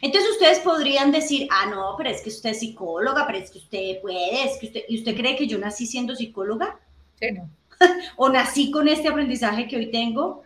Entonces 0.00 0.30
ustedes 0.32 0.58
podrían 0.60 1.12
decir, 1.12 1.48
ah, 1.50 1.66
no, 1.66 1.94
pero 1.96 2.10
es 2.10 2.20
que 2.22 2.30
usted 2.30 2.50
es 2.50 2.60
psicóloga, 2.60 3.26
pero 3.26 3.38
es 3.38 3.50
que 3.50 3.58
usted 3.58 4.00
puede, 4.00 4.44
es 4.44 4.58
que 4.58 4.66
usted, 4.66 4.82
¿y 4.88 4.98
usted 4.98 5.16
cree 5.16 5.36
que 5.36 5.46
yo 5.46 5.58
nací 5.58 5.86
siendo 5.86 6.14
psicóloga? 6.14 6.78
Sí, 7.18 7.32
no. 7.32 7.48
o 8.16 8.28
nací 8.28 8.70
con 8.70 8.88
este 8.88 9.08
aprendizaje 9.08 9.66
que 9.66 9.76
hoy 9.76 9.90
tengo. 9.90 10.42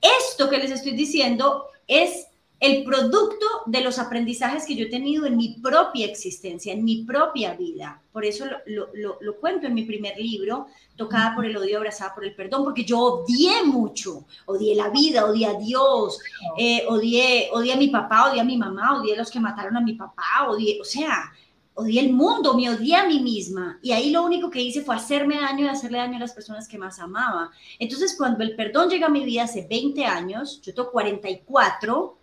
Esto 0.00 0.48
que 0.48 0.58
les 0.58 0.70
estoy 0.70 0.92
diciendo 0.92 1.66
es 1.86 2.25
el 2.58 2.84
producto 2.84 3.46
de 3.66 3.82
los 3.82 3.98
aprendizajes 3.98 4.64
que 4.64 4.74
yo 4.74 4.86
he 4.86 4.90
tenido 4.90 5.26
en 5.26 5.36
mi 5.36 5.58
propia 5.62 6.06
existencia, 6.06 6.72
en 6.72 6.84
mi 6.84 7.04
propia 7.04 7.54
vida. 7.54 8.00
Por 8.12 8.24
eso 8.24 8.46
lo, 8.66 9.36
cuento 9.36 9.66
en 9.66 9.74
mi 9.74 9.82
primer 9.82 10.16
libro, 10.16 10.66
Tocada 10.96 11.34
por 11.34 11.44
el 11.44 11.54
odio, 11.54 11.76
abrazada 11.76 12.14
por 12.14 12.24
el 12.24 12.34
perdón, 12.34 12.64
porque 12.64 12.82
yo 12.82 12.98
odié 12.98 13.62
mucho, 13.64 14.24
odié 14.46 14.74
la 14.74 14.88
vida, 14.88 15.26
odié 15.26 15.46
a 15.46 15.54
Dios, 15.54 16.18
eh, 16.56 16.84
odié, 16.88 17.50
odié 17.52 17.74
a 17.74 17.76
mi 17.76 17.88
papá, 17.88 18.30
odié 18.30 18.40
a 18.40 18.44
mi 18.44 18.56
mamá, 18.56 18.98
odié 18.98 19.12
a 19.12 19.18
los 19.18 19.30
que 19.30 19.38
mataron 19.38 19.76
a 19.76 19.82
mi 19.82 19.92
papá, 19.92 20.48
odié, 20.48 20.80
o 20.80 20.84
sea, 20.84 21.30
odié 21.74 22.00
el 22.00 22.14
mundo, 22.14 22.54
me 22.54 22.70
odié 22.70 22.96
a 22.96 23.06
mí 23.06 23.20
misma. 23.20 23.78
Y 23.82 23.92
ahí 23.92 24.10
lo 24.10 24.24
único 24.24 24.48
que 24.48 24.62
hice 24.62 24.80
fue 24.80 24.96
hacerme 24.96 25.38
daño 25.38 25.66
y 25.66 25.68
hacerle 25.68 25.98
daño 25.98 26.16
a 26.16 26.20
las 26.20 26.32
personas 26.32 26.66
que 26.66 26.78
más 26.78 26.98
amaba. 26.98 27.50
Entonces, 27.78 28.14
cuando 28.16 28.42
el 28.42 28.56
perdón 28.56 28.88
llega 28.88 29.08
a 29.08 29.10
mi 29.10 29.22
vida 29.22 29.44
hace 29.44 29.66
20 29.68 30.06
años, 30.06 30.62
yo 30.62 30.72
tengo 30.72 30.90
44, 30.90 32.18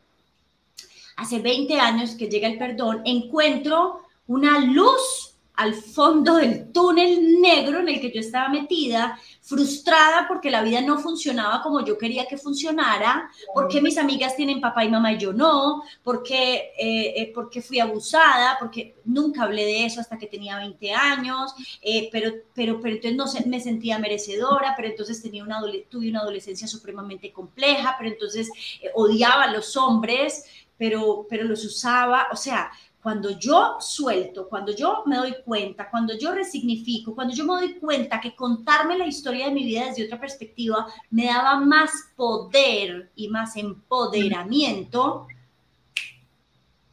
hace 1.16 1.40
20 1.40 1.80
años 1.80 2.12
que 2.16 2.28
llega 2.28 2.48
el 2.48 2.58
perdón, 2.58 3.02
encuentro 3.06 4.02
una 4.28 4.60
luz 4.60 5.34
al 5.56 5.76
fondo 5.76 6.36
del 6.36 6.72
túnel 6.72 7.40
negro 7.40 7.80
en 7.80 7.90
el 7.90 8.02
que 8.02 8.12
yo 8.12 8.20
estaba 8.20 8.50
metida, 8.50 9.20
frustrada 9.42 10.26
porque 10.28 10.50
la 10.50 10.64
vida 10.64 10.82
no 10.82 10.98
funcionaba 10.98 11.62
como 11.62 11.86
yo 11.86 11.98
quería 11.98 12.26
que 12.26 12.38
funcionara, 12.38 13.30
porque 13.54 13.82
mis 13.82 13.98
amigas 13.98 14.36
tienen 14.36 14.62
papá 14.62 14.84
y 14.84 14.90
mamá 14.90 15.14
y 15.14 15.20
yo 15.20 15.32
no, 15.32 15.84
porque, 16.02 16.72
eh, 16.78 17.14
eh, 17.18 17.32
porque 17.36 17.62
fui 17.62 17.80
abusada, 17.80 18.58
porque 18.60 18.96
nunca 19.06 19.44
hablé 19.44 19.66
de 19.66 19.86
eso 19.86 20.02
hasta 20.02 20.18
que 20.18 20.28
tenía 20.28 20.58
20 20.58 20.92
años, 20.92 21.54
eh, 21.82 22.10
pero, 22.12 22.32
pero, 22.56 22.80
pero 22.82 22.98
entonces 23.04 23.46
no 23.46 23.52
me 23.52 23.60
sentía 23.60 24.00
merecedora, 24.00 24.74
pero 24.76 24.88
entonces 24.88 25.22
tenía 25.22 25.44
una, 25.44 25.62
tuve 25.90 26.10
una 26.10 26.22
adolescencia 26.22 26.68
supremamente 26.68 27.32
compleja, 27.32 27.96
pero 28.00 28.10
entonces 28.10 28.50
odiaba 28.96 29.44
a 29.44 29.52
los 29.52 29.78
hombres, 29.78 30.46
pero, 30.84 31.26
pero 31.30 31.46
los 31.46 31.64
usaba, 31.64 32.28
o 32.30 32.36
sea, 32.36 32.70
cuando 33.02 33.40
yo 33.40 33.78
suelto, 33.80 34.50
cuando 34.50 34.76
yo 34.76 35.04
me 35.06 35.16
doy 35.16 35.36
cuenta, 35.46 35.90
cuando 35.90 36.14
yo 36.18 36.36
resignifico, 36.36 37.16
cuando 37.16 37.34
yo 37.34 37.46
me 37.46 37.54
doy 37.54 37.76
cuenta 37.76 38.20
que 38.20 38.36
contarme 38.36 38.98
la 38.98 39.08
historia 39.08 39.46
de 39.46 39.54
mi 39.54 39.64
vida 39.64 39.86
desde 39.86 40.04
otra 40.04 40.20
perspectiva 40.20 40.88
me 41.10 41.28
daba 41.28 41.58
más 41.62 41.90
poder 42.18 43.12
y 43.16 43.30
más 43.30 43.56
empoderamiento, 43.56 45.26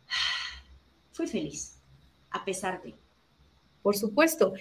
fui 1.11 1.27
feliz, 1.27 1.77
a 2.31 2.45
pesar 2.45 2.81
de. 2.85 2.95
Por 3.83 3.97
supuesto. 3.97 4.53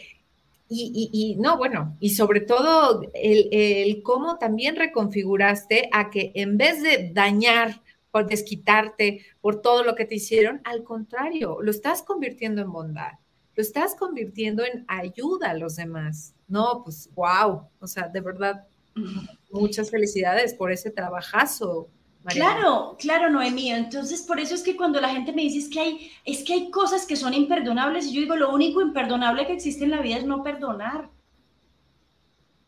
Y, 0.71 1.35
no, 1.39 1.57
bueno, 1.57 1.95
y 1.99 2.09
sobre 2.11 2.41
todo 2.41 3.03
el, 3.13 4.01
cómo 4.01 4.39
también 4.39 4.75
reconfiguraste 4.75 5.87
a 5.91 6.09
que 6.09 6.31
en 6.33 6.57
vez 6.57 6.81
de 6.81 7.11
dañar 7.13 7.81
por 8.11 8.27
desquitarte 8.27 9.25
por 9.41 9.61
todo 9.61 9.83
lo 9.83 9.95
que 9.95 10.05
te 10.05 10.15
hicieron, 10.15 10.61
al 10.63 10.83
contrario, 10.83 11.59
lo 11.61 11.71
estás 11.71 12.01
convirtiendo 12.01 12.61
en 12.61 12.71
bondad, 12.71 13.13
lo 13.55 13.61
estás 13.61 13.95
convirtiendo 13.95 14.63
en 14.63 14.85
ayuda 14.87 15.51
a 15.51 15.53
los 15.53 15.75
demás. 15.75 16.33
No, 16.47 16.81
pues 16.83 17.09
wow, 17.13 17.67
o 17.79 17.87
sea, 17.87 18.07
de 18.07 18.21
verdad, 18.21 18.67
muchas 19.51 19.91
felicidades 19.91 20.53
por 20.53 20.71
ese 20.71 20.91
trabajazo. 20.91 21.89
Claro, 22.25 22.97
claro, 22.99 23.29
Noemí. 23.29 23.71
Entonces, 23.71 24.21
por 24.23 24.39
eso 24.39 24.53
es 24.53 24.61
que 24.61 24.75
cuando 24.75 24.99
la 24.99 25.09
gente 25.09 25.31
me 25.31 25.43
dice 25.43 25.59
es 25.59 25.69
que 25.69 25.79
hay, 25.79 26.11
es 26.25 26.43
que 26.43 26.53
hay 26.53 26.71
cosas 26.71 27.05
que 27.05 27.15
son 27.15 27.33
imperdonables, 27.33 28.07
y 28.07 28.13
yo 28.13 28.21
digo, 28.21 28.35
lo 28.35 28.53
único 28.53 28.81
imperdonable 28.81 29.47
que 29.47 29.53
existe 29.53 29.85
en 29.85 29.91
la 29.91 30.01
vida 30.01 30.17
es 30.17 30.25
no 30.25 30.43
perdonar. 30.43 31.09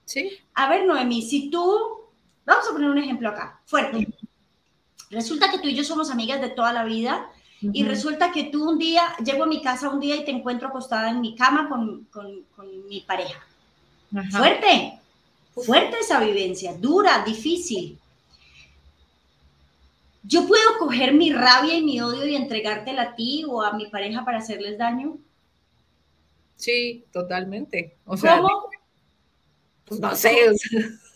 Sí. 0.05 0.31
A 0.53 0.69
ver, 0.69 0.85
Noemí, 0.85 1.21
si 1.21 1.49
tú, 1.49 2.09
vamos 2.45 2.67
a 2.67 2.71
poner 2.71 2.89
un 2.89 2.97
ejemplo 2.97 3.29
acá, 3.29 3.61
fuerte. 3.65 4.07
Resulta 5.11 5.51
que 5.51 5.59
tú 5.59 5.67
y 5.67 5.75
yo 5.75 5.83
somos 5.83 6.09
amigas 6.09 6.41
de 6.41 6.49
toda 6.49 6.71
la 6.73 6.85
vida 6.85 7.29
y 7.61 7.83
resulta 7.83 8.31
que 8.31 8.45
tú 8.45 8.67
un 8.67 8.79
día, 8.79 9.03
llego 9.23 9.43
a 9.43 9.47
mi 9.47 9.61
casa 9.61 9.89
un 9.89 9.99
día 9.99 10.15
y 10.15 10.25
te 10.25 10.31
encuentro 10.31 10.69
acostada 10.69 11.11
en 11.11 11.21
mi 11.21 11.35
cama 11.35 11.69
con, 11.69 12.47
mi 12.87 13.01
pareja. 13.01 13.45
Fuerte, 14.31 14.99
fuerte 15.53 15.97
esa 15.99 16.19
vivencia, 16.19 16.73
dura, 16.73 17.23
difícil. 17.23 17.99
¿Yo 20.23 20.47
puedo 20.47 20.77
coger 20.79 21.13
mi 21.13 21.31
rabia 21.31 21.75
y 21.75 21.83
mi 21.83 21.99
odio 21.99 22.25
y 22.25 22.35
entregártela 22.35 23.01
a 23.01 23.15
ti 23.15 23.43
o 23.47 23.61
a 23.61 23.73
mi 23.73 23.87
pareja 23.87 24.23
para 24.23 24.37
hacerles 24.37 24.77
daño? 24.77 25.17
Sí, 26.55 27.05
totalmente. 27.11 27.97
O 28.05 28.15
sea, 28.15 28.37
¿Cómo? 28.37 28.69
Pues 29.85 29.99
no 29.99 30.15
sé. 30.15 30.35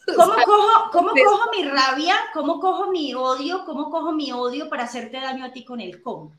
¿Cómo, 0.16 0.34
cojo, 0.46 0.92
¿Cómo 0.92 1.10
cojo 1.10 1.50
mi 1.52 1.64
rabia? 1.68 2.16
¿Cómo 2.34 2.60
cojo 2.60 2.92
mi 2.92 3.14
odio? 3.14 3.64
¿Cómo 3.66 3.90
cojo 3.90 4.12
mi 4.12 4.32
odio 4.32 4.70
para 4.70 4.84
hacerte 4.84 5.20
daño 5.20 5.46
a 5.46 5.52
ti 5.52 5.66
con 5.66 5.82
el 5.82 6.02
cómo? 6.02 6.34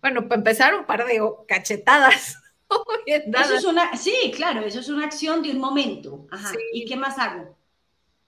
Bueno, 0.00 0.28
para 0.28 0.36
empezar, 0.36 0.74
un 0.74 0.84
par 0.84 1.04
de 1.04 1.20
cachetadas. 1.48 2.38
eso 3.06 3.54
es 3.54 3.64
una, 3.64 3.96
sí, 3.96 4.32
claro, 4.34 4.60
eso 4.60 4.80
es 4.80 4.88
una 4.88 5.06
acción 5.06 5.42
de 5.42 5.50
un 5.50 5.58
momento. 5.58 6.26
Ajá. 6.30 6.52
¿Y 6.72 6.84
qué 6.84 6.96
más 6.96 7.18
hago? 7.18 7.56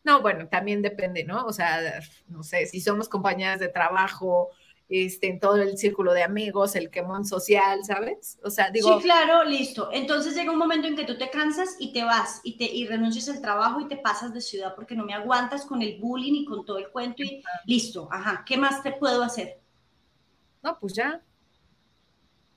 No, 0.02 0.20
bueno, 0.20 0.48
también 0.48 0.82
depende, 0.82 1.24
¿no? 1.24 1.44
O 1.44 1.52
sea, 1.52 2.00
no 2.28 2.42
sé, 2.42 2.66
si 2.66 2.80
somos 2.80 3.08
compañeras 3.08 3.60
de 3.60 3.68
trabajo, 3.68 4.50
este, 4.88 5.28
en 5.28 5.40
todo 5.40 5.56
el 5.56 5.76
círculo 5.76 6.12
de 6.12 6.22
amigos, 6.22 6.74
el 6.76 6.90
quemón 6.90 7.24
social, 7.24 7.84
¿sabes? 7.84 8.38
O 8.42 8.50
sea, 8.50 8.70
digo... 8.70 8.96
Sí, 8.96 9.04
claro, 9.04 9.44
listo. 9.44 9.90
Entonces 9.92 10.34
llega 10.34 10.50
un 10.50 10.58
momento 10.58 10.88
en 10.88 10.96
que 10.96 11.04
tú 11.04 11.18
te 11.18 11.30
cansas 11.30 11.76
y 11.78 11.92
te 11.92 12.04
vas 12.04 12.40
y, 12.42 12.56
te, 12.56 12.64
y 12.64 12.86
renuncias 12.86 13.28
al 13.28 13.40
trabajo 13.40 13.80
y 13.80 13.88
te 13.88 13.96
pasas 13.96 14.32
de 14.32 14.40
ciudad 14.40 14.74
porque 14.74 14.94
no 14.94 15.04
me 15.04 15.14
aguantas 15.14 15.66
con 15.66 15.82
el 15.82 15.98
bullying 15.98 16.34
y 16.34 16.44
con 16.44 16.64
todo 16.64 16.78
el 16.78 16.88
cuento 16.88 17.22
y 17.22 17.42
listo, 17.66 18.08
ajá, 18.10 18.44
¿qué 18.46 18.56
más 18.56 18.82
te 18.82 18.92
puedo 18.92 19.22
hacer? 19.22 19.60
No, 20.62 20.78
pues 20.78 20.94
ya, 20.94 21.22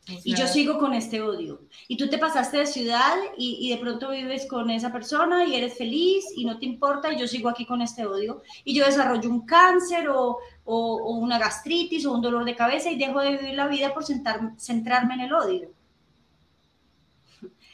y 0.07 0.35
yo 0.35 0.47
sigo 0.47 0.79
con 0.79 0.93
este 0.93 1.21
odio. 1.21 1.61
Y 1.87 1.95
tú 1.95 2.09
te 2.09 2.17
pasaste 2.17 2.57
de 2.57 2.65
ciudad 2.65 3.15
y, 3.37 3.69
de 3.69 3.77
pronto 3.77 4.09
vives 4.09 4.47
con 4.47 4.69
esa 4.71 4.91
persona 4.91 5.45
y 5.45 5.55
eres 5.55 5.77
feliz 5.77 6.25
y 6.35 6.43
no 6.43 6.57
te 6.57 6.65
importa 6.65 7.13
y 7.13 7.19
yo 7.19 7.27
sigo 7.27 7.49
aquí 7.49 7.65
con 7.65 7.81
este 7.81 8.05
odio. 8.05 8.41
Y 8.63 8.73
yo 8.73 8.85
desarrollo 8.85 9.29
un 9.29 9.45
cáncer 9.45 10.09
o, 10.09 10.39
una 10.71 11.37
gastritis 11.37 12.05
o 12.05 12.13
un 12.13 12.21
dolor 12.21 12.45
de 12.45 12.55
cabeza 12.55 12.89
y 12.89 12.97
dejo 12.97 13.19
de 13.19 13.37
vivir 13.37 13.55
la 13.55 13.67
vida 13.67 13.93
por 13.93 14.03
centrarme 14.05 15.13
en 15.13 15.19
el 15.21 15.33
odio. 15.33 15.69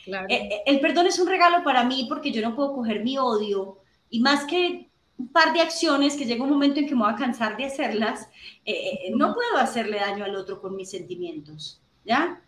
Eh, 0.07 0.25
eh, 0.29 0.63
el 0.65 0.79
perdón 0.79 1.07
es 1.07 1.19
un 1.19 1.27
regalo 1.27 1.63
para 1.63 1.83
mí 1.83 2.05
porque 2.07 2.31
yo 2.31 2.41
no 2.41 2.55
puedo 2.55 2.73
coger 2.73 3.03
mi 3.03 3.17
odio 3.17 3.79
y 4.09 4.21
más 4.21 4.45
que 4.45 4.89
un 5.17 5.27
par 5.29 5.51
de 5.51 5.61
acciones 5.61 6.15
que 6.15 6.25
llega 6.25 6.43
un 6.43 6.49
momento 6.49 6.79
en 6.79 6.87
que 6.87 6.95
me 6.95 7.01
voy 7.01 7.11
a 7.11 7.15
cansar 7.15 7.57
de 7.57 7.65
hacerlas, 7.65 8.29
eh, 8.63 9.11
no 9.15 9.33
puedo 9.33 9.57
hacerle 9.57 9.99
daño 9.99 10.23
al 10.23 10.35
otro 10.35 10.61
con 10.61 10.75
mis 10.75 10.91
sentimientos. 10.91 11.81
¿ya? 12.05 12.41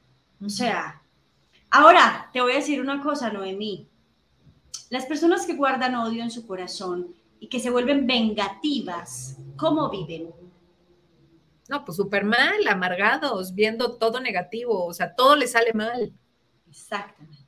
O 0.43 0.49
sea, 0.49 1.01
ahora 1.69 2.29
te 2.31 2.41
voy 2.41 2.53
a 2.53 2.55
decir 2.55 2.79
una 2.79 3.01
cosa, 3.01 3.31
Noemí. 3.31 3.87
Las 4.89 5.05
personas 5.05 5.45
que 5.45 5.55
guardan 5.55 5.95
odio 5.95 6.23
en 6.23 6.31
su 6.31 6.47
corazón 6.47 7.13
y 7.39 7.47
que 7.47 7.59
se 7.59 7.69
vuelven 7.69 8.05
vengativas, 8.05 9.37
¿cómo 9.55 9.89
viven? 9.89 10.29
No, 11.69 11.85
pues 11.85 11.97
súper 11.97 12.25
mal, 12.25 12.67
amargados, 12.67 13.53
viendo 13.53 13.97
todo 13.97 14.19
negativo, 14.19 14.85
o 14.85 14.93
sea, 14.93 15.13
todo 15.15 15.35
les 15.35 15.51
sale 15.51 15.71
mal. 15.73 16.11
Exactamente. 16.69 17.39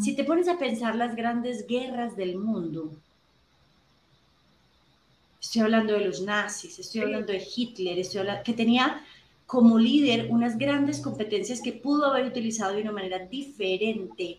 Si 0.00 0.14
te 0.14 0.24
pones 0.24 0.48
a 0.48 0.58
pensar 0.58 0.94
las 0.94 1.16
grandes 1.16 1.66
guerras 1.66 2.16
del 2.16 2.36
mundo, 2.36 2.92
estoy 5.40 5.62
hablando 5.62 5.94
de 5.94 6.04
los 6.04 6.22
nazis, 6.22 6.78
estoy 6.78 7.00
hablando 7.00 7.32
de 7.32 7.44
Hitler, 7.44 7.98
estoy 7.98 8.20
hablando, 8.20 8.44
que 8.44 8.52
tenía 8.52 9.04
como 9.44 9.78
líder 9.78 10.28
unas 10.30 10.56
grandes 10.56 11.00
competencias 11.00 11.60
que 11.60 11.72
pudo 11.72 12.06
haber 12.06 12.26
utilizado 12.26 12.74
de 12.74 12.82
una 12.82 12.92
manera 12.92 13.18
diferente. 13.26 14.38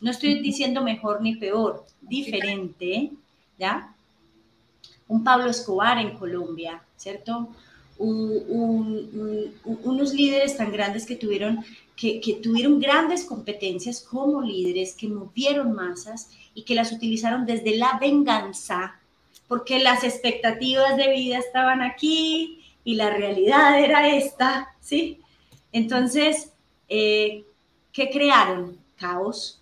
No 0.00 0.12
estoy 0.12 0.40
diciendo 0.40 0.84
mejor 0.84 1.20
ni 1.20 1.34
peor, 1.34 1.84
diferente, 2.00 3.10
Un 5.08 5.24
Pablo 5.24 5.50
Escobar 5.50 5.98
en 5.98 6.16
Colombia, 6.16 6.80
¿cierto? 6.96 7.48
unos 7.98 8.92
líderes 10.12 10.56
tan 10.56 10.72
grandes 10.72 11.06
que 11.06 11.14
tuvieron, 11.14 11.64
que 11.94 12.40
tuvieron 12.42 12.80
grandes 12.80 13.24
competencias 13.24 14.00
como 14.00 14.42
líderes, 14.42 14.94
que 14.94 15.06
movieron 15.06 15.72
masas 15.72 16.30
y 16.52 16.64
que 16.64 16.74
las 16.74 16.90
utilizaron 16.90 17.46
desde 17.46 17.76
la 17.76 17.98
venganza, 18.00 18.98
porque 19.46 19.78
las 19.78 20.02
expectativas 20.02 20.96
de 20.96 21.10
vida 21.10 21.38
estaban 21.38 21.80
aquí, 21.80 22.62
y 22.84 22.94
la 22.94 23.10
realidad 23.10 23.78
era 23.78 24.16
esta, 24.16 24.74
¿sí? 24.80 25.20
Entonces, 25.72 26.52
eh, 26.88 27.44
¿qué 27.92 28.10
crearon? 28.10 28.78
Caos. 28.96 29.60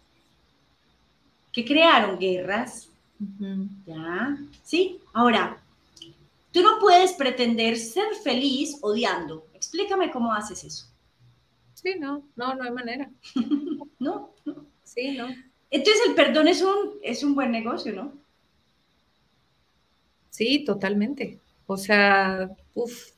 ¿Qué 1.53 1.65
crearon? 1.65 2.19
Guerras. 2.19 2.90
¿Ya? 3.87 4.39
¿Sí? 4.63 4.99
Ahora, 5.13 5.61
tú 6.53 6.63
no 6.63 6.79
puedes 6.81 7.13
pretender 7.13 7.77
ser 7.77 8.15
feliz 8.23 8.79
odiando. 8.81 9.47
Explícame 9.55 10.11
cómo 10.11 10.33
haces 10.33 10.65
eso. 10.65 10.87
Sí, 11.75 11.95
no, 11.99 12.23
no, 12.37 12.55
no 12.55 12.65
hay 12.65 12.71
manera. 12.71 13.11
no, 13.99 14.31
no. 14.45 14.67
Sí, 14.85 15.17
no. 15.17 15.29
Entonces 15.71 16.03
el 16.09 16.15
perdón 16.15 16.49
es 16.49 16.63
un, 16.63 16.99
es 17.03 17.23
un 17.23 17.35
buen 17.35 17.51
negocio, 17.51 17.93
¿no? 17.93 18.13
Sí, 20.31 20.65
totalmente. 20.65 21.39
O 21.67 21.77
sea, 21.77 22.51
uff, 22.75 23.11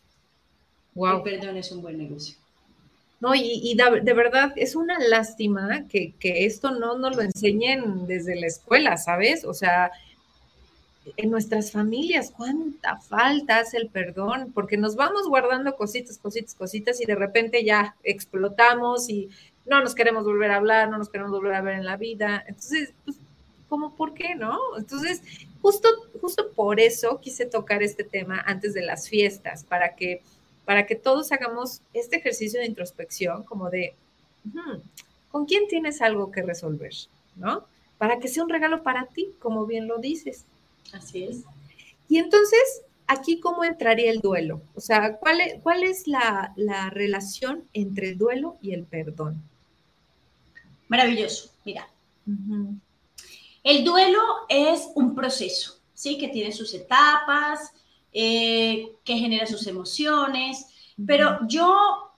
wow. 0.95 1.23
perdón 1.23 1.57
es 1.57 1.71
un 1.73 1.81
buen 1.81 1.97
negocio. 1.97 2.37
No, 3.23 3.37
y, 3.37 3.77
de, 3.77 4.15
verdad 4.15 4.53
es 4.57 4.75
una 4.75 4.99
lástima 4.99 5.87
que, 5.89 6.13
esto 6.21 6.73
no 6.73 6.99
nos 6.99 7.15
lo 7.15 7.23
enseñen 7.23 8.05
desde 8.09 8.35
la 8.35 8.49
escuela, 8.49 8.97
¿sabes? 8.97 9.45
O 9.45 9.55
sea, 9.55 9.93
en 11.17 11.31
nuestras 11.31 11.71
familias, 11.71 12.33
cuánta 12.37 12.97
falta 12.97 13.61
hace 13.61 13.77
el 13.77 13.91
perdón, 13.91 14.51
porque 14.53 14.77
nos 14.77 14.97
vamos 14.97 15.29
guardando 15.29 15.77
cositas, 15.77 16.19
cositas, 16.19 16.57
cositas 16.57 17.01
y 17.01 17.05
de 17.05 17.15
repente 17.15 17.65
ya 17.65 17.95
explotamos 18.03 19.09
y 19.09 19.31
no 19.67 19.81
nos 19.81 19.95
queremos 19.95 20.25
volver 20.25 20.51
a 20.51 20.57
hablar, 20.57 20.91
no 20.91 20.99
nos 20.99 21.09
queremos 21.09 21.31
volver 21.31 21.55
a 21.55 21.63
ver 21.63 21.75
en 21.77 21.85
la 21.85 21.97
vida. 21.97 22.43
Entonces, 22.49 22.93
pues, 23.05 23.19
¿cómo 23.69 23.95
por 23.95 24.15
qué 24.15 24.35
no? 24.35 24.59
Entonces, 24.77 25.23
justo, 25.61 25.89
justo 26.21 26.51
por 26.57 26.81
eso 26.81 27.21
quise 27.21 27.47
tocar 27.47 27.85
este 27.85 28.03
tema 28.03 28.43
antes 28.45 28.75
de 28.75 28.83
las 28.83 29.09
fiestas, 29.09 29.63
para 29.63 29.95
que, 29.95 30.23
para 30.65 30.87
que 30.87 30.95
todos 30.95 31.33
hagamos 31.33 31.83
este 31.93 32.17
ejercicio 32.17 32.61
de 32.61 32.67
introspección, 32.67 33.43
como 33.45 33.71
de, 33.71 33.95
¿con 35.31 35.47
quién 35.47 35.67
tienes 35.69 36.03
algo 36.03 36.31
que 36.31 36.43
resolver? 36.43 36.93
¿No? 37.37 37.67
Para 37.99 38.19
que 38.19 38.29
sea 38.29 38.45
un 38.45 38.51
regalo 38.51 38.83
para 38.83 39.07
ti, 39.07 39.33
como 39.39 39.67
bien 39.67 39.87
lo 39.87 39.99
dices. 39.99 40.45
Así 40.93 41.25
es. 41.25 41.45
Y 42.09 42.19
entonces, 42.19 42.83
aquí 43.07 43.41
cómo 43.41 43.65
entraría 43.65 44.11
el 44.11 44.21
duelo? 44.21 44.63
O 44.75 44.81
sea, 44.81 45.17
¿cuál 45.17 45.41
es, 45.41 45.61
cuál 45.63 45.83
es 45.83 46.07
la, 46.07 46.53
relación 46.91 47.65
entre 47.73 48.11
el 48.11 48.19
duelo 48.19 48.59
y 48.61 48.73
el 48.73 48.85
perdón? 48.85 49.43
Maravilloso, 50.89 51.51
mira. 51.65 51.89
El 53.63 53.85
duelo 53.85 54.21
es 54.49 54.89
un 54.95 55.15
proceso, 55.15 55.79
¿sí? 55.95 56.19
Que 56.19 56.29
tiene 56.29 56.53
sus 56.53 56.75
etapas, 56.75 57.73
eh, 58.13 58.97
que 59.05 59.17
genera 59.17 59.47
sus 59.47 59.67
emociones. 59.67 60.67
Pero 61.07 61.41
yo, 61.49 62.13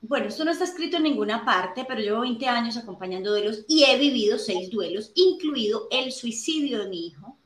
bueno, 0.00 0.26
esto 0.26 0.44
no 0.44 0.50
está 0.50 0.64
escrito 0.64 0.96
en 0.96 1.04
ninguna 1.04 1.44
parte, 1.44 1.84
pero 1.86 2.00
llevo 2.00 2.20
20 2.20 2.46
años 2.46 2.76
acompañando 2.76 3.30
duelos 3.30 3.64
y 3.68 3.84
he 3.84 3.98
vivido 3.98 4.38
seis 4.38 4.70
duelos, 4.70 5.12
incluido 5.14 5.88
el 5.90 6.12
suicidio 6.12 6.78
de 6.80 6.88
mi 6.88 7.06
hijo. 7.06 7.36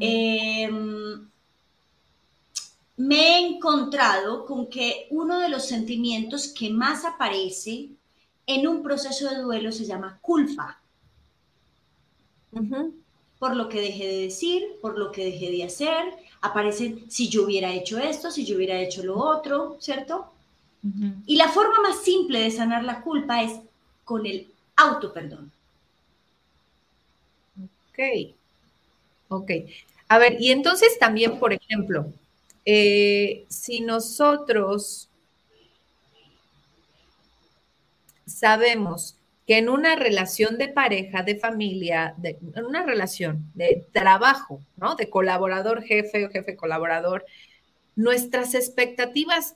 Em, 0.00 1.28
me 2.96 3.16
he 3.16 3.46
encontrado 3.46 4.46
con 4.46 4.68
que 4.68 5.06
uno 5.10 5.38
de 5.38 5.48
los 5.48 5.66
sentimientos 5.66 6.48
que 6.48 6.70
más 6.70 7.04
aparece 7.04 7.90
en 8.46 8.66
un 8.66 8.82
proceso 8.82 9.28
de 9.28 9.42
duelo 9.42 9.72
se 9.72 9.84
llama 9.84 10.18
culpa. 10.22 10.80
Por 13.38 13.54
lo 13.54 13.68
que 13.68 13.80
dejé 13.80 14.06
de 14.06 14.20
decir, 14.22 14.78
por 14.80 14.98
lo 14.98 15.12
que 15.12 15.26
dejé 15.26 15.50
de 15.50 15.64
hacer, 15.64 16.04
aparecen 16.46 17.10
si 17.10 17.28
yo 17.28 17.44
hubiera 17.44 17.72
hecho 17.72 17.98
esto, 17.98 18.30
si 18.30 18.44
yo 18.44 18.56
hubiera 18.56 18.80
hecho 18.80 19.02
lo 19.02 19.18
otro, 19.18 19.76
¿cierto? 19.80 20.30
Y 21.26 21.34
la 21.34 21.48
forma 21.48 21.80
más 21.80 22.02
simple 22.04 22.40
de 22.40 22.50
sanar 22.52 22.84
la 22.84 23.00
culpa 23.00 23.42
es 23.42 23.58
con 24.04 24.24
el 24.24 24.46
auto 24.76 25.12
perdón. 25.12 25.50
Ok. 27.90 28.34
Ok. 29.28 29.50
A 30.08 30.18
ver, 30.18 30.36
y 30.40 30.52
entonces 30.52 30.96
también, 30.98 31.40
por 31.40 31.52
ejemplo, 31.52 32.06
eh, 32.64 33.44
si 33.48 33.80
nosotros 33.80 35.08
sabemos 38.26 39.15
que 39.46 39.58
en 39.58 39.68
una 39.68 39.94
relación 39.94 40.58
de 40.58 40.68
pareja, 40.68 41.22
de 41.22 41.36
familia, 41.36 42.14
en 42.22 42.64
una 42.64 42.82
relación 42.82 43.50
de 43.54 43.86
trabajo, 43.92 44.60
¿no? 44.76 44.96
De 44.96 45.08
colaborador, 45.08 45.82
jefe 45.82 46.26
o 46.26 46.30
jefe 46.30 46.56
colaborador, 46.56 47.24
nuestras 47.94 48.54
expectativas 48.54 49.54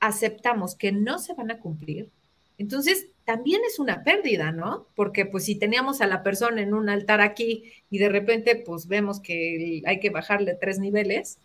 aceptamos 0.00 0.74
que 0.74 0.90
no 0.92 1.18
se 1.18 1.34
van 1.34 1.50
a 1.50 1.58
cumplir, 1.58 2.08
entonces 2.56 3.08
también 3.24 3.60
es 3.66 3.78
una 3.78 4.04
pérdida, 4.04 4.52
¿no? 4.52 4.86
Porque 4.94 5.26
pues 5.26 5.44
si 5.44 5.56
teníamos 5.56 6.00
a 6.00 6.06
la 6.06 6.22
persona 6.22 6.62
en 6.62 6.74
un 6.74 6.88
altar 6.88 7.20
aquí 7.20 7.72
y 7.90 7.98
de 7.98 8.08
repente 8.08 8.56
pues 8.56 8.86
vemos 8.86 9.20
que 9.20 9.82
hay 9.86 10.00
que 10.00 10.10
bajarle 10.10 10.54
tres 10.54 10.78
niveles, 10.78 11.38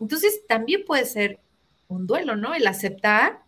entonces 0.00 0.42
también 0.46 0.84
puede 0.84 1.06
ser 1.06 1.38
un 1.88 2.06
duelo, 2.06 2.36
¿no? 2.36 2.54
El 2.54 2.66
aceptar 2.66 3.40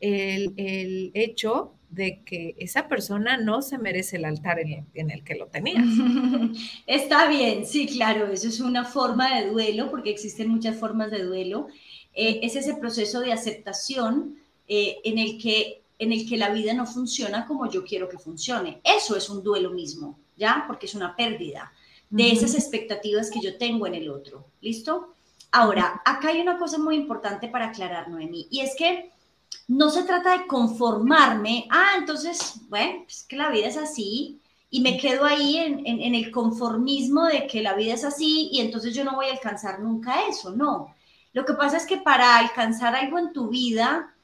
el, 0.00 0.54
el 0.56 1.10
hecho 1.14 1.74
de 1.90 2.22
que 2.24 2.54
esa 2.58 2.88
persona 2.88 3.36
no 3.36 3.62
se 3.62 3.76
merece 3.76 4.16
el 4.16 4.24
altar 4.24 4.60
en, 4.60 5.10
el 5.10 5.24
que 5.24 5.34
lo 5.34 5.48
tenía. 5.48 5.84
Está 6.86 7.28
bien, 7.28 7.66
sí, 7.66 7.86
claro, 7.86 8.28
eso 8.32 8.48
es 8.48 8.60
una 8.60 8.84
forma 8.84 9.36
de 9.36 9.50
duelo, 9.50 9.90
porque 9.90 10.10
existen 10.10 10.48
muchas 10.48 10.78
formas 10.78 11.10
de 11.10 11.24
duelo. 11.24 11.66
Eh, 12.14 12.40
es 12.42 12.54
ese 12.54 12.74
proceso 12.74 13.20
de 13.20 13.32
aceptación 13.32 14.36
eh, 14.68 14.98
en, 15.04 15.18
el 15.18 15.36
que, 15.38 15.82
en 15.98 16.12
el 16.12 16.28
que 16.28 16.36
la 16.36 16.50
vida 16.50 16.72
no 16.74 16.86
funciona 16.86 17.44
como 17.46 17.68
yo 17.68 17.84
quiero 17.84 18.08
que 18.08 18.18
funcione. 18.18 18.80
Eso 18.84 19.16
es 19.16 19.28
un 19.28 19.42
duelo 19.42 19.70
mismo, 19.70 20.18
¿ya? 20.36 20.64
Porque 20.68 20.86
es 20.86 20.94
una 20.94 21.16
pérdida 21.16 21.72
de 22.08 22.30
esas 22.30 22.54
expectativas 22.54 23.30
que 23.30 23.40
yo 23.40 23.58
tengo 23.58 23.86
en 23.86 23.94
el 23.94 24.10
otro. 24.10 24.46
¿Listo? 24.60 25.14
Ahora, 25.50 26.00
acá 26.04 26.28
hay 26.28 26.40
una 26.40 26.56
cosa 26.56 26.78
muy 26.78 26.94
importante 26.94 27.48
para 27.48 27.68
aclarar, 27.68 28.08
Noemí, 28.08 28.46
y 28.50 28.60
es 28.60 28.76
que 28.76 29.10
no 29.68 29.90
se 29.90 30.02
trata 30.02 30.36
de 30.36 30.46
conformarme, 30.46 31.66
ah, 31.70 31.92
entonces, 31.98 32.56
bueno, 32.68 33.04
es 33.08 33.24
que 33.28 33.36
la 33.36 33.50
vida 33.50 33.68
es 33.68 33.76
así, 33.76 34.40
y 34.70 34.80
me 34.80 34.98
quedo 34.98 35.24
ahí 35.24 35.56
en, 35.56 35.84
en, 35.84 36.14
el 36.14 36.30
conformismo 36.30 37.24
de 37.26 37.46
que 37.48 37.60
la 37.60 37.74
vida 37.74 37.94
es 37.94 38.04
así 38.04 38.48
y 38.52 38.60
entonces 38.60 38.94
yo 38.94 39.02
no 39.02 39.16
voy 39.16 39.26
a 39.26 39.32
alcanzar 39.32 39.80
nunca 39.80 40.28
eso, 40.28 40.50
no. 40.54 40.94
Lo 41.32 41.44
que 41.44 41.54
pasa 41.54 41.76
es 41.76 41.86
que 41.86 41.96
para 41.96 42.38
alcanzar 42.38 42.94
algo 42.94 43.18
en 43.18 43.32
tu 43.32 43.48
vida 43.48 44.14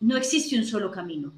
no 0.00 0.16
existe 0.16 0.58
un 0.58 0.64
solo 0.64 0.90
camino. 0.90 1.32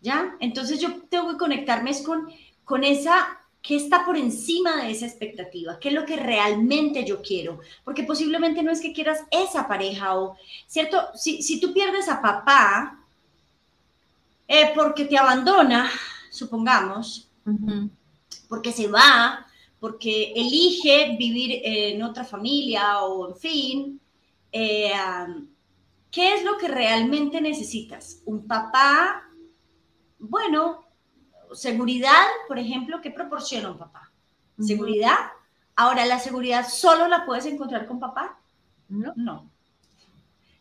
¿Ya? 0.00 0.36
Entonces 0.38 0.80
yo 0.80 1.02
tengo 1.08 1.30
que 1.30 1.38
conectarme 1.38 1.90
con, 2.04 2.28
con 2.64 2.84
esa 2.84 3.37
¿Qué 3.68 3.76
está 3.76 4.06
por 4.06 4.16
encima 4.16 4.82
de 4.82 4.92
esa 4.92 5.04
expectativa? 5.04 5.78
¿Qué 5.78 5.88
es 5.88 5.94
lo 5.94 6.06
que 6.06 6.16
realmente 6.16 7.04
yo 7.04 7.20
quiero? 7.20 7.60
Porque 7.84 8.02
posiblemente 8.02 8.62
no 8.62 8.72
es 8.72 8.80
que 8.80 8.94
quieras 8.94 9.24
esa 9.30 9.68
pareja 9.68 10.18
o, 10.18 10.38
¿cierto? 10.66 11.08
Si, 11.14 11.60
tú 11.60 11.74
pierdes 11.74 12.08
a 12.08 12.22
papá 12.22 13.04
eh, 14.48 14.72
porque 14.74 15.04
te 15.04 15.18
abandona, 15.18 15.90
supongamos, 16.30 17.28
porque 18.48 18.72
se 18.72 18.86
va, 18.86 19.46
porque 19.78 20.32
elige 20.34 21.14
vivir 21.18 21.60
en 21.62 22.02
otra 22.02 22.24
familia 22.24 23.02
o 23.02 23.28
en 23.28 23.36
fin, 23.36 24.00
eh, 24.50 24.92
¿qué 26.10 26.36
es 26.36 26.42
lo 26.42 26.56
que 26.56 26.68
realmente 26.68 27.38
necesitas? 27.42 28.22
Un 28.24 28.46
papá, 28.46 29.28
bueno, 30.18 30.87
seguridad, 31.54 32.26
por 32.46 32.58
ejemplo, 32.58 33.00
¿qué 33.00 33.10
proporciona 33.10 33.70
un 33.70 33.78
papá? 33.78 34.10
Seguridad. 34.60 35.16
Ahora, 35.76 36.04
¿la 36.04 36.18
seguridad 36.18 36.68
solo 36.68 37.06
la 37.06 37.24
puedes 37.24 37.46
encontrar 37.46 37.86
con 37.86 38.00
papá? 38.00 38.40
No. 38.88 39.12
No. 39.16 39.50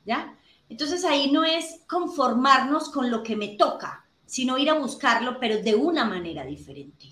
¿Ya? 0.05 0.37
Entonces 0.69 1.03
ahí 1.05 1.31
no 1.31 1.43
es 1.43 1.81
conformarnos 1.87 2.89
con 2.89 3.09
lo 3.09 3.23
que 3.23 3.35
me 3.35 3.49
toca, 3.49 4.05
sino 4.25 4.57
ir 4.57 4.69
a 4.69 4.79
buscarlo, 4.79 5.39
pero 5.39 5.61
de 5.61 5.75
una 5.75 6.05
manera 6.05 6.45
diferente. 6.45 7.07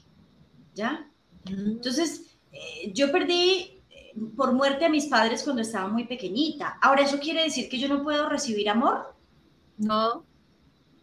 ¿Ya? 0.73 1.09
Entonces, 1.45 2.38
eh, 2.51 2.91
yo 2.93 3.11
perdí 3.11 3.82
eh, 3.89 4.13
por 4.36 4.53
muerte 4.53 4.86
a 4.86 4.89
mis 4.89 5.05
padres 5.05 5.43
cuando 5.43 5.61
estaba 5.61 5.88
muy 5.88 6.05
pequeñita. 6.05 6.78
Ahora, 6.82 7.03
¿eso 7.03 7.19
quiere 7.19 7.43
decir 7.43 7.69
que 7.69 7.80
yo 7.80 7.88
no 7.88 8.03
puedo 8.03 8.28
recibir 8.30 8.69
amor? 8.69 9.15
No. 9.78 10.26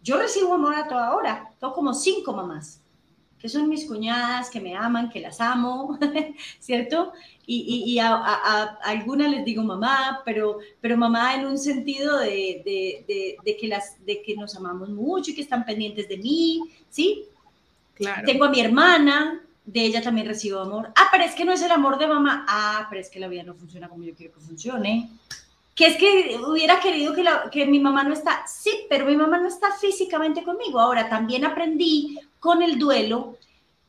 Yo 0.03 0.19
recibo 0.19 0.55
amor 0.55 0.75
a 0.75 0.89
toda 0.89 1.15
hora, 1.15 1.51
tengo 1.61 1.73
como 1.73 1.95
cinco 1.95 2.33
mamás, 2.33 2.81
que 3.39 3.49
son 3.49 3.69
mis 3.69 3.87
cuñadas, 3.87 4.51
que 4.51 4.61
me 4.61 4.77
aman, 4.77 5.11
que 5.11 5.21
las 5.21 5.41
amo, 5.41 5.99
¿cierto? 6.61 7.13
Y, 7.47 7.99
a, 7.99 8.79
algunas 8.85 9.31
les 9.31 9.45
digo 9.45 9.63
mamá, 9.63 10.23
pero, 10.25 10.59
pero 10.81 10.97
mamá 10.97 11.35
en 11.35 11.47
un 11.47 11.59
sentido 11.59 12.19
de, 12.19 12.63
que 13.61 13.69
las, 13.69 14.05
de 14.07 14.23
que 14.23 14.37
nos 14.37 14.57
amamos 14.57 14.89
mucho 14.91 15.33
y 15.33 15.35
que 15.35 15.43
están 15.43 15.65
pendientes 15.65 16.09
de 16.09 16.19
mí, 16.19 16.63
¿sí? 16.89 17.25
Claro. 17.95 18.23
Tengo 18.25 18.45
a 18.45 18.51
mi 18.51 18.61
hermana, 18.61 19.43
de 19.65 19.85
ella 19.85 20.03
también 20.03 20.27
recibo 20.27 20.61
amor. 20.61 20.93
Ah, 20.97 21.09
pero 21.11 21.25
es 21.25 21.35
que 21.35 21.45
no 21.45 21.53
es 21.53 21.63
el 21.63 21.71
amor 21.71 21.99
de 21.99 22.07
mamá. 22.07 22.45
Ah, 22.49 22.87
pero 22.89 23.01
es 23.01 23.11
que 23.11 23.21
la 23.21 23.29
vida 23.29 23.43
no 23.43 23.55
funciona 23.55 23.89
como 23.89 24.03
yo 24.05 24.15
quiero 24.15 24.33
que 24.33 24.41
funcione 24.41 25.11
que 25.83 25.89
es 25.89 25.97
que 25.97 26.39
hubiera 26.47 26.79
querido 26.79 27.13
que, 27.13 27.25
que, 27.51 27.67
mi 27.67 27.81
mamá 27.81 28.05
no 28.05 28.13
está, 28.13 28.47
sí, 28.47 28.71
pero 28.89 29.05
mi 29.05 29.17
mamá 29.17 29.39
no 29.39 29.49
está 29.49 29.73
físicamente 29.73 30.45
conmigo. 30.45 30.79
Ahora, 30.79 31.09
también 31.09 31.45
aprendí 31.45 32.21
con 32.39 32.63
el 32.63 32.79
duelo, 32.79 33.37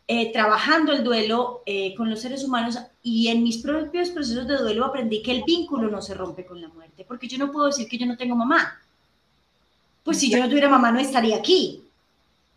eh, 0.08 0.34
trabajando 0.34 0.92
el 0.92 1.04
duelo 1.04 1.62
eh, 1.68 1.94
con 1.96 2.10
los 2.10 2.20
seres 2.20 2.44
humanos 2.44 2.80
y 3.04 3.28
en 3.28 3.44
mis 3.44 3.60
propios 3.60 4.10
procesos 4.10 4.48
de 4.48 4.58
duelo 4.58 4.86
aprendí 4.86 5.22
que 5.22 5.34
el 5.34 5.44
vínculo 5.44 5.88
no 5.88 6.02
se 6.02 6.16
rompe 6.16 6.46
con 6.46 6.60
la 6.60 6.68
muerte, 6.68 7.06
porque 7.08 7.28
yo 7.28 7.38
no 7.38 7.52
puedo 7.52 7.68
decir 7.68 7.88
que 7.88 8.00
yo 8.00 8.08
no 8.08 8.18
tengo 8.18 8.36
mamá. 8.36 8.82
Pues 10.04 10.18
si 10.18 10.32
yo 10.32 10.40
no 10.40 10.48
tuviera 10.48 10.70
mamá 10.70 10.92
no 10.92 11.00
estaría 11.00 11.36
aquí. 11.36 11.84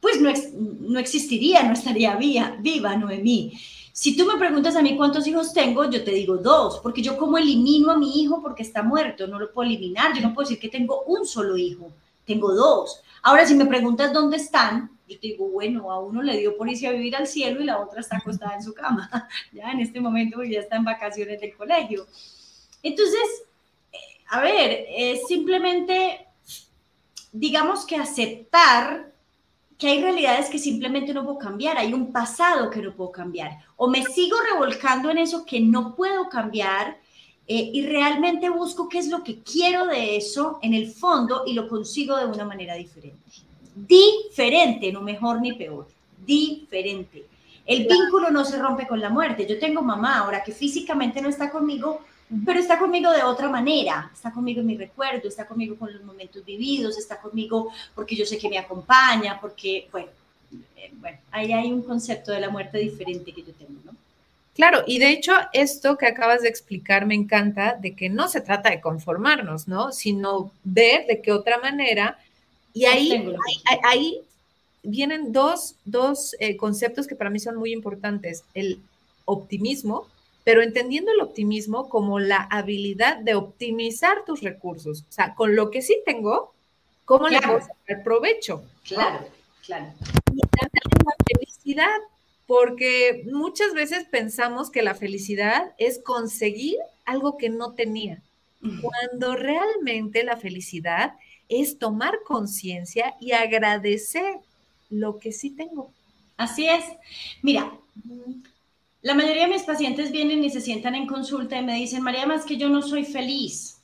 Pues 0.01 0.19
no, 0.19 0.33
no 0.81 0.99
existiría, 0.99 1.63
no 1.63 1.75
estaría 1.75 2.17
viva, 2.17 2.57
viva 2.59 2.97
Noemí. 2.97 3.53
Si 3.99 4.15
tú 4.15 4.27
me 4.27 4.37
preguntas 4.37 4.77
a 4.77 4.83
mí 4.83 4.95
cuántos 4.95 5.27
hijos 5.27 5.55
tengo, 5.55 5.89
yo 5.89 6.05
te 6.05 6.11
digo 6.11 6.37
dos, 6.37 6.81
porque 6.81 7.01
yo 7.01 7.17
como 7.17 7.39
elimino 7.39 7.91
a 7.91 7.97
mi 7.97 8.21
hijo 8.21 8.43
porque 8.43 8.63
está 8.63 8.83
muerto, 8.83 9.27
no 9.27 9.39
lo 9.39 9.51
puedo 9.51 9.67
eliminar, 9.67 10.15
yo 10.15 10.21
no 10.21 10.35
puedo 10.35 10.47
decir 10.47 10.61
que 10.61 10.69
tengo 10.69 11.03
un 11.05 11.25
solo 11.25 11.57
hijo, 11.57 11.91
tengo 12.27 12.53
dos. 12.53 13.01
Ahora, 13.23 13.47
si 13.47 13.55
me 13.55 13.65
preguntas 13.65 14.13
dónde 14.13 14.37
están, 14.37 14.91
yo 15.09 15.19
te 15.19 15.29
digo, 15.29 15.49
bueno, 15.49 15.91
a 15.91 15.99
uno 15.99 16.21
le 16.21 16.37
dio 16.37 16.59
por 16.59 16.69
irse 16.69 16.87
a 16.87 16.93
vivir 16.93 17.17
al 17.17 17.27
cielo 17.27 17.63
y 17.63 17.65
la 17.65 17.81
otra 17.81 18.01
está 18.01 18.19
acostada 18.19 18.55
en 18.55 18.63
su 18.63 18.75
cama, 18.75 19.09
ya 19.51 19.73
en 19.73 19.81
este 19.81 19.99
momento 19.99 20.45
ya 20.45 20.61
está 20.61 20.77
en 20.77 20.85
vacaciones 20.85 21.41
del 21.41 21.57
colegio. 21.57 22.07
Entonces, 22.83 23.45
eh, 23.95 23.97
a 24.29 24.43
ver, 24.43 24.85
es 24.91 25.27
simplemente, 25.27 26.27
digamos 27.33 27.87
que 27.87 27.97
aceptar 27.97 29.16
que 29.79 29.89
hay 29.89 30.03
realidades 30.03 30.49
que 30.49 30.59
simplemente 30.59 31.13
no 31.13 31.25
puedo 31.25 31.39
cambiar, 31.39 31.77
hay 31.77 31.93
un 31.93 32.13
pasado 32.13 32.71
que 32.71 32.81
no 32.81 32.95
puedo 32.95 33.13
cambiar, 33.13 33.59
o 33.77 33.89
me 33.89 34.03
sigo 34.05 34.37
revolcando 34.53 35.11
en 35.11 35.19
eso 35.19 35.45
que 35.45 35.61
no 35.61 35.95
puedo 35.95 36.29
cambiar 36.29 36.99
eh, 37.49 37.71
y 37.73 37.87
realmente 37.87 38.49
busco 38.49 38.89
qué 38.89 38.99
es 38.99 39.09
lo 39.09 39.23
que 39.23 39.41
quiero 39.41 39.87
de 39.87 40.17
eso 40.17 40.59
en 40.63 40.75
el 40.75 40.91
fondo 40.91 41.45
y 41.47 41.53
lo 41.53 41.69
consigo 41.69 42.17
de 42.17 42.27
una 42.27 42.45
manera 42.45 42.75
diferente. 42.75 43.23
Diferente, 43.75 44.91
no 44.91 45.03
mejor 45.03 45.41
ni 45.41 45.53
peor, 45.53 45.87
diferente. 46.25 47.27
El 47.67 47.87
vínculo 47.87 48.31
no 48.31 48.45
se 48.45 48.59
rompe 48.59 48.87
con 48.87 49.01
la 49.01 49.11
muerte. 49.11 49.47
Yo 49.47 49.59
tengo 49.59 49.83
mamá 49.83 50.19
ahora 50.19 50.43
que 50.43 50.53
físicamente 50.53 51.21
no 51.21 51.29
está 51.29 51.51
conmigo, 51.51 52.01
pero 52.45 52.59
está 52.59 52.79
conmigo 52.79 53.11
de 53.13 53.23
otra 53.23 53.49
manera, 53.49 54.11
está 54.13 54.33
conmigo 54.33 54.61
en 54.61 54.67
mi 54.67 54.77
recuerdo, 54.77 55.29
está 55.29 55.47
conmigo 55.47 55.77
con 55.77 55.93
los 55.93 56.03
momentos 56.03 56.45
vividos, 56.45 56.99
está 56.99 57.21
conmigo 57.21 57.71
porque 57.95 58.17
yo 58.17 58.27
sé 58.27 58.37
que 58.39 58.49
me 58.49 58.59
acompaña, 58.59 59.39
porque, 59.41 59.89
bueno, 59.93 60.09
eh, 60.77 60.91
bueno, 60.95 61.19
ahí 61.31 61.53
hay 61.53 61.73
un 61.73 61.83
concepto 61.83 62.33
de 62.33 62.41
la 62.41 62.51
muerte 62.51 62.79
diferente 62.79 63.33
que 63.33 63.43
yo 63.43 63.53
tengo, 63.53 63.81
¿no? 63.85 63.93
Claro, 64.57 64.85
y 64.87 64.99
de 64.99 65.11
hecho 65.11 65.35
esto 65.53 65.99
que 65.99 66.07
acabas 66.07 66.41
de 66.41 66.49
explicar 66.49 67.05
me 67.05 67.15
encanta 67.15 67.75
de 67.75 67.95
que 67.95 68.09
no 68.09 68.27
se 68.27 68.41
trata 68.41 68.71
de 68.71 68.81
conformarnos, 68.81 69.69
¿no? 69.69 69.93
Sino 69.93 70.51
ver 70.65 71.07
de 71.07 71.21
qué 71.21 71.31
otra 71.31 71.59
manera. 71.59 72.19
Y 72.73 72.87
ahí, 72.87 73.23
ahí, 73.85 74.21
vienen 74.83 75.33
dos, 75.33 75.77
eh, 76.39 76.57
conceptos 76.57 77.07
que 77.07 77.15
para 77.15 77.29
mí 77.29 77.39
son 77.39 77.57
muy 77.57 77.73
importantes. 77.73 78.45
El 78.55 78.81
optimismo, 79.27 80.07
pero 80.47 80.63
entendiendo 80.63 81.11
el 81.11 81.23
optimismo 81.23 81.89
como 81.89 82.21
la 82.21 82.37
habilidad 82.37 83.17
de 83.17 83.35
optimizar 83.35 84.25
tus 84.25 84.43
recursos. 84.43 85.05
O 85.09 85.13
sea, 85.13 85.35
con 85.35 85.57
lo 85.57 85.73
que 85.73 85.83
sí 85.83 86.01
tengo, 86.07 86.55
¿cómo 87.05 87.27
le 87.27 87.41
puedo 87.41 87.59
sacar 87.63 88.05
provecho? 88.05 88.63
Claro, 88.85 89.27
claro. 89.65 89.93
Y 90.33 90.41
también 90.41 91.05
la 91.05 91.25
felicidad 91.27 91.97
porque 92.47 93.25
muchas 93.33 93.75
veces 93.75 94.05
pensamos 94.09 94.71
que 94.71 94.83
la 94.83 94.95
felicidad 94.95 95.75
es 95.79 95.99
conseguir 95.99 96.77
algo 97.05 97.39
que 97.39 97.49
no 97.49 97.73
tenía, 97.73 98.23
cuando 98.61 99.35
realmente 99.35 100.23
la 100.23 100.37
felicidad 100.37 101.15
es 101.49 101.81
tomar 101.81 102.21
conciencia 102.25 103.17
y 103.21 103.33
agradecer 103.33 104.37
lo 104.91 105.19
que 105.19 105.33
sí 105.33 105.51
tengo. 105.51 105.91
Así 106.37 106.69
es. 106.69 106.85
Mira, 107.43 107.73
la 109.03 109.15
mayoría 109.15 109.43
de 109.47 109.53
mis 109.53 109.63
pacientes 109.63 110.11
vienen 110.11 110.43
y 110.45 110.51
se 110.51 110.61
sientan 110.61 110.95
en 110.95 111.07
consulta 111.07 111.59
y 111.59 111.65
me 111.65 111.77
dicen, 111.77 112.03
María, 112.03 112.27
más 112.27 112.45
que 112.45 112.57
yo 112.57 112.69
no 112.69 112.83
soy 112.83 113.05
feliz. 113.05 113.81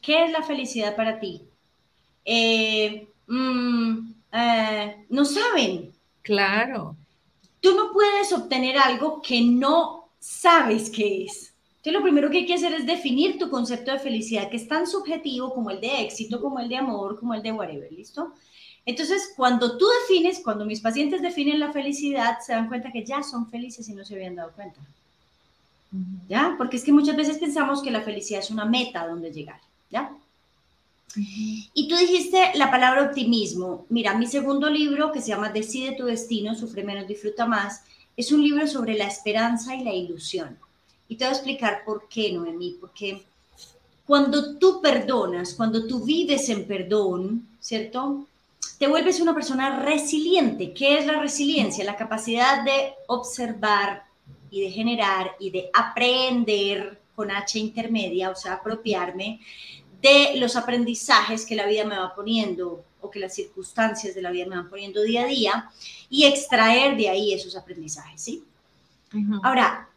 ¿Qué 0.00 0.24
es 0.24 0.30
la 0.30 0.42
felicidad 0.42 0.96
para 0.96 1.18
ti? 1.18 1.42
Eh, 2.24 3.08
mm, 3.26 4.12
eh, 4.32 5.06
no 5.08 5.24
saben. 5.24 5.92
Claro. 6.22 6.96
Tú 7.60 7.74
no 7.74 7.92
puedes 7.92 8.32
obtener 8.32 8.78
algo 8.78 9.20
que 9.20 9.40
no 9.42 10.10
sabes 10.18 10.90
qué 10.90 11.24
es. 11.24 11.54
Entonces, 11.76 11.92
lo 11.94 12.02
primero 12.02 12.30
que 12.30 12.38
hay 12.38 12.46
que 12.46 12.54
hacer 12.54 12.74
es 12.74 12.86
definir 12.86 13.38
tu 13.38 13.48
concepto 13.48 13.90
de 13.90 13.98
felicidad, 13.98 14.50
que 14.50 14.58
es 14.58 14.68
tan 14.68 14.86
subjetivo 14.86 15.54
como 15.54 15.70
el 15.70 15.80
de 15.80 16.02
éxito, 16.02 16.40
como 16.40 16.60
el 16.60 16.68
de 16.68 16.76
amor, 16.76 17.18
como 17.18 17.32
el 17.32 17.42
de 17.42 17.52
whatever, 17.52 17.90
¿listo? 17.90 18.34
Entonces, 18.90 19.32
cuando 19.36 19.78
tú 19.78 19.86
defines, 20.02 20.40
cuando 20.42 20.64
mis 20.64 20.80
pacientes 20.80 21.22
definen 21.22 21.60
la 21.60 21.72
felicidad, 21.72 22.38
se 22.44 22.52
dan 22.52 22.68
cuenta 22.68 22.90
que 22.90 23.04
ya 23.04 23.22
son 23.22 23.48
felices 23.48 23.88
y 23.88 23.94
no 23.94 24.04
se 24.04 24.14
habían 24.14 24.34
dado 24.34 24.50
cuenta. 24.50 24.80
¿Ya? 26.28 26.54
Porque 26.58 26.76
es 26.76 26.84
que 26.84 26.92
muchas 26.92 27.16
veces 27.16 27.38
pensamos 27.38 27.82
que 27.82 27.90
la 27.90 28.02
felicidad 28.02 28.40
es 28.40 28.50
una 28.50 28.64
meta 28.64 29.06
donde 29.06 29.32
llegar, 29.32 29.60
¿ya? 29.90 30.12
Y 31.14 31.88
tú 31.88 31.96
dijiste 31.96 32.52
la 32.54 32.70
palabra 32.70 33.04
optimismo. 33.04 33.86
Mira, 33.88 34.14
mi 34.14 34.26
segundo 34.26 34.68
libro, 34.68 35.12
que 35.12 35.20
se 35.20 35.28
llama 35.28 35.50
Decide 35.50 35.96
tu 35.96 36.06
destino, 36.06 36.54
sufre 36.54 36.84
menos, 36.84 37.06
disfruta 37.06 37.46
más, 37.46 37.82
es 38.16 38.32
un 38.32 38.42
libro 38.42 38.66
sobre 38.66 38.96
la 38.96 39.06
esperanza 39.06 39.74
y 39.74 39.84
la 39.84 39.94
ilusión. 39.94 40.58
Y 41.08 41.16
te 41.16 41.24
voy 41.24 41.32
a 41.32 41.36
explicar 41.36 41.82
por 41.84 42.08
qué, 42.08 42.32
Noemí, 42.32 42.76
porque 42.80 43.22
cuando 44.06 44.56
tú 44.58 44.80
perdonas, 44.80 45.54
cuando 45.54 45.86
tú 45.86 46.04
vives 46.04 46.48
en 46.48 46.66
perdón, 46.66 47.46
¿cierto? 47.60 48.26
Te 48.80 48.88
vuelves 48.88 49.20
una 49.20 49.34
persona 49.34 49.80
resiliente. 49.80 50.72
¿Qué 50.72 50.96
es 50.96 51.04
la 51.04 51.20
resiliencia? 51.20 51.84
La 51.84 51.96
capacidad 51.96 52.64
de 52.64 52.94
observar 53.08 54.04
y 54.50 54.62
de 54.62 54.70
generar 54.70 55.36
y 55.38 55.50
de 55.50 55.68
aprender 55.74 56.98
con 57.14 57.30
H 57.30 57.58
intermedia, 57.58 58.30
o 58.30 58.34
sea, 58.34 58.54
apropiarme 58.54 59.38
de 60.00 60.36
los 60.36 60.56
aprendizajes 60.56 61.44
que 61.44 61.56
la 61.56 61.66
vida 61.66 61.84
me 61.84 61.98
va 61.98 62.14
poniendo 62.14 62.82
o 63.02 63.10
que 63.10 63.18
las 63.18 63.34
circunstancias 63.34 64.14
de 64.14 64.22
la 64.22 64.30
vida 64.30 64.46
me 64.46 64.56
van 64.56 64.70
poniendo 64.70 65.02
día 65.02 65.24
a 65.24 65.26
día 65.26 65.70
y 66.08 66.24
extraer 66.24 66.96
de 66.96 67.10
ahí 67.10 67.34
esos 67.34 67.54
aprendizajes, 67.56 68.22
¿sí? 68.22 68.44
Ahora, 69.42 69.89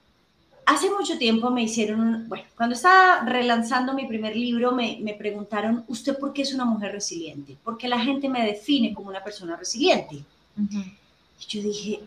hace 0.66 0.90
mucho 0.90 1.18
tiempo 1.18 1.50
me 1.50 1.64
hicieron, 1.64 2.28
bueno, 2.28 2.46
cuando 2.56 2.76
estaba 2.76 3.26
relanzando 3.26 3.94
mi 3.94 4.06
primer 4.06 4.36
libro 4.36 4.72
me, 4.72 5.00
me 5.02 5.14
preguntaron, 5.14 5.84
¿usted 5.88 6.18
por 6.18 6.34
qué 6.34 6.44
es 6.44 6.54
una 6.54 6.66
mujer 6.66 6.92
resiliente? 6.92 7.58
Porque 7.64 7.88
la 7.88 8.00
gente 8.00 8.30
me 8.30 8.46
define 8.46 8.94
como 8.94 9.10
una 9.10 9.24
persona 9.24 9.56
resiliente. 9.56 10.24
Y 10.58 11.46
yo 11.48 11.62
dije, 11.62 12.00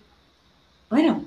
bueno, 0.88 1.24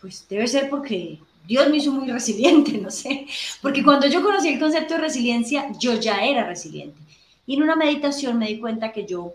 pues 0.00 0.26
debe 0.28 0.46
ser 0.46 0.68
porque 0.70 1.18
Dios 1.46 1.68
me 1.68 1.76
hizo 1.76 1.92
muy 1.92 2.10
resiliente, 2.10 2.72
no 2.78 2.90
sé, 2.90 3.26
porque 3.60 3.84
cuando 3.84 4.06
yo 4.06 4.22
conocí 4.22 4.48
el 4.48 4.60
concepto 4.60 4.94
de 4.94 5.00
resiliencia, 5.00 5.70
yo 5.78 5.94
ya 5.94 6.24
era 6.24 6.46
resiliente. 6.46 6.98
Y 7.46 7.56
en 7.56 7.62
una 7.62 7.76
meditación 7.76 8.38
me 8.38 8.48
di 8.48 8.58
cuenta 8.58 8.92
que 8.92 9.06
yo 9.06 9.34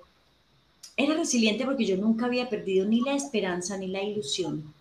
era 0.96 1.14
resiliente 1.14 1.66
porque 1.66 1.86
yo 1.86 1.98
nunca 1.98 2.26
había 2.26 2.50
perdido 2.50 2.86
ni 2.88 3.02
la 3.02 3.14
esperanza 3.14 3.78
ni 3.78 3.88
la 3.88 4.02
ilusión 4.02 4.74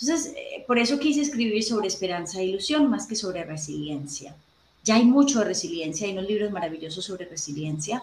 Entonces, 0.00 0.32
eh, 0.36 0.64
por 0.66 0.78
eso 0.78 0.98
quise 0.98 1.20
escribir 1.20 1.62
sobre 1.62 1.88
esperanza 1.88 2.40
e 2.40 2.46
ilusión 2.46 2.88
más 2.88 3.06
que 3.06 3.16
sobre 3.16 3.44
resiliencia. 3.44 4.34
Ya 4.82 4.96
hay 4.96 5.04
mucho 5.04 5.40
de 5.40 5.46
resiliencia, 5.46 6.06
hay 6.06 6.12
unos 6.12 6.26
libros 6.26 6.50
maravillosos 6.50 7.04
sobre 7.04 7.26
resiliencia. 7.26 8.02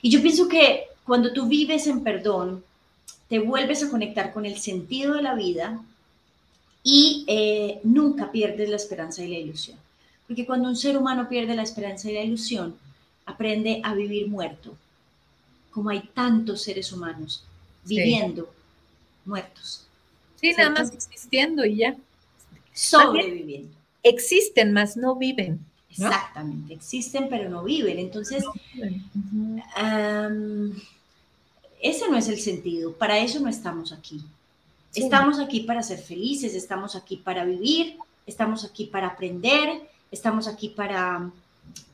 Y 0.00 0.10
yo 0.10 0.22
pienso 0.22 0.48
que 0.48 0.84
cuando 1.04 1.32
tú 1.32 1.46
vives 1.46 1.86
en 1.86 2.02
perdón, 2.02 2.64
te 3.28 3.38
vuelves 3.38 3.82
a 3.82 3.90
conectar 3.90 4.32
con 4.32 4.46
el 4.46 4.58
sentido 4.58 5.14
de 5.14 5.22
la 5.22 5.34
vida, 5.34 5.80
y 6.86 7.24
eh, 7.26 7.80
nunca 7.82 8.30
pierdes 8.30 8.68
la 8.68 8.76
esperanza 8.76 9.24
y 9.24 9.28
la 9.28 9.38
ilusión. 9.38 9.78
Porque 10.28 10.46
cuando 10.46 10.68
un 10.68 10.76
ser 10.76 10.96
humano 10.96 11.28
pierde 11.28 11.56
la 11.56 11.62
esperanza 11.62 12.10
y 12.10 12.14
la 12.14 12.22
ilusión, 12.22 12.76
aprende 13.26 13.80
a 13.82 13.94
vivir 13.94 14.28
muerto, 14.28 14.76
como 15.70 15.88
hay 15.88 16.02
tantos 16.14 16.62
seres 16.62 16.92
humanos 16.92 17.42
viviendo 17.84 18.52
muertos. 19.24 19.86
Sí, 20.44 20.52
nada 20.58 20.70
más 20.70 20.92
existiendo 20.92 21.64
y 21.64 21.76
ya. 21.76 21.96
Sobreviviendo. 22.74 23.74
Existen, 24.02 24.74
más 24.74 24.94
no 24.94 25.16
viven. 25.16 25.58
Exactamente, 25.90 26.74
existen 26.74 27.28
pero 27.30 27.48
no 27.48 27.62
viven. 27.64 27.98
Entonces, 27.98 28.44
ese 31.80 32.10
no 32.10 32.16
es 32.18 32.28
el 32.28 32.38
sentido. 32.40 32.92
Para 32.92 33.18
eso 33.18 33.40
no 33.40 33.48
estamos 33.48 33.92
aquí. 33.92 34.20
Estamos 34.94 35.38
aquí 35.38 35.60
para 35.60 35.82
ser 35.82 35.98
felices, 35.98 36.54
estamos 36.54 36.94
aquí 36.94 37.16
para 37.16 37.44
vivir, 37.46 37.96
estamos 38.26 38.64
aquí 38.64 38.84
para 38.84 39.08
aprender, 39.08 39.80
estamos 40.10 40.46
aquí 40.46 40.68
para, 40.68 41.30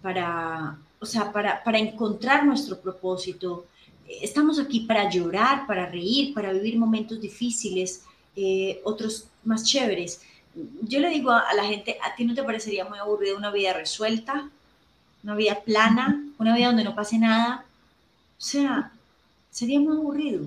para, 0.03 0.77
o 0.99 1.07
sea, 1.07 1.33
para, 1.33 1.63
para 1.63 1.79
encontrar 1.79 2.45
nuestro 2.45 2.81
propósito. 2.81 3.67
Estamos 4.09 4.59
aquí 4.59 4.81
para 4.81 5.09
llorar, 5.09 5.69
para 5.69 5.87
reír, 5.87 6.35
para 6.35 6.53
vivir 6.53 6.77
momentos 6.77 7.21
difíciles, 7.21 8.03
eh, 8.41 8.81
otros 8.85 9.27
más 9.45 9.65
chéveres. 9.65 10.23
Yo 10.83 11.01
le 11.01 11.11
digo 11.11 11.31
a, 11.31 11.53
la 11.55 11.65
gente, 11.65 11.99
¿a 12.03 12.15
ti 12.15 12.25
no 12.25 12.35
te 12.35 12.43
parecería 12.43 12.85
muy 12.85 12.99
aburrida 12.99 13.37
una 13.37 13.51
vida 13.51 13.73
resuelta? 13.73 14.49
Una 15.23 15.35
vida 15.35 15.61
plana, 15.61 16.25
una 16.39 16.57
vida 16.57 16.69
donde 16.69 16.85
no 16.85 16.95
pase 16.95 17.19
nada. 17.19 17.65
O 18.39 18.43
sea, 18.43 18.93
sería 19.51 19.79
muy 19.79 19.97
aburrido. 19.97 20.47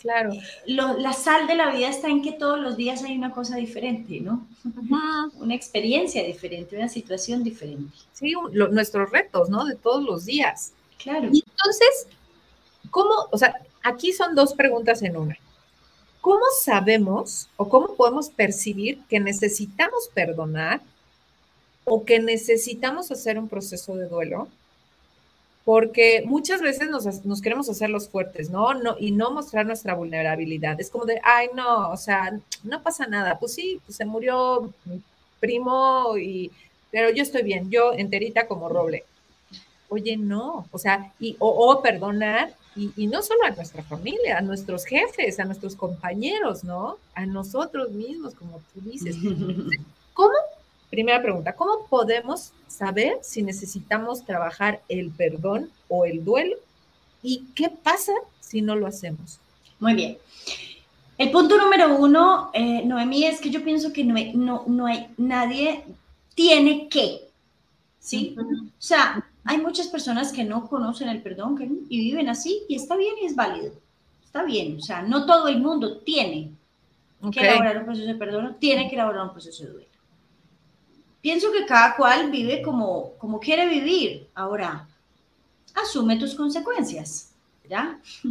Claro. 0.00 0.32
la 0.66 1.12
sal 1.12 1.46
de 1.46 1.54
la 1.54 1.74
vida 1.74 1.90
está 1.90 2.08
en 2.08 2.22
que 2.22 2.32
todos 2.32 2.58
los 2.58 2.78
días 2.78 3.04
hay 3.04 3.18
una 3.18 3.32
cosa 3.32 3.56
diferente, 3.56 4.20
¿no? 4.20 4.46
Una 5.38 5.54
experiencia 5.54 6.24
diferente, 6.24 6.74
una 6.76 6.88
situación 6.88 7.44
diferente. 7.44 7.94
Sí, 8.14 8.32
nuestros 8.52 9.10
retos, 9.10 9.50
¿no? 9.50 9.66
De 9.66 9.76
todos 9.76 10.02
los 10.02 10.24
días. 10.24 10.72
Claro. 10.98 11.28
Y 11.30 11.44
entonces, 11.46 12.06
¿cómo? 12.90 13.10
O 13.30 13.36
sea, 13.36 13.54
aquí 13.82 14.12
son 14.12 14.34
dos 14.34 14.54
preguntas 14.54 15.02
en 15.02 15.16
una. 15.18 15.38
¿Cómo 16.20 16.44
sabemos 16.62 17.48
o 17.56 17.68
cómo 17.68 17.94
podemos 17.94 18.28
percibir 18.28 19.00
que 19.08 19.20
necesitamos 19.20 20.08
perdonar 20.12 20.80
o 21.84 22.04
que 22.04 22.20
necesitamos 22.20 23.10
hacer 23.10 23.38
un 23.38 23.48
proceso 23.48 23.96
de 23.96 24.06
duelo? 24.08 24.48
porque 25.64 26.22
muchas 26.24 26.60
veces 26.60 26.88
nos, 26.88 27.40
queremos 27.42 27.68
hacer 27.68 27.90
los 27.90 28.08
fuertes, 28.08 28.50
¿no? 28.50 28.74
¿no? 28.74 28.96
Y 28.98 29.12
no 29.12 29.30
mostrar 29.30 29.66
nuestra 29.66 29.94
vulnerabilidad. 29.94 30.80
Es 30.80 30.90
como 30.90 31.04
de, 31.04 31.20
ay, 31.22 31.48
no, 31.54 31.90
o 31.90 31.96
sea, 31.96 32.36
no 32.64 32.82
pasa 32.82 33.06
nada. 33.06 33.38
Pues 33.38 33.54
sí, 33.54 33.80
pues 33.84 33.96
se 33.96 34.04
murió 34.04 34.72
mi 34.84 35.00
primo, 35.38 36.16
y, 36.18 36.50
pero 36.90 37.10
yo 37.10 37.22
estoy 37.22 37.42
bien, 37.42 37.70
yo 37.70 37.92
enterita 37.92 38.46
como 38.46 38.68
roble. 38.68 39.04
Oye, 39.88 40.16
no, 40.16 40.66
o 40.72 40.78
sea, 40.78 41.12
y, 41.20 41.36
o, 41.38 41.80
perdonar, 41.82 42.52
y, 42.76 42.92
y, 42.96 43.06
no 43.06 43.22
solo 43.22 43.44
a 43.44 43.50
nuestra 43.50 43.82
familia, 43.82 44.38
a 44.38 44.40
nuestros 44.40 44.84
jefes, 44.84 45.40
a 45.40 45.44
nuestros 45.44 45.74
compañeros, 45.74 46.62
¿no? 46.64 46.98
A 47.14 47.26
nosotros 47.26 47.90
mismos, 47.90 48.34
como 48.34 48.60
tú 48.72 48.80
dices. 48.80 49.16
¿Cómo 50.14 50.34
Primera 50.90 51.22
pregunta, 51.22 51.54
¿cómo 51.54 51.86
podemos 51.88 52.52
saber 52.66 53.18
si 53.22 53.42
necesitamos 53.44 54.24
trabajar 54.24 54.82
el 54.88 55.10
perdón 55.10 55.70
o 55.88 56.04
el 56.04 56.24
duelo? 56.24 56.56
¿Y 57.22 57.44
qué 57.54 57.70
pasa 57.70 58.12
si 58.40 58.60
no 58.60 58.74
lo 58.74 58.88
hacemos? 58.88 59.38
Muy 59.78 59.94
bien. 59.94 60.18
El 61.16 61.30
punto 61.30 61.56
número 61.56 61.94
uno, 61.96 62.50
eh, 62.54 62.82
Noemí, 62.84 63.24
es 63.24 63.40
que 63.40 63.50
yo 63.50 63.62
pienso 63.62 63.92
que 63.92 64.02
no 64.02 64.16
hay, 64.16 64.34
no, 64.34 64.64
no 64.66 64.86
hay 64.86 65.06
nadie 65.16 65.84
tiene 66.34 66.88
que, 66.88 67.28
¿sí? 68.00 68.34
O 68.36 68.82
sea, 68.82 69.29
hay 69.44 69.58
muchas 69.58 69.88
personas 69.88 70.32
que 70.32 70.44
no 70.44 70.68
conocen 70.68 71.08
el 71.08 71.22
perdón 71.22 71.86
y 71.88 71.98
viven 71.98 72.28
así 72.28 72.62
y 72.68 72.76
está 72.76 72.96
bien 72.96 73.14
y 73.22 73.26
es 73.26 73.34
válido. 73.34 73.72
Está 74.24 74.44
bien, 74.44 74.76
o 74.78 74.80
sea, 74.80 75.02
no 75.02 75.26
todo 75.26 75.48
el 75.48 75.60
mundo 75.60 75.98
tiene 75.98 76.52
que 77.32 77.40
elaborar 77.40 77.78
un 77.78 77.84
proceso 77.84 78.06
de 78.06 78.14
perdón, 78.14 78.56
tiene 78.60 78.88
que 78.88 78.94
elaborar 78.94 79.24
un 79.24 79.32
proceso 79.32 79.64
de 79.64 79.70
duelo. 79.70 79.88
Pienso 81.20 81.52
que 81.52 81.66
cada 81.66 81.96
cual 81.96 82.30
vive 82.30 82.62
como, 82.62 83.12
como 83.18 83.40
quiere 83.40 83.68
vivir. 83.68 84.28
Ahora, 84.34 84.88
asume 85.74 86.16
tus 86.16 86.34
consecuencias, 86.34 87.32
¿ya? 87.68 88.00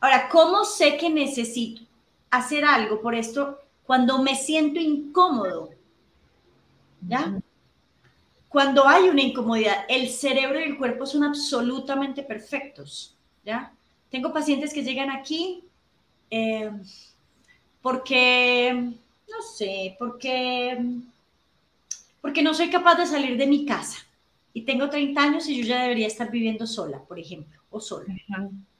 Ahora, 0.00 0.28
¿cómo 0.28 0.64
sé 0.64 0.96
que 0.96 1.08
necesito 1.08 1.82
hacer 2.30 2.64
algo 2.64 3.00
por 3.00 3.14
esto 3.14 3.58
cuando 3.84 4.22
me 4.22 4.34
siento 4.36 4.78
incómodo? 4.78 5.70
¿Ya? 7.08 7.40
Cuando 8.48 8.86
hay 8.86 9.08
una 9.08 9.22
incomodidad, 9.22 9.84
el 9.88 10.08
cerebro 10.08 10.60
y 10.60 10.64
el 10.64 10.78
cuerpo 10.78 11.04
son 11.04 11.24
absolutamente 11.24 12.22
perfectos, 12.22 13.16
¿ya? 13.44 13.72
Tengo 14.10 14.32
pacientes 14.32 14.72
que 14.72 14.82
llegan 14.82 15.10
aquí 15.10 15.64
eh, 16.30 16.70
porque, 17.82 18.72
no 18.72 19.42
sé, 19.42 19.96
porque, 19.98 20.78
porque 22.20 22.42
no 22.42 22.54
soy 22.54 22.70
capaz 22.70 22.96
de 22.96 23.06
salir 23.06 23.36
de 23.36 23.46
mi 23.46 23.66
casa 23.66 23.98
y 24.52 24.62
tengo 24.62 24.88
30 24.88 25.22
años 25.22 25.48
y 25.48 25.56
yo 25.58 25.64
ya 25.64 25.82
debería 25.82 26.06
estar 26.06 26.30
viviendo 26.30 26.66
sola, 26.66 27.00
por 27.00 27.18
ejemplo, 27.18 27.60
o 27.70 27.80
sola. 27.80 28.06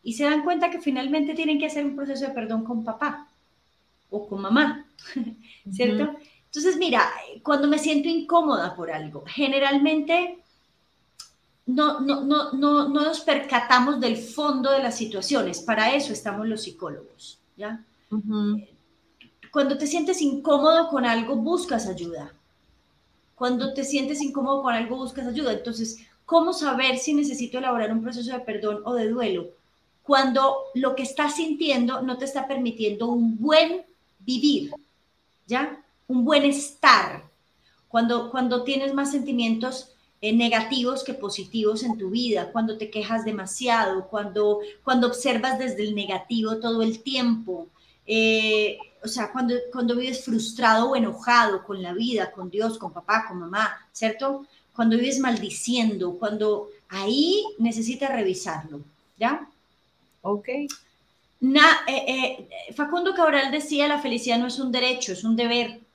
Y 0.03 0.15
se 0.15 0.25
dan 0.25 0.43
cuenta 0.43 0.71
que 0.71 0.81
finalmente 0.81 1.35
tienen 1.35 1.59
que 1.59 1.67
hacer 1.67 1.85
un 1.85 1.95
proceso 1.95 2.27
de 2.27 2.33
perdón 2.33 2.65
con 2.65 2.83
papá 2.83 3.29
o 4.09 4.27
con 4.27 4.41
mamá, 4.41 4.87
¿cierto? 5.71 6.17
Entonces, 6.57 6.79
mira, 6.79 7.13
cuando 7.43 7.69
me 7.69 7.79
siento 7.79 8.09
incómoda 8.09 8.75
por 8.75 8.91
algo, 8.91 9.25
generalmente 9.27 10.39
no, 11.67 12.01
no, 12.01 12.25
no, 12.25 12.53
no, 12.53 12.89
no 12.89 13.05
nos 13.05 13.21
percatamos 13.21 14.01
del 14.01 14.17
fondo 14.17 14.71
de 14.71 14.83
las 14.83 14.97
situaciones. 14.97 15.61
Para 15.61 15.95
eso 15.95 16.15
estamos 16.15 16.47
los 16.47 16.63
psicólogos, 16.63 17.39
¿ya? 17.59 17.85
Cuando 19.53 19.77
te 19.77 19.87
sientes 19.87 20.23
incómodo 20.23 20.89
con 20.89 21.05
algo, 21.05 21.37
buscas 21.37 21.87
ayuda. 21.89 22.33
Cuando 23.35 23.75
te 23.75 23.85
sientes 23.85 24.23
incómodo 24.23 24.63
con 24.63 24.73
algo, 24.73 24.97
buscas 24.97 25.27
ayuda. 25.27 25.53
Entonces, 25.53 26.07
¿cómo 26.25 26.55
saber 26.55 26.97
si 26.97 27.13
necesito 27.13 27.59
elaborar 27.59 27.93
un 27.93 28.03
proceso 28.03 28.33
de 28.33 28.41
perdón 28.41 28.81
o 28.87 28.95
de 28.95 29.11
duelo? 29.11 29.51
Cuando 30.03 30.57
lo 30.75 30.95
que 30.95 31.03
estás 31.03 31.37
sintiendo 31.37 32.01
no 32.01 32.17
te 32.17 32.25
está 32.25 32.49
permitiendo 32.49 33.09
un 33.09 33.37
buen 33.37 33.85
vivir, 34.21 34.73
¿ya? 35.47 35.83
Un 36.09 36.25
buen 36.25 36.45
estar. 36.45 37.25
Cuando, 37.89 38.31
cuando 38.31 38.65
tienes 38.65 38.95
más 38.95 39.11
sentimientos 39.11 39.91
eh, 40.21 40.33
negativos 40.33 41.05
que 41.05 41.15
positivos 41.15 41.83
en 41.83 41.99
tu 41.99 42.11
vida, 42.11 42.51
cuando 42.51 42.79
te 42.79 42.91
quejas 42.91 43.25
demasiado, 43.25 44.09
cuando, 44.09 44.61
cuando 44.83 45.09
observas 45.09 45.59
desde 45.59 45.83
el 45.83 45.95
negativo 45.95 46.57
todo 46.57 46.83
el 46.83 47.03
tiempo, 47.03 47.69
eh, 48.07 48.79
o 49.05 49.09
sea, 49.09 49.31
cuando, 49.31 49.55
cuando 49.71 49.95
vives 49.95 50.25
frustrado 50.25 50.91
o 50.91 50.97
enojado 50.97 51.65
con 51.65 51.83
la 51.83 51.93
vida, 51.93 52.33
con 52.33 52.51
Dios, 52.51 52.79
con 52.79 52.93
papá, 52.93 53.27
con 53.29 53.39
mamá, 53.39 53.87
¿cierto? 53.93 54.47
Cuando 54.75 54.97
vives 54.97 55.19
maldiciendo, 55.19 56.17
cuando 56.19 56.71
ahí 56.89 57.45
necesitas 57.59 58.11
revisarlo, 58.11 58.81
¿ya? 59.19 59.49
Ok. 60.23 60.49
Na, 61.41 61.81
eh, 61.87 62.49
Facundo 62.75 63.15
Cabral 63.15 63.51
decía, 63.53 63.87
la 63.87 64.01
felicidad 64.01 64.39
no 64.39 64.47
es 64.47 64.59
un 64.59 64.73
derecho, 64.73 65.13
es 65.13 65.25
un 65.25 65.37
deber 65.37 65.86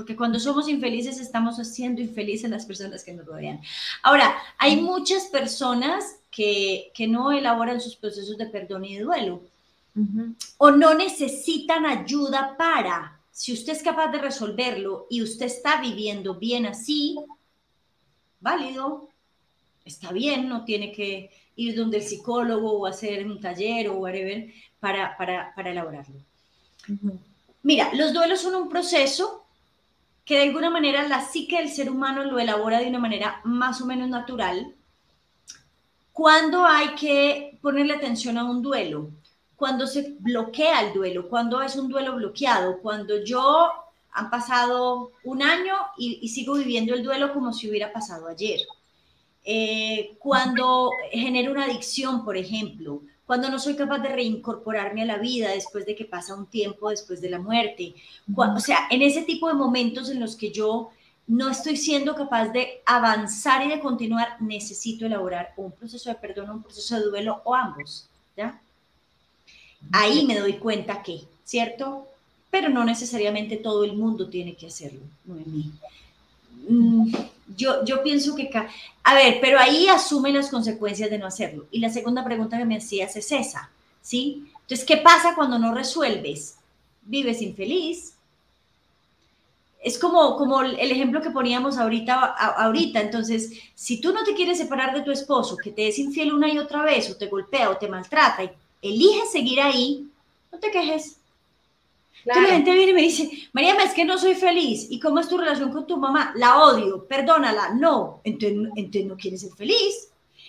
porque 0.00 0.16
cuando 0.16 0.40
somos 0.40 0.66
infelices 0.66 1.20
estamos 1.20 1.58
haciendo 1.58 2.00
infelices 2.00 2.48
las 2.48 2.64
personas 2.64 3.04
que 3.04 3.12
nos 3.12 3.26
rodean. 3.26 3.60
Ahora, 4.02 4.34
hay 4.56 4.80
muchas 4.80 5.24
personas 5.24 6.20
que, 6.30 6.90
que 6.94 7.06
no 7.06 7.32
elaboran 7.32 7.82
sus 7.82 7.96
procesos 7.96 8.38
de 8.38 8.46
perdón 8.46 8.86
y 8.86 8.96
de 8.96 9.02
duelo 9.02 9.42
o 10.56 10.70
no 10.70 10.94
necesitan 10.94 11.84
ayuda 11.84 12.56
para. 12.56 13.20
Si 13.30 13.52
usted 13.52 13.74
es 13.74 13.82
capaz 13.82 14.10
de 14.10 14.20
resolverlo 14.20 15.06
y 15.10 15.22
usted 15.22 15.44
está 15.44 15.82
viviendo 15.82 16.36
bien 16.36 16.64
así, 16.64 17.18
válido, 18.40 19.10
está 19.84 20.12
bien, 20.12 20.48
no 20.48 20.64
tiene 20.64 20.92
que 20.92 21.30
ir 21.56 21.76
donde 21.76 21.98
el 21.98 22.04
psicólogo 22.04 22.72
o 22.72 22.86
hacer 22.86 23.26
un 23.26 23.38
taller 23.38 23.88
o 23.88 23.98
whatever 23.98 24.50
para, 24.78 25.14
para, 25.18 25.54
para 25.54 25.72
elaborarlo. 25.72 26.16
Mira, 27.62 27.92
los 27.92 28.14
duelos 28.14 28.40
son 28.40 28.54
un 28.54 28.70
proceso 28.70 29.44
que 30.30 30.36
de 30.36 30.44
alguna 30.44 30.70
manera 30.70 31.08
la 31.08 31.22
psique 31.22 31.58
del 31.58 31.68
ser 31.68 31.90
humano 31.90 32.22
lo 32.22 32.38
elabora 32.38 32.78
de 32.78 32.86
una 32.86 33.00
manera 33.00 33.40
más 33.42 33.80
o 33.80 33.86
menos 33.86 34.08
natural. 34.08 34.76
Cuando 36.12 36.64
hay 36.64 36.90
que 36.94 37.58
ponerle 37.60 37.94
atención 37.94 38.38
a 38.38 38.44
un 38.44 38.62
duelo? 38.62 39.10
Cuando 39.56 39.88
se 39.88 40.14
bloquea 40.20 40.82
el 40.82 40.92
duelo, 40.92 41.28
cuando 41.28 41.60
es 41.60 41.74
un 41.74 41.88
duelo 41.88 42.14
bloqueado, 42.14 42.78
cuando 42.80 43.24
yo 43.24 43.72
han 44.12 44.30
pasado 44.30 45.10
un 45.24 45.42
año 45.42 45.74
y, 45.98 46.28
sigo 46.28 46.54
viviendo 46.54 46.94
el 46.94 47.02
duelo 47.02 47.34
como 47.34 47.52
si 47.52 47.68
hubiera 47.68 47.92
pasado 47.92 48.28
ayer. 48.28 48.60
Eh, 49.44 50.14
cuando 50.20 50.92
genera 51.10 51.50
una 51.50 51.64
adicción, 51.64 52.24
por 52.24 52.36
ejemplo, 52.36 53.02
cuando 53.30 53.48
no 53.48 53.60
soy 53.60 53.76
capaz 53.76 54.00
de 54.00 54.08
reincorporarme 54.08 55.02
a 55.02 55.04
la 55.04 55.16
vida 55.16 55.50
después 55.50 55.86
de 55.86 55.94
que 55.94 56.04
pasa 56.04 56.34
un 56.34 56.46
tiempo 56.46 56.90
después 56.90 57.20
de 57.20 57.30
la 57.30 57.38
muerte. 57.38 57.94
o 58.34 58.58
sea, 58.58 58.88
en 58.90 59.02
ese 59.02 59.22
tipo 59.22 59.46
de 59.46 59.54
momentos 59.54 60.10
en 60.10 60.18
los 60.18 60.34
que 60.34 60.50
yo 60.50 60.90
no 61.28 61.48
estoy 61.48 61.76
siendo 61.76 62.16
capaz 62.16 62.48
de 62.48 62.82
avanzar 62.84 63.64
y 63.64 63.68
de 63.68 63.78
continuar, 63.78 64.42
necesito 64.42 65.06
elaborar 65.06 65.54
un 65.56 65.70
proceso 65.70 66.10
de 66.10 66.16
perdón, 66.16 66.50
un 66.50 66.62
proceso 66.64 66.96
de 66.96 67.02
duelo 67.02 67.40
o 67.44 67.54
ambos, 67.54 68.08
¿ya? 68.36 68.60
Ahí 69.92 70.26
me 70.26 70.36
doy 70.36 70.54
cuenta 70.54 71.00
que, 71.00 71.20
¿cierto? 71.44 72.08
Pero 72.50 72.68
no 72.68 72.84
necesariamente 72.84 73.58
todo 73.58 73.84
el 73.84 73.92
mundo 73.92 74.28
tiene 74.28 74.56
que 74.56 74.66
hacerlo, 74.66 75.02
no 75.24 75.36
en 75.36 75.52
mí. 75.56 75.72
Mm, 76.68 77.12
yo, 77.56 77.84
yo 77.84 78.02
pienso 78.02 78.34
que, 78.34 78.50
a 79.02 79.14
ver, 79.14 79.38
pero 79.40 79.58
ahí 79.58 79.88
asumen 79.88 80.34
las 80.34 80.50
consecuencias 80.50 81.10
de 81.10 81.18
no 81.18 81.26
hacerlo. 81.26 81.66
Y 81.70 81.80
la 81.80 81.90
segunda 81.90 82.24
pregunta 82.24 82.58
que 82.58 82.64
me 82.64 82.76
hacías 82.76 83.16
es 83.16 83.32
esa, 83.32 83.70
¿sí? 84.02 84.50
Entonces, 84.60 84.86
¿qué 84.86 84.98
pasa 84.98 85.34
cuando 85.34 85.58
no 85.58 85.74
resuelves? 85.74 86.56
Vives 87.02 87.42
infeliz. 87.42 88.14
Es 89.82 89.98
como, 89.98 90.36
como 90.36 90.60
el 90.60 90.90
ejemplo 90.90 91.22
que 91.22 91.30
poníamos 91.30 91.78
ahorita, 91.78 92.14
ahorita. 92.14 93.00
Entonces, 93.00 93.52
si 93.74 94.00
tú 94.00 94.12
no 94.12 94.22
te 94.24 94.34
quieres 94.34 94.58
separar 94.58 94.94
de 94.94 95.02
tu 95.02 95.10
esposo, 95.10 95.56
que 95.56 95.70
te 95.70 95.88
es 95.88 95.98
infiel 95.98 96.34
una 96.34 96.52
y 96.52 96.58
otra 96.58 96.82
vez, 96.82 97.10
o 97.10 97.16
te 97.16 97.26
golpea 97.26 97.70
o 97.70 97.78
te 97.78 97.88
maltrata, 97.88 98.44
y 98.44 98.50
eliges 98.82 99.32
seguir 99.32 99.60
ahí, 99.60 100.06
no 100.52 100.58
te 100.58 100.70
quejes 100.70 101.16
Claro. 102.24 102.42
la 102.42 102.48
gente 102.48 102.72
viene 102.72 102.90
y 102.90 102.94
me 102.94 103.02
dice, 103.02 103.30
María, 103.52 103.74
es 103.82 103.92
que 103.92 104.04
no 104.04 104.18
soy 104.18 104.34
feliz. 104.34 104.86
¿Y 104.90 105.00
cómo 105.00 105.20
es 105.20 105.28
tu 105.28 105.38
relación 105.38 105.70
con 105.70 105.86
tu 105.86 105.96
mamá? 105.96 106.32
La 106.36 106.62
odio, 106.64 107.06
perdónala. 107.06 107.74
No, 107.74 108.20
entonces, 108.24 109.06
no 109.06 109.16
quieres 109.16 109.40
ser 109.40 109.52
feliz. 109.52 110.08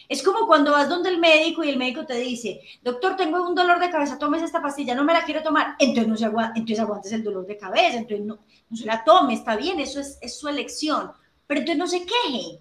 Es 0.09 0.21
como 0.23 0.45
cuando 0.45 0.73
vas 0.73 0.89
donde 0.89 1.09
el 1.09 1.19
médico 1.19 1.63
y 1.63 1.69
el 1.69 1.77
médico 1.77 2.05
te 2.05 2.15
dice, 2.15 2.61
doctor, 2.81 3.15
tengo 3.15 3.47
un 3.47 3.55
dolor 3.55 3.79
de 3.79 3.89
cabeza, 3.89 4.19
tomes 4.19 4.43
esta 4.43 4.61
pastilla, 4.61 4.93
no 4.93 5.05
me 5.05 5.13
la 5.13 5.23
quiero 5.23 5.41
tomar. 5.41 5.75
Entonces, 5.79 6.07
no 6.07 6.17
se 6.17 6.25
entonces 6.25 6.79
aguantes 6.79 7.13
el 7.13 7.23
dolor 7.23 7.45
de 7.45 7.57
cabeza, 7.57 7.97
entonces 7.97 8.25
no, 8.25 8.39
no 8.69 8.77
se 8.77 8.85
la 8.85 9.03
tome, 9.05 9.35
está 9.35 9.55
bien, 9.55 9.79
eso 9.79 10.01
es, 10.01 10.17
es 10.21 10.37
su 10.37 10.49
elección. 10.49 11.13
Pero 11.47 11.61
entonces 11.61 11.77
no 11.77 11.87
se 11.87 12.05
queje. 12.05 12.59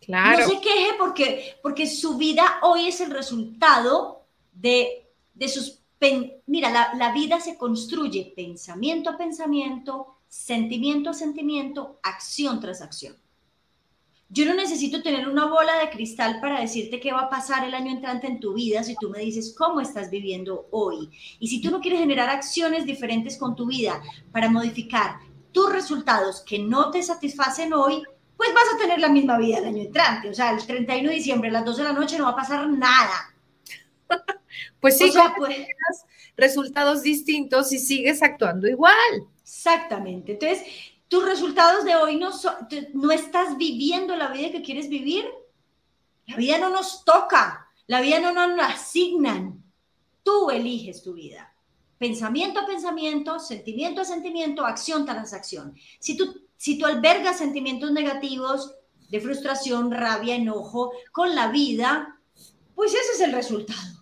Claro. 0.00 0.40
No 0.40 0.48
se 0.48 0.60
queje 0.60 0.90
porque, 0.98 1.56
porque 1.62 1.86
su 1.86 2.18
vida 2.18 2.58
hoy 2.62 2.88
es 2.88 3.00
el 3.00 3.10
resultado 3.10 4.26
de, 4.52 5.08
de 5.32 5.48
sus 5.48 5.79
mira, 6.46 6.94
la, 6.94 7.12
vida 7.12 7.40
se 7.40 7.58
construye 7.58 8.32
pensamiento 8.34 9.10
a 9.10 9.18
pensamiento, 9.18 10.16
sentimiento 10.28 11.10
a 11.10 11.14
sentimiento, 11.14 12.00
acción 12.02 12.60
tras 12.60 12.80
acción. 12.80 13.16
Yo 14.32 14.46
no 14.46 14.54
necesito 14.54 15.02
tener 15.02 15.28
una 15.28 15.46
bola 15.46 15.78
de 15.78 15.90
cristal 15.90 16.40
para 16.40 16.60
decirte 16.60 17.00
qué 17.00 17.12
va 17.12 17.22
a 17.22 17.30
pasar 17.30 17.64
el 17.64 17.74
año 17.74 17.90
entrante 17.90 18.28
en 18.28 18.38
tu 18.38 18.54
vida 18.54 18.84
si 18.84 18.94
tú 18.94 19.10
me 19.10 19.18
dices 19.18 19.54
cómo 19.58 19.80
estás 19.80 20.08
viviendo 20.08 20.68
hoy. 20.70 21.10
Y 21.40 21.48
si 21.48 21.60
tú 21.60 21.70
no 21.70 21.80
quieres 21.80 21.98
generar 22.00 22.30
acciones 22.30 22.86
diferentes 22.86 23.36
con 23.36 23.56
tu 23.56 23.66
vida 23.66 24.00
para 24.30 24.48
modificar 24.48 25.16
tus 25.50 25.72
resultados 25.72 26.44
que 26.46 26.60
no 26.60 26.92
te 26.92 27.02
satisfacen 27.02 27.72
hoy, 27.72 28.04
pues 28.36 28.54
vas 28.54 28.74
a 28.74 28.78
tener 28.78 29.00
la 29.00 29.08
misma 29.08 29.36
vida 29.36 29.58
el 29.58 29.64
año 29.64 29.82
entrante. 29.82 30.30
O 30.30 30.34
sea, 30.34 30.52
el 30.52 30.64
31 30.64 31.08
de 31.08 31.16
diciembre 31.16 31.50
a 31.50 31.52
las 31.52 31.64
12 31.64 31.82
de 31.82 31.88
la 31.88 31.92
noche 31.92 32.16
no 32.16 32.24
va 32.24 32.30
a 32.30 32.36
pasar 32.36 32.68
nada. 32.70 33.34
Pues 34.80 34.98
sí, 34.98 35.12
pues, 35.36 35.56
resultados 36.36 37.02
distintos 37.02 37.72
y 37.72 37.78
sigues 37.78 38.22
actuando 38.22 38.68
igual. 38.68 38.94
Exactamente. 39.42 40.32
Entonces, 40.32 40.62
tus 41.08 41.24
resultados 41.24 41.84
de 41.84 41.96
hoy 41.96 42.16
no, 42.16 42.30
no 42.94 43.10
estás 43.10 43.56
viviendo 43.56 44.14
la 44.16 44.28
vida 44.28 44.50
que 44.50 44.62
quieres 44.62 44.88
vivir. 44.88 45.24
La 46.26 46.36
vida 46.36 46.58
no 46.58 46.70
nos 46.70 47.04
toca, 47.04 47.68
la 47.86 48.00
vida 48.00 48.20
no 48.20 48.32
nos 48.32 48.64
asignan. 48.64 49.64
Tú 50.22 50.50
eliges 50.50 51.02
tu 51.02 51.14
vida. 51.14 51.52
Pensamiento 51.98 52.60
a 52.60 52.66
pensamiento, 52.66 53.38
sentimiento 53.38 54.00
a 54.00 54.04
sentimiento, 54.04 54.64
acción 54.64 55.04
tras 55.04 55.32
acción. 55.32 55.74
Si 55.98 56.16
tú, 56.16 56.46
si 56.56 56.78
tú 56.78 56.86
albergas 56.86 57.38
sentimientos 57.38 57.90
negativos 57.90 58.74
de 59.10 59.20
frustración, 59.20 59.90
rabia, 59.90 60.36
enojo 60.36 60.92
con 61.12 61.34
la 61.34 61.48
vida, 61.48 62.20
pues 62.74 62.94
ese 62.94 63.12
es 63.14 63.20
el 63.20 63.32
resultado. 63.32 63.99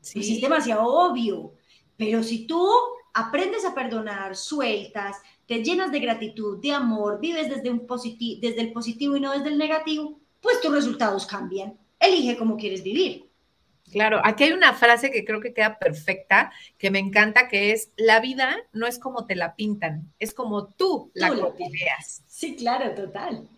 Sí. 0.00 0.36
es 0.36 0.40
demasiado 0.40 0.84
obvio. 0.86 1.54
Pero 1.96 2.22
si 2.22 2.46
tú 2.46 2.66
aprendes 3.12 3.64
a 3.64 3.74
perdonar, 3.74 4.36
sueltas, 4.36 5.16
te 5.46 5.62
llenas 5.62 5.92
de 5.92 6.00
gratitud, 6.00 6.60
de 6.60 6.72
amor, 6.72 7.20
vives 7.20 7.48
desde, 7.48 7.70
un 7.70 7.86
desde 8.40 8.60
el 8.60 8.72
positivo 8.72 9.16
y 9.16 9.20
no 9.20 9.32
desde 9.32 9.48
el 9.48 9.58
negativo, 9.58 10.18
pues 10.40 10.60
tus 10.60 10.72
resultados 10.72 11.26
cambian. 11.26 11.78
Elige 11.98 12.36
cómo 12.36 12.56
quieres 12.56 12.82
vivir. 12.82 13.30
Claro, 13.90 14.20
aquí 14.24 14.44
hay 14.44 14.52
una 14.52 14.72
frase 14.72 15.10
que 15.10 15.24
creo 15.24 15.40
que 15.40 15.52
queda 15.52 15.78
perfecta, 15.78 16.52
que 16.78 16.90
me 16.90 17.00
encanta, 17.00 17.48
que 17.48 17.72
es, 17.72 17.90
la 17.96 18.20
vida 18.20 18.56
no 18.72 18.86
es 18.86 18.98
como 18.98 19.26
te 19.26 19.34
la 19.34 19.56
pintan, 19.56 20.12
es 20.20 20.32
como 20.32 20.68
tú, 20.68 21.10
la 21.14 21.28
coloreas. 21.28 22.22
Sí, 22.26 22.54
claro, 22.54 22.94
total. 22.94 23.48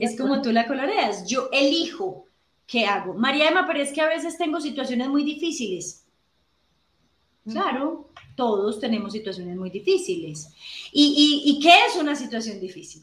es 0.00 0.16
como 0.16 0.42
tú 0.42 0.52
la 0.52 0.66
coloreas. 0.66 1.26
Yo 1.26 1.48
elijo 1.52 2.27
qué 2.68 2.84
hago. 2.84 3.14
María 3.14 3.48
Emma, 3.48 3.66
pero 3.66 3.80
es 3.80 3.92
que 3.92 4.02
a 4.02 4.06
veces 4.06 4.38
tengo 4.38 4.60
situaciones 4.60 5.08
muy 5.08 5.24
difíciles. 5.24 6.04
Claro, 7.50 8.10
todos 8.36 8.78
tenemos 8.78 9.14
situaciones 9.14 9.56
muy 9.56 9.70
difíciles. 9.70 10.54
¿Y, 10.92 11.58
qué 11.62 11.72
es 11.88 11.96
una 11.96 12.14
situación 12.14 12.60
difícil? 12.60 13.02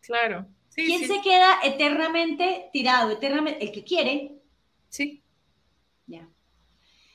Claro. 0.00 0.46
¿Quién 0.72 1.06
se 1.06 1.20
queda 1.20 1.58
eternamente 1.64 2.70
tirado, 2.72 3.10
eternamente? 3.10 3.64
El 3.64 3.72
que 3.72 3.82
quiere. 3.82 4.36
Sí. 4.88 5.20
Ya. 6.06 6.28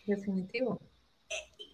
Definitivo. 0.06 0.82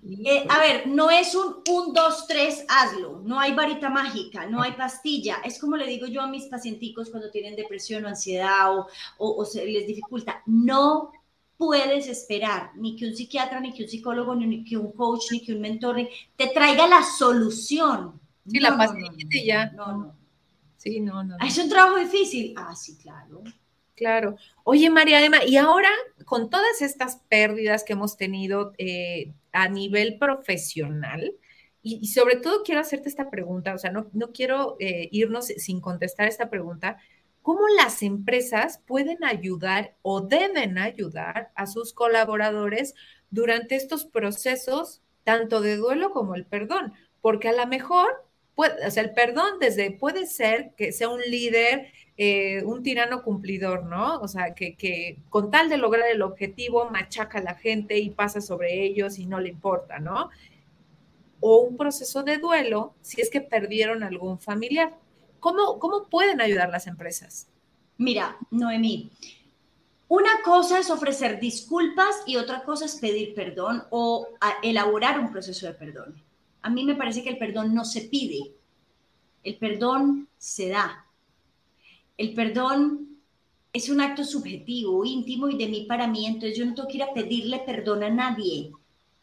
Eh, 0.06 0.45
a 0.49 0.60
ver, 0.60 0.88
no 0.88 1.10
es 1.10 1.34
un 1.34 1.64
1, 1.68 1.93
2, 1.93 2.28
3, 2.28 2.66
hazlo. 2.68 3.22
No 3.24 3.39
hay 3.39 3.54
varita 3.54 3.89
mágica, 3.89 4.45
no 4.45 4.62
hay 4.62 4.74
pastilla. 4.74 5.38
Es 5.45 5.60
como 5.60 5.78
le 5.78 5.88
digo 5.88 6.08
yo 6.08 6.22
a 6.22 6.28
mis 6.28 6.45
pacienticos 6.45 7.10
cuando 7.10 7.32
tienen 7.32 7.56
depresión 7.56 8.04
o 8.06 8.10
ansiedad 8.10 8.78
o, 8.78 8.88
o 9.18 9.45
se 9.45 9.66
les 9.66 9.88
dificulta. 9.88 10.43
No 10.45 11.12
puedes 11.58 12.08
esperar 12.08 12.72
ni 12.76 12.95
que 12.95 13.08
un 13.08 13.16
psiquiatra, 13.16 13.60
ni 13.60 13.74
que 13.74 13.84
un 13.84 13.89
psicólogo, 13.89 14.36
ni 14.36 14.64
que 14.66 14.76
un 14.78 14.91
coach, 14.91 15.32
ni 15.32 15.41
que 15.41 15.54
un 15.54 15.62
mentor 15.62 15.97
te 16.36 16.47
traiga 16.47 16.88
la 16.88 17.04
solución. 17.04 18.20
Sí, 18.45 18.60
la 18.60 18.76
pastilla 18.76 19.43
ya. 19.45 19.72
No, 19.72 19.97
no. 19.97 20.16
Sí, 20.76 20.99
no, 20.99 21.24
no. 21.24 21.38
¿Es 21.45 21.58
un 21.58 21.70
trabajo 21.70 21.97
difícil? 21.97 22.54
Ah, 22.58 22.76
sí, 22.76 22.97
claro. 22.97 23.41
Claro. 23.95 24.36
Oye, 24.66 24.89
María 24.89 25.24
Emma, 25.24 25.45
y 25.45 25.56
ahora 25.56 25.89
con 26.26 26.49
todas 26.49 26.82
estas 26.82 27.22
pérdidas 27.30 27.86
que 27.86 27.93
hemos 27.93 28.18
tenido 28.18 28.74
eh, 28.78 29.32
a 29.54 29.70
nivel 29.70 30.18
profesional, 30.18 31.34
y, 31.86 32.08
sobre 32.08 32.38
todo 32.38 32.64
quiero 32.64 32.80
hacerte 32.80 33.10
esta 33.10 33.30
pregunta, 33.30 33.74
o 33.74 33.78
sea, 33.78 33.91
no, 33.91 34.10
no 34.14 34.32
quiero 34.32 34.78
eh, 34.80 35.10
irnos 35.12 35.47
sin 35.47 35.82
contestar 35.82 36.28
esta 36.30 36.49
pregunta, 36.49 36.97
¿cómo 37.41 37.68
las 37.78 38.01
empresas 38.04 38.82
pueden 38.88 39.24
ayudar 39.26 39.95
o 40.01 40.22
deben 40.22 40.78
ayudar 40.78 41.51
a 41.56 41.68
sus 41.68 41.93
colaboradores 41.93 42.95
durante 43.32 43.76
estos 43.76 44.06
procesos, 44.06 45.01
tanto 45.26 45.60
de 45.60 45.76
duelo 45.76 46.12
como 46.12 46.36
el 46.36 46.45
perdón? 46.45 46.93
Porque 47.20 47.49
a 47.49 47.54
lo 47.54 47.68
mejor, 47.68 48.08
puede, 48.56 48.88
o 48.88 48.91
sea, 48.91 49.04
el 49.04 49.14
perdón 49.14 49.60
desde 49.60 49.91
puede 49.91 50.26
ser 50.26 50.74
que 50.78 50.93
sea 50.93 51.10
un 51.10 51.20
líder, 51.22 51.91
eh, 52.18 52.64
un 52.64 52.84
tirano 52.84 53.24
cumplidor, 53.24 53.86
¿no? 53.86 54.20
O 54.20 54.28
sea, 54.28 54.53
que, 54.53 54.76
que, 54.76 55.18
con 55.30 55.49
tal 55.49 55.70
de 55.70 55.78
lograr 55.78 56.09
el 56.09 56.22
objetivo, 56.22 56.89
machaca 56.89 57.39
a 57.39 57.43
la 57.43 57.55
gente 57.55 57.97
y 57.97 58.11
pasa 58.11 58.41
sobre 58.41 58.84
ellos 58.84 59.18
y 59.18 59.26
no 59.26 59.39
le 59.39 59.49
importa, 59.49 59.99
¿no? 59.99 60.30
O 61.39 61.57
un 61.61 61.76
proceso 61.76 62.24
de 62.24 62.38
duelo 62.38 62.93
si 63.01 63.22
es 63.22 63.30
que 63.30 63.41
perdieron 63.41 64.03
algún 64.03 64.39
familiar. 64.39 64.95
¿Cómo, 65.43 66.07
pueden 66.09 66.39
ayudar 66.39 66.70
las 66.70 66.88
empresas? 66.88 67.49
Mira, 67.97 68.38
Noemí, 68.49 69.11
una 70.07 70.41
cosa 70.41 70.80
es 70.80 70.89
ofrecer 70.89 71.38
disculpas 71.39 72.22
y 72.26 72.38
otra 72.38 72.64
cosa 72.64 72.86
es 72.86 72.95
pedir 72.95 73.34
perdón 73.34 73.84
o 73.89 74.28
elaborar 74.61 75.20
un 75.20 75.32
proceso 75.32 75.66
de 75.66 75.74
perdón. 75.74 76.16
A 76.61 76.70
mí 76.70 76.86
me 76.86 76.95
parece 76.95 77.24
que 77.24 77.30
el 77.30 77.38
perdón 77.38 77.76
no 77.76 77.84
se 77.84 78.03
pide, 78.03 78.53
el 79.43 79.57
perdón 79.57 80.30
se 80.38 80.70
da. 80.70 81.07
El 82.18 82.34
perdón 82.34 83.03
es 83.74 83.89
un 83.89 84.01
acto 84.01 84.24
subjetivo, 84.24 85.03
íntimo 85.03 85.49
y 85.49 85.57
de 85.57 85.68
mí 85.68 85.86
para 85.88 86.07
mí, 86.07 86.28
entonces 86.28 86.57
yo 86.57 86.66
no 86.66 86.76
tengo 86.76 86.88
que 86.88 86.97
ir 86.97 87.03
a 87.03 87.14
pedirle 87.14 87.59
perdón 87.59 88.03
a 88.03 88.09
nadie, 88.09 88.72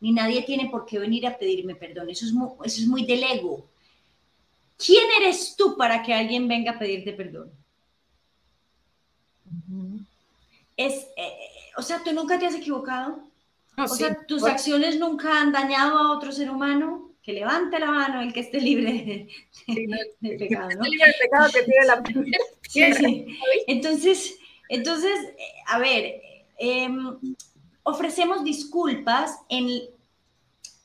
ni 0.01 0.13
nadie 0.13 0.43
tiene 0.43 0.69
por 0.69 0.87
qué 0.87 0.99
venir 0.99 1.27
a 1.27 1.39
pedirme 1.39 1.77
perdón, 1.77 2.11
eso 2.11 2.27
es 2.27 2.33
eso 2.33 2.83
es 2.83 2.87
muy 2.89 3.07
del 3.07 3.23
ego. 3.23 3.65
¿Quién 4.77 5.05
eres 5.21 5.55
tú 5.57 5.77
para 5.77 6.03
que 6.03 6.15
alguien 6.15 6.49
venga 6.49 6.73
a 6.73 6.79
pedirte 6.79 7.13
perdón? 7.13 7.53
Es, 10.77 11.07
eh, 11.17 11.37
o 11.77 11.83
sea, 11.83 12.03
tú 12.03 12.13
nunca 12.13 12.39
te 12.39 12.47
has 12.47 12.55
equivocado. 12.55 13.23
o 13.77 13.89
sea, 13.89 14.27
tus 14.27 14.43
acciones 14.45 14.99
nunca 14.99 15.41
han 15.41 15.53
dañado 15.53 15.99
a 15.99 16.17
otro 16.17 16.33
ser 16.33 16.51
humano. 16.51 17.10
Que 17.23 17.33
levante 17.33 17.79
la 17.79 17.91
mano 17.91 18.23
el 18.23 18.33
que 18.33 18.41
esté 18.41 18.61
libre 18.61 19.29
de, 19.67 20.37
pecado. 20.39 20.71
¿no? 20.71 20.83
libre 20.85 21.07
de 21.07 21.15
pecado 21.21 21.51
que 21.53 21.87
la 21.87 22.03
sí, 22.69 22.95
sí. 22.95 23.39
Entonces, 23.67 24.39
entonces, 24.69 25.19
a 25.67 25.79
ver, 25.79 26.23
em, 26.59 27.19
ofrecemos 27.83 28.45
disculpas 28.45 29.37
en, 29.49 29.69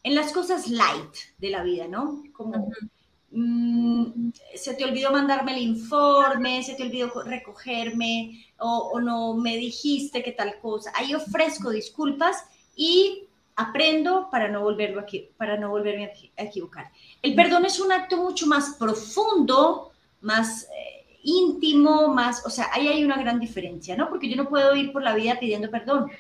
en 0.04 0.16
las 0.16 0.32
cosas 0.32 0.68
light 0.68 1.16
de 1.38 1.50
la 1.52 1.64
vida, 1.64 1.88
¿no? 1.88 2.24
Como, 2.34 2.72
Mm, 3.38 4.32
se 4.56 4.76
te 4.76 4.86
olvidó 4.86 5.12
mandarme 5.12 5.58
el 5.58 5.64
informe, 5.64 6.64
se 6.64 6.74
te 6.76 6.84
olvidó 6.84 7.12
recogerme 7.26 8.46
o, 8.60 8.98
no 9.02 9.34
me 9.34 9.58
dijiste 9.58 10.24
que 10.24 10.32
tal 10.32 10.58
cosa. 10.60 10.94
Ahí 10.96 11.14
ofrezco 11.14 11.70
disculpas 11.70 12.46
y 12.78 13.25
aprendo 13.56 14.30
para 14.30 14.48
no, 14.48 14.62
volverlo 14.62 15.00
aquí, 15.02 15.30
para 15.38 15.58
no 15.58 15.70
volverme 15.70 16.12
a 16.38 16.44
equivocar. 16.44 16.92
El 17.22 17.36
perdón 17.36 17.66
es 17.66 17.80
un 17.80 17.92
acto 17.92 18.18
mucho 18.18 18.48
más 18.48 18.76
profundo, 18.78 19.92
más 20.22 20.64
eh, 20.64 21.06
íntimo, 21.24 22.14
más, 22.14 22.46
o 22.46 22.50
sea, 22.50 22.70
ahí 22.74 22.88
hay 22.88 23.04
una 23.04 23.18
gran 23.18 23.40
diferencia, 23.40 23.96
¿no? 23.96 24.10
Porque 24.10 24.30
yo 24.30 24.36
no 24.36 24.50
puedo 24.50 24.76
ir 24.76 24.92
por 24.92 25.04
la 25.04 25.16
vida 25.16 25.40
pidiendo 25.40 25.70
perdón. 25.70 26.12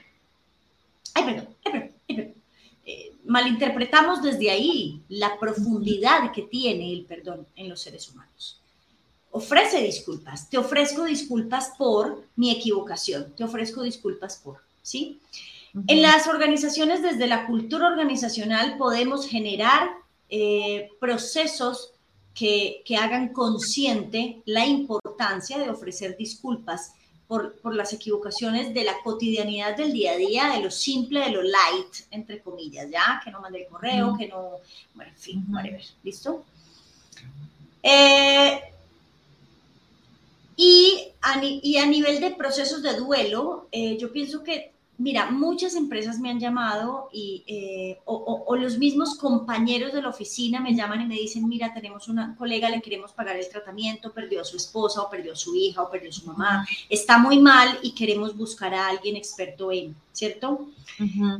Ay, 1.13 1.23
perdón, 1.23 1.47
perdón, 1.63 1.91
ay, 2.07 2.15
perdón 2.15 2.45
malinterpretamos 3.25 4.21
desde 4.21 4.51
ahí 4.51 5.01
la 5.09 5.37
profundidad 5.39 6.31
que 6.31 6.43
tiene 6.43 6.93
el 6.93 7.05
perdón 7.05 7.45
en 7.55 7.69
los 7.69 7.81
seres 7.81 8.09
humanos. 8.09 8.59
Ofrece 9.31 9.81
disculpas, 9.81 10.49
te 10.49 10.57
ofrezco 10.57 11.03
disculpas 11.03 11.73
por 11.77 12.23
mi 12.35 12.51
equivocación, 12.51 13.33
te 13.35 13.43
ofrezco 13.43 13.81
disculpas 13.81 14.37
por, 14.37 14.59
¿sí? 14.81 15.19
En 15.87 16.01
las 16.01 16.27
organizaciones, 16.27 17.01
desde 17.01 17.27
la 17.27 17.45
cultura 17.45 17.87
organizacional, 17.87 18.77
podemos 18.77 19.27
generar 19.27 19.89
eh, 20.29 20.89
procesos 20.99 21.91
que, 22.33 22.81
que 22.85 22.95
hagan 22.95 23.29
consciente 23.29 24.41
la 24.45 24.65
importancia 24.65 25.57
de 25.57 25.69
ofrecer 25.69 26.15
disculpas 26.15 26.93
por, 27.27 27.55
por, 27.59 27.75
las 27.75 27.91
equivocaciones 27.91 28.73
de 28.73 28.83
la 28.83 28.93
cotidianidad 29.03 29.75
del 29.75 29.91
día 29.91 30.13
a 30.13 30.17
día, 30.17 30.49
de 30.49 30.61
lo 30.61 30.71
simple, 30.71 31.21
de 31.21 31.31
lo 31.31 31.41
light, 31.41 32.07
entre 32.11 32.41
comillas, 32.41 32.89
¿ya? 32.89 33.19
Que 33.23 33.31
no 33.31 33.41
mande 33.41 33.63
el 33.63 33.67
correo, 33.67 34.15
que 34.17 34.27
no, 34.27 34.51
bueno, 34.93 35.11
en 35.11 35.17
fin, 35.17 35.45
whatever, 35.49 35.83
¿listo? 36.03 36.45
Eh, 37.81 38.61
y, 40.55 41.07
a, 41.21 41.43
y, 41.43 41.77
a, 41.77 41.85
nivel 41.85 42.21
de 42.21 42.31
procesos 42.31 42.81
de 42.81 42.93
duelo, 42.95 43.67
eh, 43.71 43.97
yo 43.97 44.11
pienso 44.11 44.43
que 44.43 44.74
Mira, 44.97 45.29
muchas 45.29 45.75
empresas 45.75 46.19
me 46.19 46.29
han 46.29 46.39
llamado 46.39 47.09
y, 47.11 47.43
eh, 47.47 47.99
o, 48.05 48.55
los 48.55 48.77
mismos 48.77 49.15
compañeros 49.15 49.91
de 49.91 50.01
la 50.01 50.09
oficina 50.09 50.61
me 50.61 50.73
llaman 50.73 51.01
y 51.01 51.05
me 51.05 51.15
dicen, 51.15 51.47
mira, 51.49 51.73
tenemos 51.73 52.07
una 52.07 52.33
colega, 52.37 52.69
le 52.69 52.81
queremos 52.81 53.11
pagar 53.11 53.35
el 53.35 53.49
tratamiento, 53.49 54.13
perdió 54.13 54.41
a 54.41 54.45
su 54.45 54.55
esposa 54.55 55.01
o 55.01 55.09
perdió 55.09 55.33
a 55.33 55.35
su 55.35 55.53
hija 55.53 55.81
o 55.81 55.91
perdió 55.91 56.09
a 56.09 56.13
su 56.13 56.25
mamá, 56.25 56.65
está 56.89 57.17
muy 57.17 57.39
mal 57.39 57.77
y 57.81 57.93
queremos 57.93 58.37
buscar 58.37 58.73
a 58.73 58.87
alguien 58.87 59.17
experto 59.17 59.69
en, 59.69 59.95
¿cierto? 60.13 60.69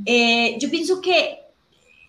Eh, 0.05 0.57
yo 0.59 0.69
pienso 0.69 0.99
que 0.99 1.39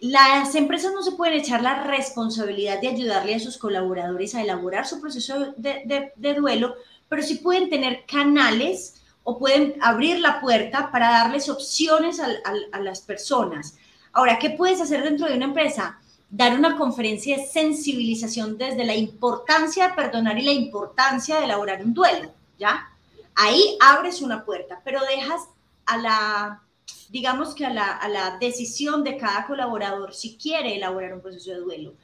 las 0.00 0.52
empresas 0.56 0.92
no 0.92 1.02
se 1.02 1.12
pueden 1.12 1.38
echar 1.38 1.62
la 1.62 1.84
responsabilidad 1.84 2.80
de 2.80 2.88
ayudarle 2.88 3.36
a 3.36 3.40
sus 3.40 3.56
colaboradores 3.56 4.34
a 4.34 4.42
elaborar 4.42 4.84
su 4.84 5.00
proceso 5.00 5.54
de, 5.56 6.12
de 6.16 6.34
duelo, 6.34 6.74
pero 7.08 7.22
sí 7.22 7.36
pueden 7.36 7.70
tener 7.70 8.04
canales 8.04 9.05
o 9.28 9.38
pueden 9.38 9.74
abrir 9.80 10.20
la 10.20 10.40
puerta 10.40 10.92
para 10.92 11.10
darles 11.10 11.48
opciones 11.48 12.20
a, 12.20 12.78
las 12.78 13.00
personas. 13.00 13.76
Ahora, 14.12 14.38
¿qué 14.38 14.50
puedes 14.50 14.80
hacer 14.80 15.02
dentro 15.02 15.26
de 15.26 15.34
una 15.34 15.46
empresa? 15.46 15.98
Dar 16.30 16.56
una 16.56 16.76
conferencia 16.76 17.36
de 17.36 17.44
sensibilización 17.44 18.56
desde 18.56 18.84
la 18.84 18.94
importancia 18.94 19.88
de 19.88 19.94
perdonar 19.94 20.38
y 20.38 20.42
la 20.42 20.52
importancia 20.52 21.38
de 21.38 21.44
elaborar 21.44 21.82
un 21.82 21.92
duelo, 21.92 22.30
¿ya? 22.56 22.88
Ahí 23.34 23.76
abres 23.80 24.22
una 24.22 24.44
puerta, 24.44 24.80
pero 24.84 25.00
dejas 25.00 25.42
a 25.86 25.96
la, 25.98 26.62
digamos 27.08 27.52
que 27.56 27.66
a 27.66 27.70
la, 27.70 27.96
a 27.96 28.08
la 28.08 28.38
decisión 28.38 29.02
de 29.02 29.16
cada 29.16 29.44
colaborador 29.48 30.14
si 30.14 30.36
quiere 30.36 30.76
elaborar 30.76 31.12
un 31.12 31.20
proceso 31.20 31.50
de 31.50 31.58
duelo 31.58 31.94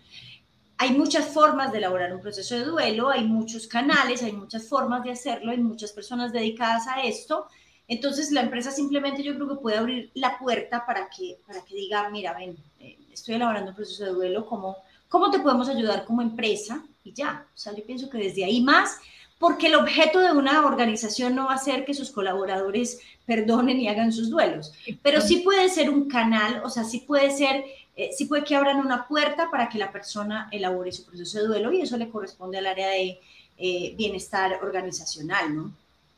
hay 0.82 0.90
muchas 0.90 1.26
formas 1.26 1.70
de 1.70 1.78
elaborar 1.78 2.12
un 2.12 2.20
proceso 2.20 2.56
de 2.56 2.64
duelo, 2.64 3.08
hay 3.08 3.22
muchos 3.22 3.68
canales, 3.68 4.20
hay 4.24 4.32
muchas 4.32 4.66
formas 4.66 5.04
de 5.04 5.12
hacerlo, 5.12 5.52
hay 5.52 5.58
muchas 5.58 5.92
personas 5.92 6.32
dedicadas 6.32 6.88
a 6.88 7.02
esto. 7.02 7.46
Entonces 7.86 8.32
la 8.32 8.40
empresa 8.40 8.72
simplemente 8.72 9.22
yo 9.22 9.36
creo 9.36 9.48
que 9.48 9.62
puede 9.62 9.78
abrir 9.78 10.10
la 10.14 10.36
puerta 10.40 10.84
para 10.84 11.08
que, 11.08 11.38
para 11.46 11.64
que 11.64 11.76
diga, 11.76 12.10
mira, 12.10 12.34
ven, 12.36 12.56
eh, 12.80 12.98
estoy 13.12 13.36
elaborando 13.36 13.70
un 13.70 13.76
proceso 13.76 14.06
de 14.06 14.10
duelo, 14.10 14.44
¿cómo, 14.44 14.76
¿cómo 15.08 15.30
te 15.30 15.38
podemos 15.38 15.68
ayudar 15.68 16.04
como 16.04 16.20
empresa? 16.20 16.84
Y 17.04 17.12
ya, 17.12 17.46
o 17.54 17.56
sea, 17.56 17.72
yo 17.76 17.84
pienso 17.84 18.10
que 18.10 18.18
desde 18.18 18.44
ahí 18.44 18.60
más, 18.60 18.98
porque 19.38 19.68
el 19.68 19.76
objeto 19.76 20.18
de 20.18 20.32
una 20.32 20.66
organización 20.66 21.36
no 21.36 21.46
va 21.46 21.54
a 21.54 21.58
ser 21.58 21.84
que 21.84 21.94
sus 21.94 22.10
colaboradores 22.10 22.98
perdonen 23.24 23.80
y 23.80 23.86
hagan 23.86 24.12
sus 24.12 24.30
duelos, 24.30 24.72
pero 25.00 25.20
sí 25.20 25.38
puede 25.38 25.68
ser 25.68 25.90
un 25.90 26.08
canal, 26.08 26.60
o 26.64 26.70
sea, 26.70 26.82
sí 26.82 27.04
puede 27.06 27.30
ser, 27.30 27.64
eh, 27.96 28.10
sí 28.16 28.24
puede 28.24 28.44
que 28.44 28.56
abran 28.56 28.78
una 28.78 29.06
puerta 29.06 29.50
para 29.50 29.68
que 29.68 29.78
la 29.78 29.92
persona 29.92 30.48
elabore 30.50 30.92
su 30.92 31.04
proceso 31.04 31.38
de 31.38 31.46
duelo 31.46 31.72
y 31.72 31.82
eso 31.82 31.96
le 31.96 32.08
corresponde 32.08 32.58
al 32.58 32.66
área 32.66 32.88
de 32.88 33.18
eh, 33.58 33.94
bienestar 33.96 34.60
organizacional, 34.62 35.54
¿no? 35.54 35.72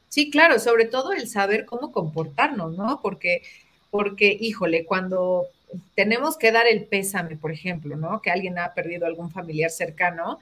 Sí, 0.08 0.30
claro, 0.30 0.60
sobre 0.60 0.84
todo 0.84 1.12
el 1.12 1.28
saber 1.28 1.64
cómo 1.64 1.90
comportarnos, 1.90 2.76
¿no? 2.76 3.00
Porque, 3.02 3.42
porque, 3.90 4.36
híjole, 4.40 4.84
cuando 4.84 5.48
tenemos 5.96 6.36
que 6.36 6.52
dar 6.52 6.68
el 6.68 6.84
pésame, 6.84 7.36
por 7.36 7.50
ejemplo, 7.50 7.96
¿no? 7.96 8.22
Que 8.22 8.30
alguien 8.30 8.58
ha 8.60 8.74
perdido 8.74 9.06
algún 9.06 9.32
familiar 9.32 9.70
cercano. 9.70 10.38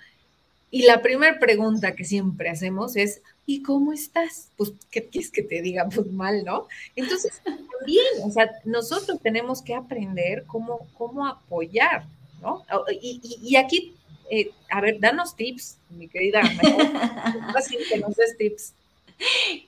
Y 0.71 0.83
la 0.83 1.01
primera 1.01 1.39
pregunta 1.39 1.97
que 1.97 2.05
siempre 2.05 2.51
hacemos 2.51 2.97
es, 2.97 3.23
¿y 3.47 3.63
cómo 3.63 3.93
estás? 3.93 4.51
Pues, 4.57 4.73
¿qué 4.91 5.05
quieres 5.09 5.31
que 5.31 5.43
te 5.43 5.63
diga? 5.63 5.89
Pues 5.89 6.07
mal, 6.09 6.45
¿no? 6.45 6.69
Entonces, 6.97 7.41
también, 7.45 8.05
o 8.25 8.31
sea, 8.31 8.51
nosotros 8.65 9.21
tenemos 9.23 9.63
que 9.63 9.75
aprender 9.75 10.45
cómo, 10.47 10.87
cómo 10.97 11.27
apoyar, 11.27 12.07
¿no? 12.41 12.65
Y, 13.01 13.21
y, 13.43 13.57
aquí, 13.57 13.95
eh, 14.31 14.51
a 14.71 14.81
ver, 14.81 15.01
danos 15.01 15.37
tips, 15.37 15.79
mi 15.91 16.09
querida. 16.09 16.41
Así 17.57 17.77
que 17.91 17.99
nos 17.99 18.15
des 18.17 18.37
tips. 18.37 18.75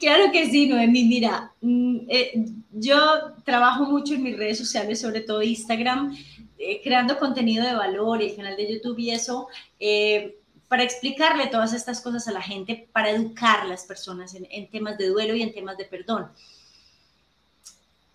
Claro 0.01 0.33
que 0.33 0.47
sí, 0.47 0.67
Noemi. 0.67 1.05
Mira, 1.05 1.53
mm, 1.61 1.99
eh, 2.09 2.45
yo 2.73 2.97
trabajo 3.45 3.85
mucho 3.85 4.15
en 4.15 4.23
mis 4.23 4.37
redes 4.37 4.59
sociales, 4.59 5.01
sobre 5.01 5.21
todo 5.21 5.43
Instagram, 5.43 6.17
eh, 6.59 6.81
creando 6.83 7.19
contenido 7.19 7.65
de 7.65 7.75
valor 7.75 8.23
el 8.23 8.35
canal 8.35 8.57
de 8.57 8.73
YouTube 8.73 8.99
y 8.99 9.11
eso, 9.11 9.49
eh, 9.79 10.37
para 10.75 10.83
explicarle 10.83 11.47
todas 11.47 11.73
estas 11.73 12.01
cosas 12.01 12.27
a 12.27 12.33
la 12.33 12.43
gente, 12.43 12.89
para 12.93 13.11
educar 13.11 13.61
a 13.61 13.65
las 13.65 13.85
personas 13.85 14.35
en, 14.35 14.45
en 14.51 14.69
temas 14.69 14.99
de 14.99 15.07
duelo 15.07 15.37
y 15.37 15.43
en 15.43 15.55
temas 15.55 15.77
de 15.77 15.85
perdón. 15.85 16.27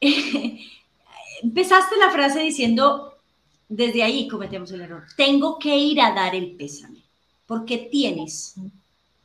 Empezaste 1.42 1.96
la 1.96 2.12
frase 2.12 2.42
diciendo, 2.42 3.16
desde 3.70 4.04
ahí 4.04 4.28
cometemos 4.28 4.74
el 4.74 4.82
error, 4.82 5.06
tengo 5.16 5.58
que 5.58 5.74
ir 5.74 6.02
a 6.02 6.12
dar 6.14 6.36
el 6.36 6.52
pésame, 6.58 7.02
porque 7.48 7.78
tienes 7.78 8.56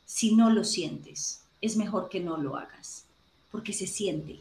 si 0.05 0.33
no 0.33 0.49
lo 0.49 0.63
sientes 0.63 1.41
es 1.59 1.75
mejor 1.75 2.07
que 2.07 2.21
no 2.21 2.37
lo 2.37 2.55
hagas, 2.55 3.03
porque 3.51 3.73
se 3.73 3.85
siente. 3.85 4.39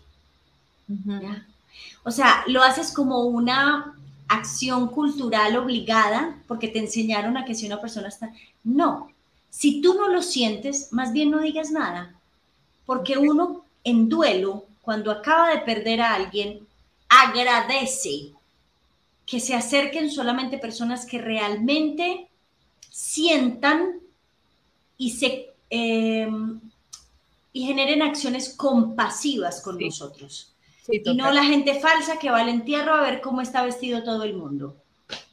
O 2.05 2.13
sea, 2.13 2.45
lo 2.47 2.63
haces 2.63 2.93
como 2.93 3.23
una 3.23 3.99
acción 4.29 4.89
cultural 4.89 5.57
obligada 5.57 6.43
porque 6.47 6.69
te 6.69 6.79
enseñaron 6.79 7.37
a 7.37 7.45
que 7.45 7.55
si 7.55 7.67
una 7.67 7.81
persona 7.81 8.09
está... 8.09 8.33
No, 8.63 9.11
si 9.51 9.81
tú 9.81 9.95
no 9.95 10.09
lo 10.09 10.23
sientes, 10.23 10.93
más 10.93 11.13
bien 11.13 11.31
no 11.31 11.41
digas 11.41 11.71
nada, 11.71 12.15
porque 12.87 13.19
uno 13.19 13.65
en 13.85 14.09
duelo, 14.09 14.65
cuando 14.83 15.11
acaba 15.11 15.51
de 15.51 15.59
perder 15.59 16.01
a 16.01 16.15
alguien, 16.15 16.67
agradece 17.09 18.33
que 19.27 19.41
se 19.41 19.55
acerquen 19.55 20.11
solamente 20.11 20.59
personas 20.59 21.07
que 21.07 21.19
realmente 21.19 22.29
sientan 22.91 24.01
y 24.99 25.11
se 25.11 25.51
eh, 25.71 26.29
y 27.53 27.67
generen 27.67 28.03
acciones 28.03 28.53
compasivas 28.55 29.63
con 29.63 29.79
nosotros. 29.79 30.54
Y 30.89 31.15
no 31.15 31.31
la 31.33 31.45
gente 31.45 31.81
falsa 31.81 32.19
que 32.19 32.31
va 32.31 32.41
al 32.41 32.49
entierro 32.49 32.95
a 32.95 33.03
ver 33.03 33.21
cómo 33.21 33.41
está 33.41 33.65
vestido 33.65 34.03
todo 34.03 34.25
el 34.25 34.35
mundo 34.35 34.77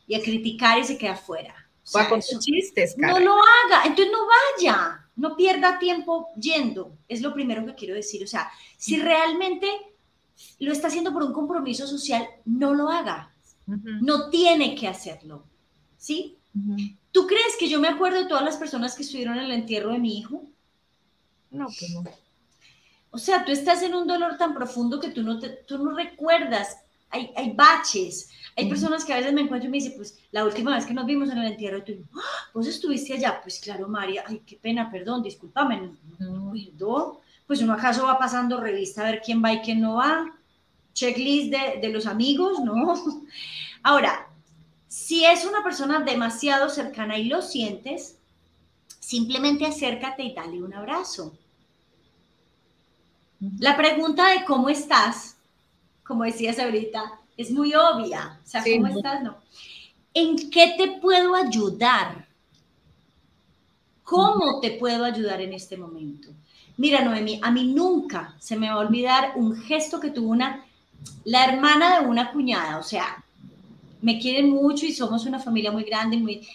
y 0.08 0.16
a 0.16 0.22
criticar 0.22 0.80
y 0.80 0.84
se 0.84 0.98
queda 0.98 1.16
fuera. 1.16 1.56
O 1.94 2.10
con 2.10 2.22
chistes, 2.22 2.96
No 2.98 3.20
lo 3.20 3.34
haga, 3.34 3.84
entonces 3.86 4.12
no 4.12 4.20
vaya, 4.28 5.08
no 5.16 5.36
pierda 5.36 5.80
tiempo 5.80 6.30
yendo. 6.40 6.98
Es 7.08 7.22
lo 7.22 7.34
primero 7.34 7.66
que 7.66 7.76
quiero 7.76 7.96
decir. 7.96 8.24
O 8.24 8.28
sea, 8.28 8.50
si 8.78 9.00
realmente 9.00 9.68
lo 10.60 10.72
está 10.72 10.88
haciendo 10.88 11.12
por 11.12 11.24
un 11.24 11.34
compromiso 11.34 11.88
social, 11.88 12.28
no 12.46 12.74
lo 12.74 12.90
haga. 12.90 13.34
No 13.66 14.30
tiene 14.30 14.76
que 14.76 14.88
hacerlo. 14.88 15.46
¿Sí? 15.98 16.38
¿Tú 17.12 17.28
crees 17.28 17.56
que 17.60 17.70
yo 17.70 17.80
me 17.80 17.88
acuerdo 17.88 18.20
de 18.20 18.28
todas 18.28 18.44
las 18.44 18.58
personas 18.58 18.96
que 18.96 19.04
estuvieron 19.04 19.38
en 19.38 19.46
el 19.46 19.52
entierro 19.52 19.92
de 19.92 20.00
mi 20.00 20.18
hijo? 20.18 20.44
No, 21.50 21.66
pues 21.66 21.92
no. 21.94 22.04
O 23.12 23.18
sea, 23.18 23.44
tú 23.44 23.52
estás 23.52 23.84
en 23.84 23.94
un 23.94 24.08
dolor 24.08 24.38
tan 24.38 24.54
profundo 24.54 25.00
que 25.00 25.10
tú 25.10 25.22
no, 25.22 25.38
te, 25.38 25.50
tú 25.50 25.78
no 25.78 25.92
recuerdas. 25.92 26.78
Hay, 27.10 27.32
hay 27.36 27.52
baches. 27.52 28.30
Hay 28.56 28.70
personas 28.70 29.04
que 29.04 29.14
a 29.14 29.18
veces 29.18 29.34
me 29.34 29.42
encuentro 29.42 29.68
y 29.68 29.72
me 29.72 29.78
dicen, 29.78 29.94
pues 29.98 30.18
la 30.32 30.46
última 30.46 30.76
vez 30.76 30.86
que 30.86 30.94
nos 30.94 31.06
vimos 31.06 31.30
en 31.30 31.38
el 31.38 31.52
entierro, 31.52 31.80
y 31.80 31.82
tú, 31.82 31.94
¡Ah! 32.16 32.50
vos 32.54 32.68
estuviste 32.68 33.14
allá. 33.14 33.40
Pues 33.42 33.60
claro, 33.60 33.88
María, 33.88 34.24
ay, 34.26 34.42
qué 34.46 34.56
pena, 34.56 34.90
perdón, 34.90 35.24
discúlpame. 35.24 35.92
No, 36.20 36.54
perdón. 36.54 37.18
Pues 37.48 37.62
uno 37.62 37.74
acaso 37.74 38.06
va 38.06 38.18
pasando 38.18 38.62
revista 38.62 39.02
a 39.02 39.12
ver 39.12 39.22
quién 39.22 39.44
va 39.44 39.54
y 39.54 39.60
quién 39.60 39.82
no 39.82 39.96
va. 39.96 40.34
Checklist 40.94 41.52
de, 41.52 41.82
de 41.82 41.90
los 41.90 42.06
amigos, 42.06 42.60
¿no? 42.62 42.94
Ahora, 43.84 44.28
si 44.88 45.26
es 45.26 45.46
una 45.46 45.64
persona 45.64 46.00
demasiado 46.00 46.70
cercana 46.70 47.18
y 47.18 47.26
lo 47.26 47.42
sientes, 47.42 48.18
simplemente 49.00 49.66
acércate 49.66 50.24
y 50.24 50.34
dale 50.34 50.62
un 50.62 50.74
abrazo. 50.74 51.34
La 53.60 53.76
pregunta 53.76 54.30
de 54.30 54.46
cómo 54.46 54.70
estás, 54.70 55.36
como 56.04 56.24
decías 56.24 56.60
ahorita, 56.60 57.20
es 57.38 57.52
muy 57.52 57.74
obvia. 57.74 58.40
O 58.46 58.48
sea, 58.48 58.64
¿cómo 58.64 58.88
estás? 58.88 59.24
No. 59.24 59.38
¿En 60.14 60.50
qué 60.50 60.76
te 60.78 61.00
puedo 61.00 61.34
ayudar? 61.34 62.28
¿Cómo 64.04 64.60
te 64.60 64.72
puedo 64.72 65.06
ayudar 65.06 65.42
en 65.42 65.54
este 65.54 65.76
momento? 65.78 66.30
Mira, 66.78 67.04
Noemi, 67.04 67.40
a 67.42 67.50
mí 67.50 67.74
nunca 67.74 68.36
se 68.40 68.58
me 68.58 68.68
va 68.68 68.76
a 68.76 68.80
olvidar 68.80 69.34
un 69.36 69.56
gesto 69.56 70.00
que 70.00 70.12
tuvo 70.12 70.30
una, 70.30 70.66
la 71.24 71.46
hermana 71.46 72.00
de 72.00 72.08
una 72.08 72.32
cuñada. 72.32 72.78
O 72.78 72.84
sea, 72.84 73.24
me 74.02 74.20
quieren 74.20 74.50
mucho 74.50 74.86
y 74.86 74.94
somos 74.94 75.26
una 75.26 75.40
familia 75.40 75.72
muy 75.72 75.84
grande, 75.84 76.18
muy, 76.18 76.48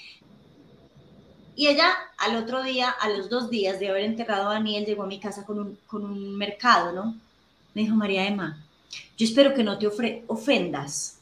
y 1.57 1.69
ella 1.69 1.91
al 2.19 2.37
otro 2.37 2.63
día, 2.63 2.91
a 2.91 3.09
los 3.09 3.31
dos 3.31 3.49
días 3.49 3.81
de 3.81 3.89
haber 3.89 4.05
enterrado 4.05 4.51
a 4.51 4.55
Daniel, 4.55 4.85
llegó 4.85 5.05
a 5.05 5.07
mi 5.07 5.19
casa 5.19 5.47
con 5.47 5.59
un, 5.59 5.79
con 5.87 6.05
un 6.05 6.37
mercado, 6.37 6.93
¿no? 6.93 7.17
Me 7.75 7.83
dijo, 7.83 7.97
María 7.97 8.27
Emma, 8.27 8.63
yo 9.17 9.27
espero 9.27 9.55
que 9.55 9.65
no 9.65 9.79
te 9.79 9.87
ofendas. 10.27 11.19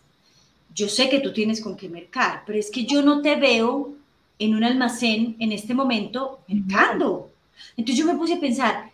Yo 0.74 0.88
sé 0.88 1.08
que 1.08 1.20
tú 1.20 1.32
tienes 1.32 1.60
con 1.60 1.76
qué 1.76 1.88
mercar, 1.88 2.42
pero 2.44 2.58
es 2.58 2.68
que 2.68 2.84
yo 2.84 3.00
no 3.00 3.22
te 3.22 3.36
veo 3.36 3.94
en 4.40 4.56
un 4.56 4.64
almacén 4.64 5.36
en 5.38 5.52
este 5.52 5.72
momento 5.72 6.40
mercando. 6.48 7.30
Entonces 7.76 8.04
yo 8.04 8.12
me 8.12 8.18
puse 8.18 8.34
a 8.34 8.40
pensar, 8.40 8.90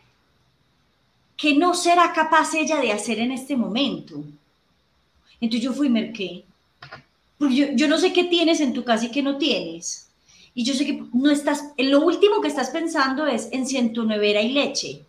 ¿qué 1.38 1.54
no 1.54 1.72
será 1.72 2.12
capaz 2.12 2.52
ella 2.52 2.78
de 2.80 2.92
hacer 2.92 3.18
en 3.18 3.32
este 3.32 3.56
momento? 3.56 4.22
Entonces 5.40 5.64
yo 5.64 5.72
fui 5.72 5.86
y 5.86 5.90
merqué. 5.90 6.44
Yo, 7.38 7.68
yo 7.72 7.88
no 7.88 7.96
sé 7.96 8.12
qué 8.12 8.24
tienes 8.24 8.60
en 8.60 8.74
tu 8.74 8.84
casa 8.84 9.06
y 9.06 9.10
qué 9.10 9.22
no 9.22 9.38
tienes. 9.38 10.09
Y 10.54 10.64
yo 10.64 10.74
sé 10.74 10.84
que 10.84 11.04
no 11.12 11.30
estás, 11.30 11.72
lo 11.78 12.00
último 12.00 12.40
que 12.40 12.48
estás 12.48 12.70
pensando 12.70 13.26
es 13.26 13.48
en 13.52 13.66
si 13.66 13.76
en 13.76 13.92
tu 13.92 14.04
nevera 14.04 14.40
hay 14.40 14.52
leche. 14.52 15.04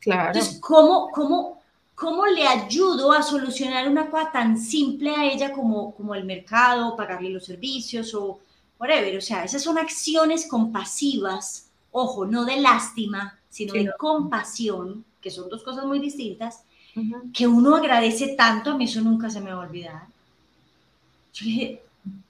Claro. 0.00 0.28
Entonces, 0.28 0.58
¿cómo, 0.60 1.10
cómo, 1.12 1.60
cómo 1.94 2.26
le 2.26 2.46
ayudo 2.46 3.12
a 3.12 3.22
solucionar 3.22 3.88
una 3.88 4.10
cosa 4.10 4.30
tan 4.32 4.58
simple 4.58 5.10
a 5.10 5.26
ella 5.26 5.52
como, 5.52 5.94
como 5.94 6.14
el 6.14 6.24
mercado, 6.24 6.96
pagarle 6.96 7.30
los 7.30 7.44
servicios 7.44 8.14
o 8.14 8.40
whatever? 8.78 9.18
O 9.18 9.20
sea, 9.20 9.44
esas 9.44 9.62
son 9.62 9.76
acciones 9.76 10.46
compasivas, 10.46 11.68
ojo, 11.92 12.24
no 12.24 12.44
de 12.44 12.56
lástima, 12.60 13.38
sino 13.50 13.74
de 13.74 13.90
compasión, 13.98 15.04
que 15.20 15.30
son 15.30 15.48
dos 15.50 15.62
cosas 15.62 15.84
muy 15.84 15.98
distintas, 15.98 16.62
que 17.32 17.46
uno 17.46 17.76
agradece 17.76 18.28
tanto, 18.28 18.70
a 18.70 18.76
mí 18.76 18.84
eso 18.84 19.00
nunca 19.00 19.28
se 19.30 19.40
me 19.40 19.52
va 19.52 19.62
a 19.62 19.66
olvidar. 19.66 20.06
Yo 21.34 21.44
dije, 21.44 21.82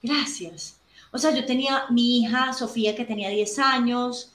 gracias 0.03 0.78
o 1.11 1.17
sea, 1.17 1.31
yo 1.31 1.45
tenía 1.45 1.85
mi 1.89 2.19
hija 2.19 2.53
Sofía 2.53 2.95
que 2.95 3.05
tenía 3.05 3.29
10 3.29 3.59
años. 3.59 4.31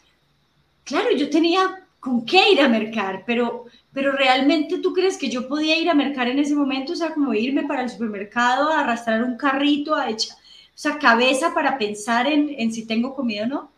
Claro, 0.84 1.12
yo 1.16 1.30
tenía 1.30 1.84
con 2.00 2.24
qué 2.26 2.52
ir 2.52 2.60
a 2.60 2.68
mercar, 2.68 3.22
pero, 3.26 3.64
pero 3.92 4.12
realmente 4.12 4.78
tú 4.78 4.92
crees 4.92 5.16
que 5.16 5.30
yo 5.30 5.48
podía 5.48 5.78
ir 5.78 5.88
a 5.88 5.94
mercar 5.94 6.28
en 6.28 6.38
ese 6.38 6.54
momento, 6.54 6.92
o 6.92 6.96
sea, 6.96 7.14
como 7.14 7.32
irme 7.32 7.64
para 7.64 7.82
el 7.82 7.90
supermercado, 7.90 8.68
a 8.68 8.80
arrastrar 8.80 9.22
un 9.22 9.36
carrito, 9.36 9.94
a 9.94 10.10
echar, 10.10 10.36
o 10.36 10.76
sea, 10.78 10.98
cabeza 10.98 11.54
para 11.54 11.78
pensar 11.78 12.26
en, 12.26 12.54
en 12.58 12.72
si 12.72 12.84
tengo 12.86 13.14
comida 13.14 13.44
o 13.44 13.46
no. 13.46 13.60
O 13.60 13.70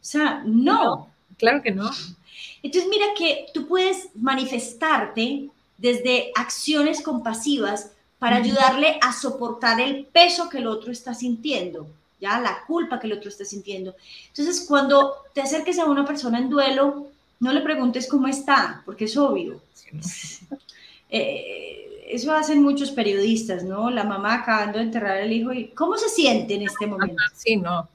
sea, 0.00 0.42
no. 0.44 1.08
Claro 1.36 1.62
que 1.62 1.70
no. 1.70 1.90
Entonces, 2.62 2.90
mira 2.90 3.06
que 3.16 3.46
tú 3.52 3.68
puedes 3.68 4.08
manifestarte 4.14 5.48
desde 5.76 6.32
acciones 6.34 7.02
compasivas 7.02 7.92
para 8.18 8.36
ayudarle 8.36 8.98
a 9.00 9.12
soportar 9.12 9.80
el 9.80 10.06
peso 10.06 10.48
que 10.48 10.58
el 10.58 10.66
otro 10.66 10.90
está 10.90 11.14
sintiendo 11.14 11.86
ya 12.20 12.40
la 12.40 12.64
culpa 12.66 12.98
que 12.98 13.06
el 13.06 13.14
otro 13.14 13.28
está 13.28 13.44
sintiendo. 13.44 13.94
Entonces, 14.28 14.64
cuando 14.66 15.14
te 15.32 15.40
acerques 15.40 15.78
a 15.78 15.86
una 15.86 16.04
persona 16.04 16.38
en 16.38 16.50
duelo, 16.50 17.06
No 17.40 17.52
le 17.52 17.60
preguntes 17.60 18.08
cómo 18.08 18.26
está, 18.26 18.82
porque 18.84 19.04
es 19.04 19.16
obvio. 19.16 19.60
Eh, 21.10 22.04
eso 22.10 22.32
hacen 22.32 22.62
muchos 22.62 22.90
periodistas, 22.90 23.64
¿no? 23.64 23.88
La 23.88 24.04
mamá 24.04 24.34
acabando 24.34 24.76
de 24.76 24.84
enterrar 24.84 25.18
al 25.18 25.32
hijo 25.32 25.54
y 25.54 25.68
¿cómo 25.68 25.96
se 25.96 26.10
siente 26.10 26.52
en 26.54 26.62
este 26.62 26.86
momento? 26.86 27.16
Sí, 27.34 27.56
no. 27.56 27.88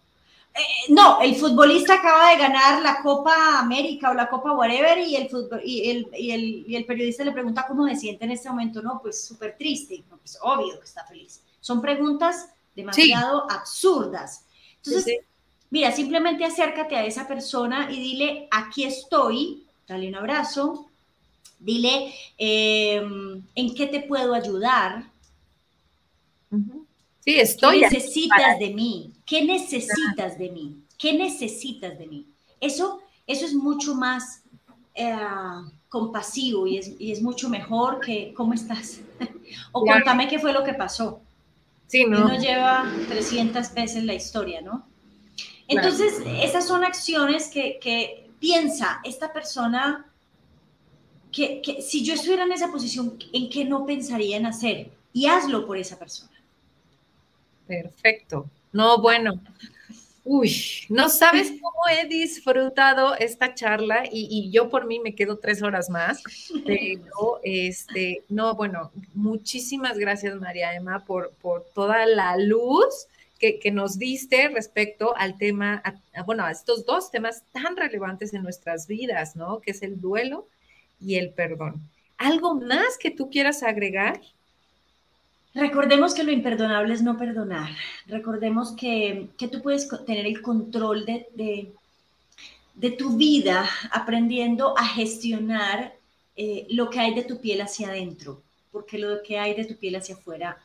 Eh, 0.55 0.89
no, 0.89 1.21
el 1.21 1.35
futbolista 1.35 1.93
acaba 1.93 2.31
de 2.31 2.37
ganar 2.37 2.81
la 2.81 3.03
Copa 3.03 3.59
América 3.59 4.09
o 4.09 4.15
la 4.15 4.29
Copa 4.29 4.53
whatever 4.53 4.97
y 4.97 5.15
el, 5.15 5.29
y 5.63 5.89
el, 5.91 6.07
y 6.17 6.31
el, 6.31 6.43
y 6.67 6.75
el 6.75 6.85
periodista 6.85 7.23
le 7.23 7.31
pregunta 7.31 7.65
cómo 7.67 7.87
se 7.87 7.97
siente 7.97 8.25
en 8.25 8.31
este 8.31 8.49
momento. 8.49 8.81
No, 8.81 8.99
pues 8.99 9.23
súper 9.23 9.57
triste. 9.59 10.03
No, 10.09 10.17
pues 10.17 10.39
obvio 10.41 10.79
que 10.79 10.85
está 10.85 11.03
feliz. 11.05 11.41
Son 11.59 11.81
preguntas 11.81 12.49
demasiado 12.75 13.49
absurdas. 13.49 14.45
Entonces, 14.83 15.19
mira, 15.69 15.91
simplemente 15.91 16.43
acércate 16.43 16.95
a 16.95 17.05
esa 17.05 17.27
persona 17.27 17.89
y 17.91 17.99
dile, 17.99 18.47
aquí 18.51 18.83
estoy, 18.83 19.65
dale 19.87 20.07
un 20.07 20.15
abrazo, 20.15 20.89
dile, 21.59 22.13
em, 22.37 23.41
¿en 23.55 23.75
qué 23.75 23.87
te 23.87 24.01
puedo 24.01 24.33
ayudar? 24.33 25.05
Sí, 27.23 27.39
estoy. 27.39 27.79
¿Qué 27.79 27.89
necesitas 27.89 28.59
de 28.59 28.73
mí? 28.73 29.13
¿Qué 29.25 29.43
necesitas 29.45 30.37
de 30.37 30.49
mí? 30.49 30.77
¿Qué 30.97 31.13
necesitas 31.13 31.97
de 31.97 32.07
mí? 32.07 32.27
Eso, 32.59 33.01
eso 33.25 33.45
es 33.45 33.53
mucho 33.53 33.95
más 33.95 34.43
eh, 34.93 35.17
compasivo 35.89 36.67
y 36.67 36.77
es, 36.77 37.21
mucho 37.21 37.49
mejor 37.49 37.99
que 37.99 38.33
¿cómo 38.33 38.53
estás? 38.53 39.01
o 39.71 39.81
cuéntame 39.81 40.27
qué 40.27 40.39
fue 40.39 40.53
lo 40.53 40.63
que 40.63 40.73
pasó. 40.73 41.21
Sí, 41.93 42.05
¿no? 42.05 42.25
Uno 42.25 42.39
lleva 42.39 42.91
300 43.07 43.71
veces 43.75 44.03
la 44.03 44.15
historia, 44.15 44.61
¿no? 44.61 44.83
Entonces, 45.67 46.23
esas 46.41 46.65
son 46.65 46.83
acciones 46.83 47.49
que, 47.49 48.31
piensa 48.39 48.99
esta 49.03 49.31
persona 49.31 50.11
que, 51.31 51.61
que, 51.61 51.83
si 51.83 52.03
yo 52.03 52.15
estuviera 52.15 52.45
en 52.45 52.51
esa 52.51 52.71
posición, 52.71 53.19
¿en 53.31 53.47
qué 53.47 53.63
no 53.63 53.85
pensaría 53.85 54.37
en 54.37 54.47
hacer? 54.47 54.89
Y 55.13 55.27
hazlo 55.27 55.67
por 55.67 55.77
esa 55.77 55.99
persona. 55.99 56.33
Perfecto. 57.67 58.49
No, 58.71 58.99
bueno. 58.99 59.39
Uy, 60.25 60.55
no 60.89 61.09
sabes 61.09 61.51
cómo 61.61 61.79
he 61.91 62.07
disfrutado 62.07 63.15
esta 63.15 63.53
charla 63.53 64.03
y, 64.09 64.49
yo 64.51 64.69
por 64.69 64.85
mí 64.85 64.99
me 64.99 65.15
quedo 65.15 65.37
tres 65.37 65.61
horas 65.61 65.89
más, 65.89 66.23
pero 66.65 67.39
este, 67.43 68.23
no, 68.29 68.55
bueno, 68.55 68.91
muchísimas 69.13 69.97
gracias 69.97 70.35
María 70.39 70.73
Emma 70.75 71.03
por, 71.03 71.33
por 71.41 71.65
toda 71.73 72.05
la 72.05 72.37
luz 72.37 73.07
que, 73.61 73.71
nos 73.71 73.97
diste 73.97 74.47
respecto 74.47 75.15
al 75.17 75.37
tema, 75.37 75.83
bueno, 76.25 76.45
a 76.45 76.51
estos 76.51 76.85
dos 76.85 77.11
temas 77.11 77.43
tan 77.51 77.75
relevantes 77.75 78.33
en 78.33 78.43
nuestras 78.43 78.87
vidas, 78.87 79.35
¿no? 79.35 79.59
Que 79.59 79.71
es 79.71 79.81
el 79.81 79.99
duelo 79.99 80.47
y 81.01 81.15
el 81.15 81.31
perdón. 81.31 81.81
¿Algo 82.17 82.55
más 82.55 82.97
que 82.97 83.11
tú 83.11 83.29
quieras 83.29 83.63
agregar? 83.63 84.21
Recordemos 85.55 86.15
que 86.15 86.23
lo 86.23 86.31
imperdonable 86.31 86.93
es 86.93 87.03
no 87.03 87.17
perdonar. 87.17 87.69
Recordemos 88.07 88.71
que, 88.71 89.29
tú 89.37 89.61
puedes 89.61 89.87
tener 90.05 90.25
el 90.25 90.41
control 90.41 91.05
de, 91.05 91.27
de, 92.73 92.91
tu 92.91 93.15
vida 93.17 93.69
aprendiendo 93.91 94.75
a 94.77 94.85
gestionar 94.85 95.93
eh, 96.35 96.65
lo 96.71 96.89
que 96.89 96.99
hay 96.99 97.13
de 97.13 97.23
tu 97.23 97.39
piel 97.39 97.61
hacia 97.61 97.89
adentro, 97.89 98.41
porque 98.71 98.97
lo 98.97 99.21
que 99.21 99.37
hay 99.37 99.53
de 99.53 99.65
tu 99.65 99.75
piel 99.75 99.95
hacia 99.95 100.15
afuera, 100.15 100.57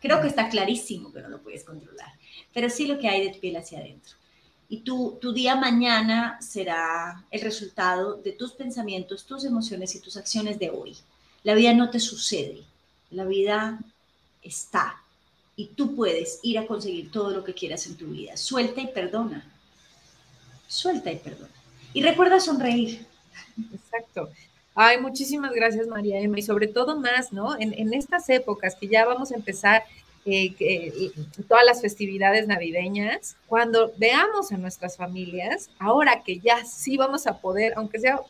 creo 0.00 0.20
que 0.20 0.28
está 0.28 0.48
clarísimo 0.48 1.12
que 1.12 1.22
no 1.22 1.28
lo 1.28 1.42
puedes 1.42 1.64
controlar, 1.64 2.12
pero 2.54 2.70
sí 2.70 2.86
lo 2.86 3.00
que 3.00 3.08
hay 3.08 3.26
de 3.26 3.34
tu 3.34 3.40
piel 3.40 3.56
hacia 3.56 3.80
adentro. 3.80 4.14
Y 4.68 4.82
tu, 4.82 5.18
tu 5.20 5.32
día 5.32 5.56
mañana 5.56 6.40
será 6.40 7.24
el 7.32 7.40
resultado 7.40 8.14
de 8.14 8.30
tus 8.30 8.52
pensamientos, 8.52 9.24
tus 9.24 9.44
emociones 9.44 9.96
y 9.96 10.00
tus 10.00 10.16
acciones 10.16 10.60
de 10.60 10.70
hoy. 10.70 10.96
La 11.42 11.54
vida 11.54 11.74
no 11.74 11.90
te 11.90 11.98
sucede, 11.98 12.62
la 13.10 13.24
vida 13.24 13.80
está 14.42 14.96
y 15.56 15.66
tú 15.66 15.94
puedes 15.94 16.40
ir 16.42 16.58
a 16.58 16.66
conseguir 16.66 17.10
todo 17.10 17.30
lo 17.30 17.44
que 17.44 17.52
quieras 17.52 17.86
en 17.86 17.96
tu 17.96 18.06
vida. 18.06 18.36
Suelta 18.36 18.80
y 18.80 18.86
perdona. 18.86 19.44
Suelta 20.66 21.12
y 21.12 21.16
perdona. 21.16 21.52
Y 21.92 22.02
recuerda 22.02 22.40
sonreír. 22.40 23.06
Exacto. 23.74 24.30
Ay, 24.74 24.98
muchísimas 24.98 25.52
gracias, 25.52 25.86
María 25.86 26.18
Emma. 26.20 26.38
Y 26.38 26.42
sobre 26.42 26.68
todo 26.68 26.98
más, 26.98 27.32
¿no? 27.32 27.58
En, 27.58 27.92
estas 27.92 28.28
épocas 28.30 28.74
que 28.74 28.88
ya 28.88 29.04
vamos 29.04 29.32
a 29.32 29.34
empezar 29.34 29.82
eh, 30.24 30.54
eh, 30.60 31.12
todas 31.48 31.64
las 31.66 31.82
festividades 31.82 32.46
navideñas, 32.46 33.36
cuando 33.46 33.92
veamos 33.96 34.52
a 34.52 34.56
nuestras 34.56 34.96
familias, 34.96 35.70
ahora 35.78 36.22
que 36.22 36.38
ya 36.38 36.64
sí 36.64 36.96
vamos 36.96 37.26
a 37.26 37.38
poder, 37.38 37.74
aunque 37.76 37.98
sea 37.98 38.20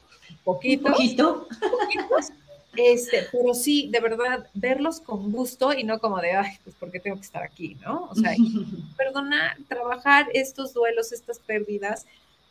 poquito, 0.43 0.91
poquito, 0.91 1.47
este, 2.77 3.27
pero 3.33 3.53
sí, 3.53 3.89
de 3.91 4.01
verdad, 4.01 4.47
verlos 4.55 5.01
con 5.01 5.33
gusto 5.33 5.73
y 5.73 5.83
no 5.83 5.99
como 5.99 6.21
de, 6.21 6.33
ay, 6.33 6.59
pues 6.63 6.77
porque 6.79 7.01
tengo 7.01 7.17
que 7.17 7.23
estar 7.23 7.43
aquí, 7.43 7.77
¿no? 7.83 8.09
O 8.11 8.15
sea, 8.15 8.35
perdonar, 8.97 9.57
trabajar 9.69 10.29
estos 10.33 10.73
duelos, 10.73 11.13
estas 11.13 11.39
pérdidas, 11.41 12.07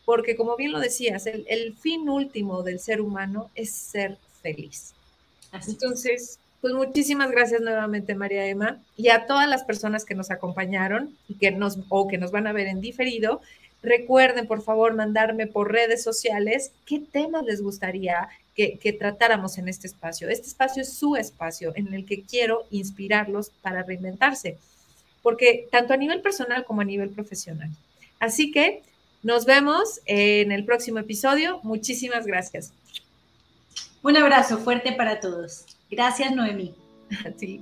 porque 0.06 0.36
como 0.36 0.58
bien 0.58 0.72
lo 0.72 0.80
decías, 0.80 1.26
el, 1.28 1.76
fin 1.78 2.10
último 2.10 2.64
del 2.64 2.80
ser 2.80 3.00
humano 3.00 3.50
es 3.56 3.72
ser 3.72 4.18
feliz. 4.42 4.94
Entonces, 5.68 6.40
pues 6.62 6.74
muchísimas 6.74 7.32
gracias 7.32 7.62
nuevamente, 7.62 8.16
María 8.16 8.46
Emma, 8.46 8.82
y 8.98 9.10
a 9.10 9.26
todas 9.26 9.48
las 9.48 9.64
personas 9.64 10.04
que 10.06 10.16
nos 10.16 10.32
acompañaron 10.32 11.16
y 11.28 11.36
que 11.36 11.52
nos, 11.52 11.80
o 11.88 12.08
que 12.08 12.18
nos 12.18 12.32
van 12.32 12.48
a 12.48 12.54
ver 12.54 12.68
en 12.68 12.82
diferido. 12.82 13.42
Recuerden, 13.82 14.48
por 14.48 14.62
favor, 14.62 14.94
mandarme 14.94 15.48
por 15.48 15.72
redes 15.72 16.04
sociales 16.04 16.74
qué 16.86 17.00
temas 17.00 17.46
les 17.46 17.62
gustaría 17.62 18.28
que, 18.82 18.94
tratáramos 18.94 19.58
en 19.58 19.70
este 19.70 19.88
espacio. 19.88 20.28
Este 20.30 20.48
espacio 20.48 20.82
es 20.82 20.94
su 20.94 21.16
espacio 21.16 21.72
en 21.76 21.94
el 21.94 22.06
que 22.06 22.24
quiero 22.24 22.66
inspirarlos 22.72 23.52
para 23.62 23.84
reinventarse, 23.84 24.58
porque 25.22 25.68
tanto 25.72 25.94
a 25.94 25.98
nivel 25.98 26.22
personal 26.22 26.66
como 26.66 26.82
a 26.82 26.86
nivel 26.86 27.10
profesional. 27.10 27.70
Así 28.20 28.52
que 28.52 28.82
nos 29.24 29.46
vemos 29.46 30.02
en 30.06 30.52
el 30.52 30.66
próximo 30.66 31.00
episodio. 31.00 31.60
Muchísimas 31.64 32.26
gracias. 32.26 32.74
Un 34.02 34.18
abrazo 34.18 34.58
fuerte 34.58 34.92
para 34.92 35.20
todos. 35.20 35.66
Gracias, 35.90 36.34
Noemí. 36.34 36.74
A 37.26 37.32
ti. 37.32 37.62